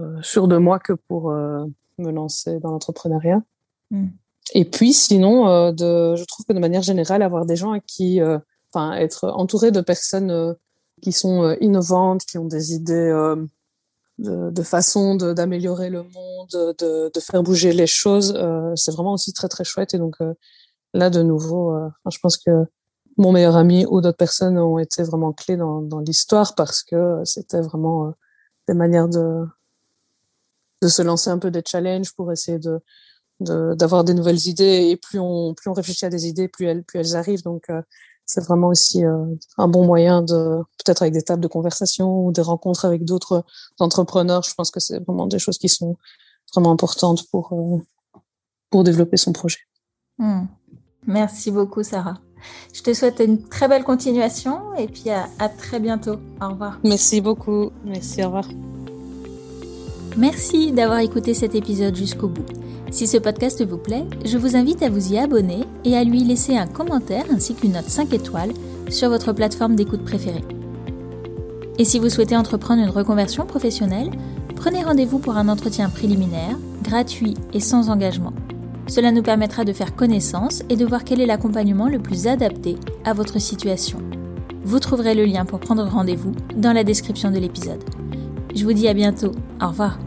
euh 0.00 0.22
sûr 0.22 0.48
de 0.48 0.56
moi 0.56 0.78
que 0.78 0.92
pour 0.92 1.30
me 1.30 2.10
lancer 2.10 2.58
dans 2.60 2.70
l'entrepreneuriat. 2.70 3.42
Mm. 3.90 4.08
Et 4.52 4.64
puis, 4.64 4.92
sinon, 4.92 5.48
euh, 5.48 5.72
de, 5.72 6.16
je 6.16 6.24
trouve 6.24 6.44
que 6.46 6.52
de 6.52 6.58
manière 6.58 6.82
générale, 6.82 7.22
avoir 7.22 7.46
des 7.46 7.56
gens 7.56 7.72
à 7.72 7.80
qui, 7.80 8.20
euh, 8.20 8.38
enfin, 8.72 8.92
être 8.94 9.28
entouré 9.28 9.70
de 9.70 9.80
personnes 9.80 10.30
euh, 10.30 10.52
qui 11.02 11.12
sont 11.12 11.56
innovantes, 11.60 12.24
qui 12.24 12.38
ont 12.38 12.46
des 12.46 12.74
idées 12.74 13.10
de, 14.18 14.50
de, 14.50 14.62
façon 14.62 15.16
d'améliorer 15.16 15.90
le 15.90 16.02
monde, 16.02 16.76
de, 16.78 17.10
de, 17.12 17.20
faire 17.20 17.42
bouger 17.42 17.72
les 17.72 17.86
choses, 17.86 18.32
c'est 18.76 18.92
vraiment 18.92 19.12
aussi 19.12 19.32
très 19.32 19.48
très 19.48 19.64
chouette. 19.64 19.92
Et 19.92 19.98
donc 19.98 20.16
là, 20.94 21.10
de 21.10 21.22
nouveau, 21.22 21.76
je 22.10 22.18
pense 22.20 22.38
que 22.38 22.64
mon 23.16 23.32
meilleur 23.32 23.56
ami 23.56 23.86
ou 23.86 24.00
d'autres 24.00 24.16
personnes 24.16 24.58
ont 24.58 24.78
été 24.78 25.02
vraiment 25.02 25.32
clés 25.32 25.56
dans, 25.56 25.80
dans 25.80 26.00
l'histoire 26.00 26.54
parce 26.54 26.82
que 26.82 27.22
c'était 27.24 27.60
vraiment 27.60 28.12
des 28.68 28.74
manières 28.74 29.08
de, 29.08 29.44
de 30.82 30.88
se 30.88 31.02
lancer 31.02 31.30
un 31.30 31.38
peu 31.38 31.50
des 31.50 31.62
challenges 31.66 32.12
pour 32.14 32.30
essayer 32.32 32.58
de 32.58 32.80
d'avoir 33.40 34.04
des 34.04 34.14
nouvelles 34.14 34.46
idées. 34.46 34.88
Et 34.90 34.96
plus 34.96 35.18
on 35.18 35.54
plus 35.54 35.68
on 35.68 35.72
réfléchit 35.72 36.04
à 36.04 36.10
des 36.10 36.26
idées 36.26 36.48
plus 36.48 36.66
elles 36.66 36.84
plus 36.84 37.00
elles 37.00 37.16
arrivent. 37.16 37.42
Donc 37.42 37.64
euh, 37.70 37.82
c'est 38.26 38.42
vraiment 38.42 38.68
aussi 38.68 39.04
euh, 39.04 39.26
un 39.58 39.68
bon 39.68 39.84
moyen 39.84 40.22
de 40.22 40.58
peut-être 40.78 41.02
avec 41.02 41.14
des 41.14 41.22
tables 41.22 41.42
de 41.42 41.48
conversation 41.48 42.26
ou 42.26 42.32
des 42.32 42.42
rencontres 42.42 42.84
avec 42.84 43.04
d'autres 43.04 43.44
entrepreneurs. 43.80 44.42
Je 44.44 44.54
pense 44.54 44.70
que 44.70 44.80
c'est 44.80 44.98
vraiment 45.00 45.26
des 45.26 45.38
choses 45.38 45.58
qui 45.58 45.68
sont 45.68 45.96
vraiment 46.52 46.72
importantes 46.72 47.28
pour 47.30 47.52
euh, 47.52 47.82
pour 48.70 48.84
développer 48.84 49.16
son 49.16 49.32
projet. 49.32 49.58
Mmh. 50.18 50.44
merci 51.06 51.50
beaucoup 51.50 51.82
Sarah 51.82 52.23
je 52.72 52.82
te 52.82 52.92
souhaite 52.92 53.20
une 53.20 53.42
très 53.42 53.68
belle 53.68 53.84
continuation 53.84 54.74
et 54.78 54.88
puis 54.88 55.10
à, 55.10 55.28
à 55.38 55.48
très 55.48 55.80
bientôt 55.80 56.16
au 56.42 56.48
revoir 56.48 56.78
merci 56.84 57.20
beaucoup 57.20 57.70
merci 57.84 58.22
au 58.22 58.26
revoir 58.26 58.48
Merci 60.16 60.70
d'avoir 60.70 61.00
écouté 61.00 61.34
cet 61.34 61.56
épisode 61.56 61.96
jusqu'au 61.96 62.28
bout. 62.28 62.46
Si 62.92 63.08
ce 63.08 63.16
podcast 63.16 63.64
vous 63.66 63.78
plaît, 63.78 64.04
je 64.24 64.38
vous 64.38 64.54
invite 64.54 64.82
à 64.84 64.88
vous 64.88 65.12
y 65.12 65.18
abonner 65.18 65.64
et 65.84 65.96
à 65.96 66.04
lui 66.04 66.22
laisser 66.22 66.56
un 66.56 66.68
commentaire 66.68 67.24
ainsi 67.34 67.54
qu'une 67.54 67.72
note 67.72 67.88
5 67.88 68.12
étoiles 68.12 68.52
sur 68.90 69.08
votre 69.08 69.32
plateforme 69.32 69.74
d'écoute 69.74 70.04
préférée. 70.04 70.44
Et 71.78 71.84
si 71.84 71.98
vous 71.98 72.10
souhaitez 72.10 72.36
entreprendre 72.36 72.82
une 72.84 72.90
reconversion 72.90 73.44
professionnelle, 73.44 74.10
prenez 74.54 74.84
rendez-vous 74.84 75.18
pour 75.18 75.36
un 75.36 75.48
entretien 75.48 75.88
préliminaire, 75.88 76.56
gratuit 76.84 77.34
et 77.52 77.58
sans 77.58 77.90
engagement. 77.90 78.32
Cela 78.86 79.12
nous 79.12 79.22
permettra 79.22 79.64
de 79.64 79.72
faire 79.72 79.94
connaissance 79.94 80.62
et 80.68 80.76
de 80.76 80.84
voir 80.84 81.04
quel 81.04 81.20
est 81.20 81.26
l'accompagnement 81.26 81.88
le 81.88 81.98
plus 81.98 82.26
adapté 82.26 82.76
à 83.04 83.12
votre 83.12 83.40
situation. 83.40 83.98
Vous 84.64 84.78
trouverez 84.78 85.14
le 85.14 85.24
lien 85.24 85.44
pour 85.44 85.60
prendre 85.60 85.84
rendez-vous 85.84 86.32
dans 86.56 86.72
la 86.72 86.84
description 86.84 87.30
de 87.30 87.38
l'épisode. 87.38 87.84
Je 88.54 88.64
vous 88.64 88.72
dis 88.72 88.88
à 88.88 88.94
bientôt. 88.94 89.32
Au 89.60 89.68
revoir. 89.68 89.98